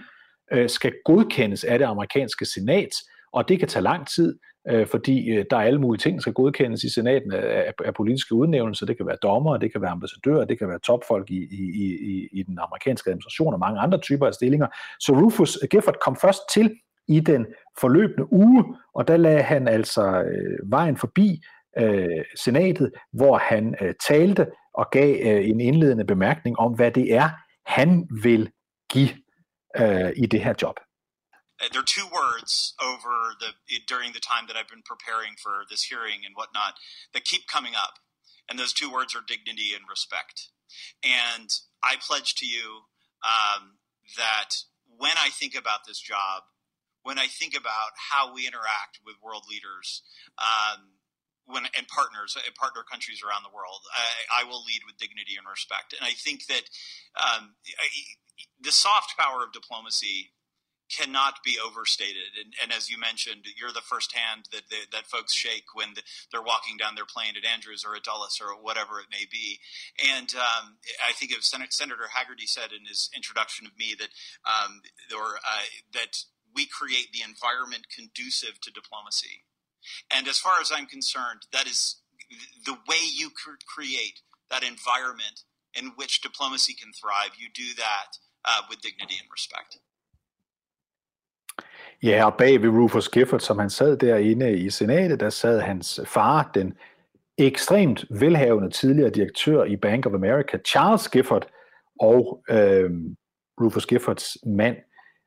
øh, 0.53 0.69
skal 0.69 0.93
godkendes 1.05 1.65
af 1.65 1.79
det 1.79 1.87
amerikanske 1.87 2.45
senat, 2.45 2.91
og 3.33 3.49
det 3.49 3.59
kan 3.59 3.69
tage 3.69 3.83
lang 3.83 4.09
tid, 4.09 4.39
øh, 4.69 4.87
fordi 4.87 5.31
øh, 5.31 5.45
der 5.51 5.57
er 5.57 5.61
alle 5.61 5.81
mulige 5.81 6.01
ting, 6.01 6.15
der 6.15 6.21
skal 6.21 6.33
godkendes 6.33 6.85
i 6.85 6.89
senaten 6.89 7.33
af, 7.33 7.73
af 7.85 7.95
politiske 7.95 8.35
udnævnelser. 8.35 8.87
Det 8.87 8.97
kan 8.97 9.07
være 9.07 9.17
dommer, 9.23 9.57
det 9.57 9.73
kan 9.73 9.83
være 9.83 9.91
ambassadører, 9.91 10.45
det 10.45 10.59
kan 10.59 10.69
være 10.69 10.79
topfolk 10.79 11.31
i, 11.31 11.43
i, 11.51 11.65
i, 11.83 12.29
i 12.33 12.43
den 12.43 12.59
amerikanske 12.59 13.11
administration 13.11 13.53
og 13.53 13.61
mange 13.61 13.81
andre 13.81 13.99
typer 13.99 14.27
af 14.27 14.35
stillinger. 14.35 14.67
Så 15.01 15.13
Rufus 15.13 15.59
Gifford 15.71 15.97
kom 16.05 16.17
først 16.17 16.41
til 16.55 16.77
i 17.09 17.21
den 17.21 17.47
forløbende 17.81 18.33
uge, 18.33 18.65
og 18.95 19.09
der 19.09 19.17
lagde 19.17 19.43
han 19.43 19.69
altså 19.69 20.23
øh, 20.23 20.71
vejen 20.71 20.97
forbi 20.97 21.41
øh, 21.79 22.25
senatet, 22.37 22.93
hvor 23.13 23.39
han 23.39 23.75
øh, 23.81 23.95
talte 24.09 24.47
og 24.75 24.87
gav 24.91 25.17
øh, 25.23 25.49
en 25.49 25.61
indledende 25.61 26.05
bemærkning 26.05 26.59
om, 26.59 26.73
hvad 26.73 26.91
det 26.91 27.15
er, 27.15 27.29
han 27.67 28.09
vil 28.23 28.51
give 28.93 29.09
øh, 29.81 30.11
i 30.17 30.27
det 30.27 30.41
her 30.41 30.55
job. 30.63 30.75
Uh, 31.61 31.69
there 31.73 31.83
are 31.83 31.85
two 31.85 32.07
words 32.13 32.75
over 32.83 33.35
the 33.39 33.53
during 33.87 34.13
the 34.13 34.21
time 34.21 34.47
that 34.49 34.57
I've 34.57 34.69
been 34.69 34.83
preparing 34.85 35.35
for 35.43 35.65
this 35.69 35.83
hearing 35.83 36.25
and 36.25 36.35
whatnot 36.35 36.75
that 37.13 37.25
keep 37.25 37.47
coming 37.47 37.75
up, 37.77 37.99
and 38.49 38.59
those 38.59 38.73
two 38.73 38.91
words 38.91 39.15
are 39.15 39.23
dignity 39.27 39.73
and 39.75 39.85
respect. 39.89 40.49
And 41.05 41.51
I 41.83 41.97
pledge 42.01 42.35
to 42.37 42.47
you 42.47 42.87
um, 43.23 43.79
that 44.17 44.65
when 44.97 45.17
I 45.19 45.29
think 45.31 45.55
about 45.55 45.87
this 45.87 46.01
job, 46.01 46.45
when 47.03 47.19
I 47.19 47.27
think 47.27 47.55
about 47.57 47.93
how 48.11 48.33
we 48.35 48.47
interact 48.47 49.01
with 49.05 49.17
world 49.23 49.45
leaders, 49.49 50.03
um, 50.39 51.01
when 51.47 51.65
and 51.77 51.89
partners 51.89 52.37
and 52.37 52.55
partner 52.55 52.85
countries 52.89 53.21
around 53.25 53.43
the 53.43 53.55
world, 53.55 53.81
I, 53.93 54.43
I, 54.43 54.45
will 54.45 54.63
lead 54.63 54.87
with 54.87 54.99
dignity 54.99 55.35
and 55.37 55.49
respect. 55.49 55.93
And 55.99 56.07
I 56.07 56.13
think 56.13 56.47
that 56.47 56.65
um, 57.19 57.57
I, 57.67 57.89
the 58.61 58.71
soft 58.71 59.19
power 59.19 59.43
of 59.43 59.53
diplomacy 59.53 60.31
cannot 60.91 61.43
be 61.45 61.57
overstated. 61.63 62.35
And, 62.39 62.55
and, 62.63 62.73
as 62.73 62.91
you 62.91 62.99
mentioned, 62.99 63.47
you're 63.57 63.73
the 63.73 63.81
first 63.81 64.17
hand 64.17 64.47
that 64.53 64.63
that 64.93 65.07
folks 65.07 65.33
shake 65.35 65.75
when 65.75 65.95
the, 65.95 66.03
they're 66.31 66.43
walking 66.43 66.77
down 66.77 66.95
their 66.95 67.07
plane 67.07 67.35
at 67.37 67.49
Andrews 67.49 67.85
or 67.87 67.95
at 67.95 68.05
Dulles 68.05 68.41
or 68.41 68.61
whatever 68.61 69.01
it 69.01 69.07
may 69.11 69.27
be. 69.31 69.61
And 70.03 70.35
um, 70.35 70.79
I 71.07 71.13
think 71.13 71.33
of 71.37 71.45
Sen- 71.45 71.71
Senator 71.71 72.09
Haggerty 72.13 72.47
said 72.47 72.73
in 72.73 72.87
his 72.87 73.11
introduction 73.15 73.67
of 73.67 73.73
me 73.79 73.95
that 73.99 74.11
um, 74.45 74.83
or 75.15 75.37
uh, 75.37 75.67
that 75.95 76.25
we 76.55 76.67
create 76.67 77.13
the 77.13 77.23
environment 77.23 77.87
conducive 77.95 78.61
to 78.63 78.71
diplomacy. 78.73 79.47
And 80.11 80.29
as 80.29 80.39
far 80.39 80.61
as 80.61 80.73
I'm 80.75 80.87
concerned, 80.87 81.47
that 81.53 81.67
is 81.67 81.97
the 82.65 82.77
way 82.89 83.03
you 83.13 83.31
create 83.67 84.21
that 84.51 84.63
environment 84.63 85.45
in 85.75 85.93
which 85.97 86.21
diplomacy 86.21 86.75
can 86.75 86.93
thrive. 86.93 87.39
You 87.39 87.49
do 87.53 87.75
that 87.77 88.19
uh, 88.45 88.63
with 88.69 88.81
dignity 88.81 89.17
and 89.21 89.29
respect. 89.31 89.79
Ja, 92.03 92.27
og 92.27 92.35
bag 92.39 92.63
ved 92.63 92.69
Rufus 92.69 93.09
Gifford, 93.09 93.41
som 93.41 93.59
han 93.59 93.71
sad 93.71 93.97
derinde 93.97 94.59
i 94.59 94.71
senatet, 94.71 95.21
der 95.21 95.31
sad 95.31 95.61
hans 95.61 96.01
far, 96.07 96.51
den 96.55 96.75
ekstremt 97.39 98.05
velhavende 98.11 98.71
tidligere 98.71 99.11
direktør 99.11 99.65
i 99.65 99.77
Bank 99.77 100.07
of 100.07 100.15
America, 100.15 100.59
Charles 100.67 101.09
Gifford, 101.09 101.47
og 102.01 102.45
øh, 102.51 102.91
Rufus 103.61 103.87
Giffords 103.87 104.37
mand, 104.47 104.77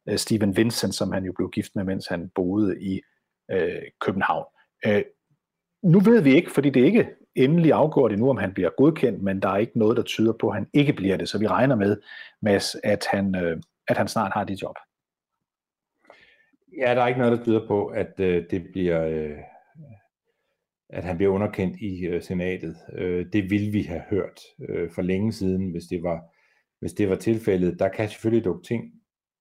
øh, 0.10 0.18
Stephen 0.18 0.58
Vincent, 0.58 0.96
som 0.96 1.12
han 1.12 1.26
jo 1.26 1.34
blev 1.36 1.50
gift 1.50 1.76
med, 1.76 1.84
mens 1.84 2.08
han 2.08 2.30
boede 2.36 2.82
i 2.82 3.02
øh, 3.52 3.82
København. 4.02 4.46
Øh, 4.86 5.04
nu 5.84 6.00
ved 6.00 6.22
vi 6.22 6.36
ikke, 6.36 6.52
fordi 6.52 6.70
det 6.70 6.82
er 6.82 6.86
ikke 6.86 7.10
endelig 7.36 7.74
afgjort 7.74 8.12
endnu, 8.12 8.30
om 8.30 8.38
han 8.38 8.54
bliver 8.54 8.70
godkendt, 8.78 9.24
men 9.24 9.42
der 9.42 9.50
er 9.50 9.58
ikke 9.58 9.80
noget, 9.80 9.98
der 9.98 10.04
tyder 10.04 10.34
på, 10.34 10.48
at 10.50 10.56
han 10.56 10.68
ikke 10.74 10.94
bliver 10.94 11.18
det. 11.18 11.30
Så 11.30 11.38
vi 11.38 11.48
regner 11.48 11.76
med, 11.76 11.98
Mads, 12.42 12.76
at 12.84 13.06
han, 13.12 13.36
øh, 13.36 13.62
at 13.88 13.98
han 13.98 14.08
snart 14.08 14.32
har 14.34 14.44
det 14.44 14.62
job. 14.62 14.76
Ja, 16.78 16.96
der 16.96 17.02
er 17.02 17.08
ikke 17.08 17.20
noget, 17.20 17.38
der 17.38 17.44
tyder 17.44 17.68
på, 17.68 17.86
at 17.86 18.20
øh, 18.20 18.46
det 18.52 18.68
bliver, 18.72 19.06
øh, 19.06 19.38
at 20.90 21.04
han 21.04 21.18
bliver 21.18 21.32
underkendt 21.32 21.78
i 21.82 22.06
øh, 22.06 22.22
senatet. 22.22 22.76
Øh, 22.94 23.26
det 23.34 23.50
ville 23.50 23.72
vi 23.72 23.82
have 23.82 24.04
hørt 24.10 24.42
øh, 24.70 24.92
for 24.92 25.02
længe 25.02 25.34
siden, 25.34 25.72
hvis 25.72 25.84
det 25.84 26.04
var 26.04 26.22
hvis 26.80 26.94
det 26.94 27.10
var 27.10 27.16
tilfældet. 27.16 27.80
Der 27.80 27.90
kan 27.90 28.10
selvfølgelig 28.10 28.46
dukke 28.46 28.68
ting 28.68 28.84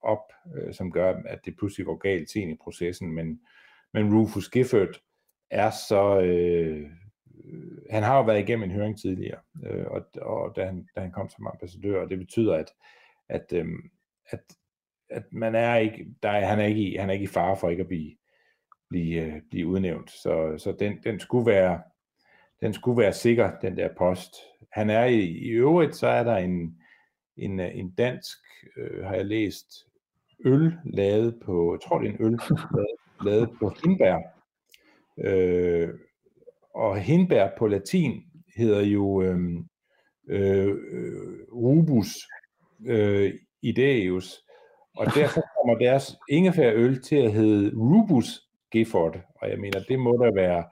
op, 0.02 0.32
øh, 0.56 0.74
som 0.74 0.92
gør, 0.92 1.22
at 1.26 1.40
det 1.44 1.56
pludselig 1.56 1.86
går 1.86 1.96
galt 1.96 2.30
sent 2.30 2.52
i 2.52 2.56
processen, 2.64 3.14
men 3.14 3.40
men 3.92 4.14
Rufus 4.14 4.48
Gifford 4.48 5.00
er 5.50 5.70
så... 5.70 6.20
Øh, 6.20 6.90
han 7.90 8.02
har 8.02 8.16
jo 8.16 8.24
været 8.24 8.40
igennem 8.40 8.70
en 8.70 8.76
høring 8.76 9.00
tidligere, 9.00 9.38
øh, 9.66 9.86
og, 9.86 10.02
og 10.22 10.56
da, 10.56 10.64
han, 10.64 10.88
da 10.96 11.00
han 11.00 11.12
kom 11.12 11.28
som 11.28 11.46
ambassadør, 11.46 12.02
og 12.02 12.10
det 12.10 12.18
betyder, 12.18 12.54
at, 12.54 12.70
at, 13.28 13.52
øh, 13.52 13.66
at, 14.30 14.40
at 15.12 15.22
man 15.32 15.54
er 15.54 15.76
ikke, 15.76 16.06
der 16.22 16.28
er, 16.28 16.46
han, 16.46 16.60
er 16.60 16.64
ikke 16.64 16.80
i, 16.80 16.96
han 16.96 17.08
er 17.08 17.12
ikke 17.12 17.24
i 17.24 17.26
fare 17.26 17.56
for 17.56 17.70
ikke 17.70 17.80
at 17.80 17.88
blive, 17.88 18.16
blive, 18.88 19.22
øh, 19.22 19.42
blive 19.50 19.66
udnævnt. 19.66 20.10
Så, 20.10 20.54
så 20.58 20.72
den, 20.78 20.98
den, 21.04 21.20
skulle 21.20 21.46
være, 21.46 21.82
den 22.60 22.74
skulle 22.74 23.02
være 23.02 23.12
sikker, 23.12 23.50
den 23.62 23.76
der 23.76 23.88
post. 23.98 24.34
Han 24.72 24.90
er 24.90 25.04
i, 25.04 25.20
i 25.20 25.48
øvrigt, 25.48 25.96
så 25.96 26.06
er 26.06 26.24
der 26.24 26.36
en, 26.36 26.76
en, 27.36 27.60
øh, 27.60 27.78
en 27.78 27.90
dansk, 27.90 28.38
øh, 28.76 29.04
har 29.04 29.14
jeg 29.14 29.26
læst, 29.26 29.66
øl 30.44 30.72
lavet 30.84 31.40
på, 31.44 31.74
jeg 31.74 31.80
tror 31.80 31.98
det 31.98 32.08
er 32.08 32.12
en 32.12 32.24
øl, 32.24 32.38
lavet 32.74 32.88
lavet 33.26 33.50
på 33.58 33.72
hindbær. 33.84 34.18
Øh, 35.24 35.88
og 36.74 36.98
hindbær 36.98 37.48
på 37.58 37.66
latin 37.66 38.22
hedder 38.56 38.80
jo 38.80 39.22
øhm, 39.22 39.66
øh, 40.28 40.76
øh, 40.90 41.42
rubus 41.52 42.28
øh, 42.86 43.34
ideus, 43.62 44.44
og 44.96 45.06
derfor 45.14 45.42
kommer 45.56 45.78
deres 45.78 46.16
ingefærøl 46.28 47.02
til 47.02 47.16
at 47.16 47.32
hedde 47.32 47.76
rubus 47.76 48.40
Gifford, 48.70 49.16
og 49.40 49.50
jeg 49.50 49.58
mener, 49.58 49.80
det 49.88 49.98
må 49.98 50.12
der 50.24 50.34
være, 50.34 50.64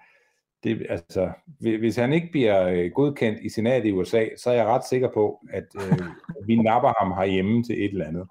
det, 0.64 0.86
altså, 0.88 1.30
hvis 1.58 1.96
han 1.96 2.12
ikke 2.12 2.28
bliver 2.30 2.68
øh, 2.68 2.90
godkendt 2.94 3.38
i 3.42 3.48
senatet 3.48 3.88
i 3.88 3.92
USA, 3.92 4.24
så 4.36 4.50
er 4.50 4.54
jeg 4.54 4.66
ret 4.66 4.84
sikker 4.84 5.08
på, 5.14 5.40
at 5.50 5.64
øh, 5.76 6.06
vi 6.46 6.56
napper 6.56 6.92
ham 6.98 7.12
herhjemme 7.12 7.62
til 7.62 7.84
et 7.84 7.92
eller 7.92 8.06
andet. 8.06 8.26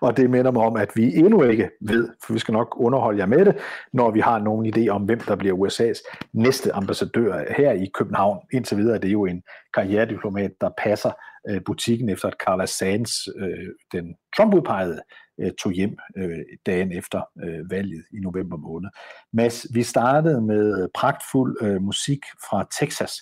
Og 0.00 0.16
det 0.16 0.30
minder 0.30 0.50
mig 0.50 0.62
om, 0.62 0.76
at 0.76 0.90
vi 0.94 1.14
endnu 1.14 1.42
ikke 1.42 1.70
ved, 1.80 2.08
for 2.24 2.32
vi 2.32 2.38
skal 2.38 2.52
nok 2.52 2.76
underholde 2.80 3.18
jer 3.18 3.26
med 3.26 3.44
det, 3.44 3.56
når 3.92 4.10
vi 4.10 4.20
har 4.20 4.38
nogen 4.38 4.74
idé 4.74 4.88
om, 4.88 5.02
hvem 5.02 5.20
der 5.20 5.36
bliver 5.36 5.54
USA's 5.54 6.28
næste 6.32 6.72
ambassadør 6.72 7.44
her 7.56 7.72
i 7.72 7.90
København. 7.94 8.38
Indtil 8.52 8.76
videre 8.76 8.94
er 8.94 9.00
det 9.00 9.12
jo 9.12 9.24
en 9.26 9.42
karrierediplomat, 9.74 10.50
der 10.60 10.70
passer 10.78 11.10
øh, 11.48 11.60
butikken 11.66 12.08
efter, 12.08 12.28
at 12.28 12.36
Carla 12.46 12.66
Sands, 12.66 13.12
øh, 13.36 13.68
den 13.92 14.14
Trump-udpegede, 14.36 15.00
øh, 15.40 15.52
tog 15.62 15.72
hjem 15.72 15.96
øh, 16.16 16.38
dagen 16.66 16.92
efter 16.92 17.22
øh, 17.44 17.70
valget 17.70 18.04
i 18.12 18.20
november 18.20 18.56
måned. 18.56 18.90
Mads, 19.32 19.66
vi 19.74 19.82
startede 19.82 20.40
med 20.40 20.88
pragtfuld 20.94 21.56
øh, 21.62 21.82
musik 21.82 22.18
fra 22.50 22.66
Texas, 22.80 23.12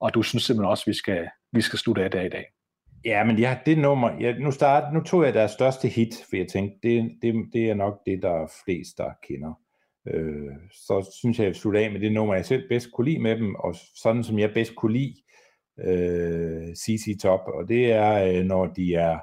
og 0.00 0.14
du 0.14 0.22
synes 0.22 0.44
simpelthen 0.44 0.70
også, 0.70 0.82
at 0.82 0.86
vi 0.86 0.94
skal, 0.94 1.28
vi 1.52 1.60
skal 1.60 1.78
slutte 1.78 2.04
af 2.04 2.10
der 2.10 2.20
i 2.20 2.28
dag. 2.28 2.44
Ja, 3.04 3.24
men 3.24 3.38
ja, 3.38 3.58
det 3.66 3.78
nummer, 3.78 4.10
ja, 4.20 4.38
nu, 4.38 4.50
start, 4.50 4.94
nu 4.94 5.02
tog 5.02 5.24
jeg 5.24 5.34
deres 5.34 5.50
største 5.50 5.88
hit, 5.88 6.14
for 6.28 6.36
jeg 6.36 6.48
tænkte, 6.48 6.88
det, 6.88 7.10
det, 7.22 7.34
det 7.52 7.70
er 7.70 7.74
nok 7.74 7.94
det, 8.06 8.22
der 8.22 8.30
er 8.30 8.52
flest, 8.64 8.98
der 8.98 9.10
kender. 9.22 9.54
Øh, 10.06 10.52
så 10.72 11.16
synes 11.18 11.38
jeg, 11.38 11.44
jeg 11.44 11.50
vil 11.50 11.60
slutte 11.60 11.80
af 11.80 11.92
med 11.92 12.00
det 12.00 12.12
nummer, 12.12 12.34
jeg 12.34 12.44
selv 12.44 12.68
bedst 12.68 12.92
kunne 12.92 13.10
lide 13.10 13.22
med 13.22 13.36
dem, 13.36 13.54
og 13.54 13.74
sådan 14.02 14.24
som 14.24 14.38
jeg 14.38 14.54
bedst 14.54 14.76
kunne 14.76 14.92
lide 14.92 15.14
øh, 15.78 16.74
CC 16.74 17.18
Top, 17.22 17.40
og 17.46 17.68
det 17.68 17.92
er, 17.92 18.24
øh, 18.24 18.44
når 18.44 18.66
de 18.66 18.94
er, 18.94 19.18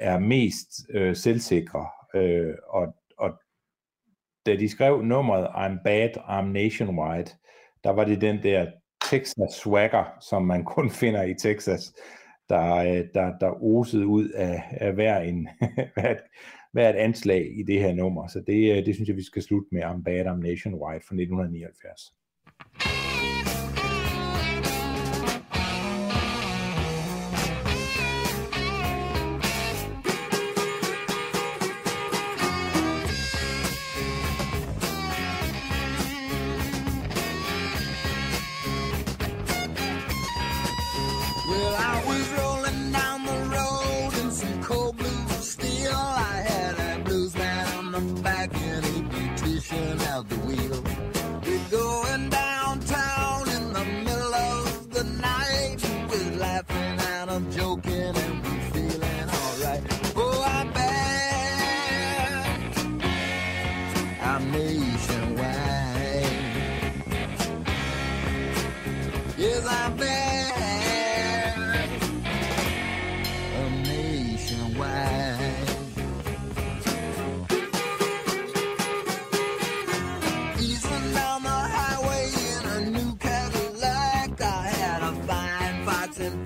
er 0.00 0.18
mest 0.18 0.68
øh, 0.90 1.16
selvsikre. 1.16 1.86
Øh, 2.14 2.54
og, 2.68 2.86
og 3.18 3.30
da 4.46 4.56
de 4.56 4.68
skrev 4.68 5.02
nummeret 5.02 5.46
I'm 5.46 5.82
Bad, 5.84 6.10
I'm 6.16 6.52
Nationwide, 6.52 7.30
der 7.84 7.90
var 7.90 8.04
det 8.04 8.20
den 8.20 8.42
der 8.42 8.66
Texas 9.10 9.52
swagger, 9.52 10.04
som 10.20 10.42
man 10.42 10.64
kun 10.64 10.90
finder 10.90 11.22
i 11.22 11.34
Texas, 11.34 11.94
der, 12.48 12.74
øh, 12.74 13.04
der, 13.14 13.38
der 13.38 13.62
osede 13.62 14.06
ud 14.06 14.28
af, 14.28 14.62
af 14.70 14.92
hver, 14.94 15.18
en, 15.20 15.48
hver, 16.72 16.88
et, 16.88 16.96
anslag 16.96 17.58
i 17.58 17.62
det 17.62 17.80
her 17.80 17.94
nummer. 17.94 18.26
Så 18.26 18.40
det, 18.46 18.76
øh, 18.76 18.86
det 18.86 18.94
synes 18.94 19.08
jeg, 19.08 19.16
vi 19.16 19.24
skal 19.24 19.42
slutte 19.42 19.68
med 19.72 19.84
om 19.84 20.04
Bad, 20.04 20.24
Nationwide 20.40 21.00
fra 21.06 21.14
1979. 21.14 22.14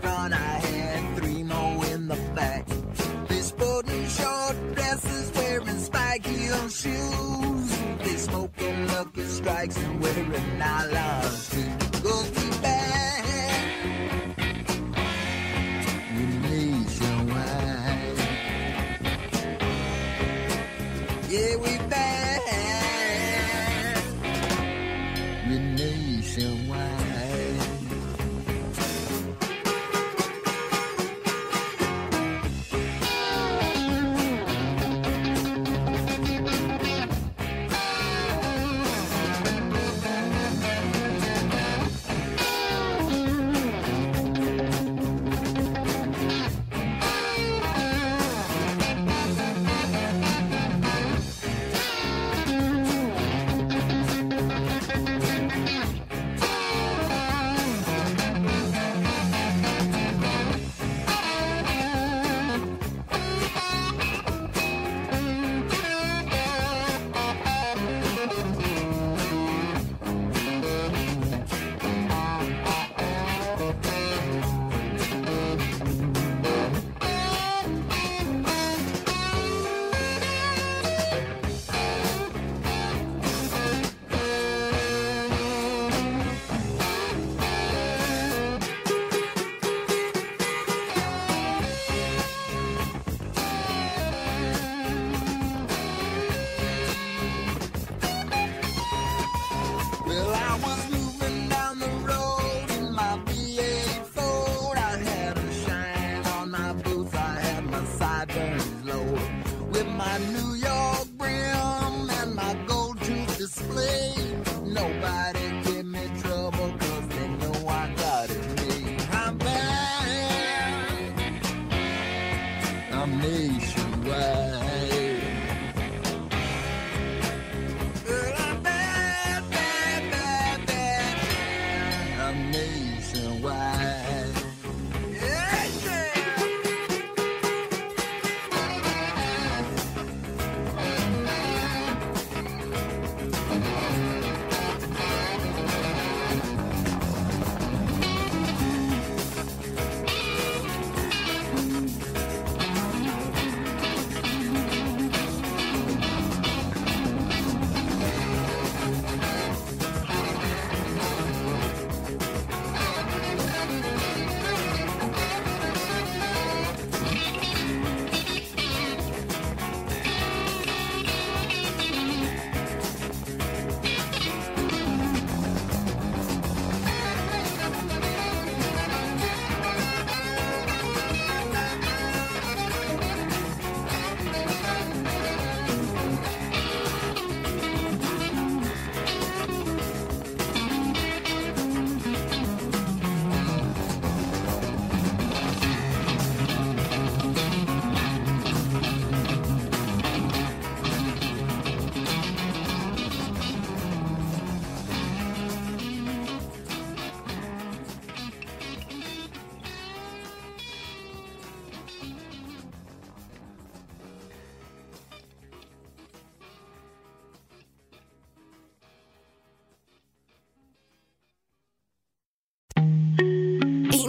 shotgun. 0.01 0.32
I 0.32 0.36
had 0.36 1.16
three 1.16 1.42
more 1.42 1.84
in 1.86 2.09
the 2.09 2.16
back. 2.34 2.66
This 3.28 3.49
sporting 3.49 4.07
short 4.09 4.57
dresses, 4.74 5.32
wearing 5.34 5.78
spiky 5.78 6.51
old 6.51 6.72
shoes. 6.72 7.78
They 7.99 8.16
smoking 8.16 8.86
lucky 8.88 9.22
strikes 9.24 9.76
and 9.76 10.01
wearing 10.01 10.59
nylon. 10.59 11.28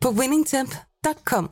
på 0.00 0.10
winningtemp.com. 0.10 1.48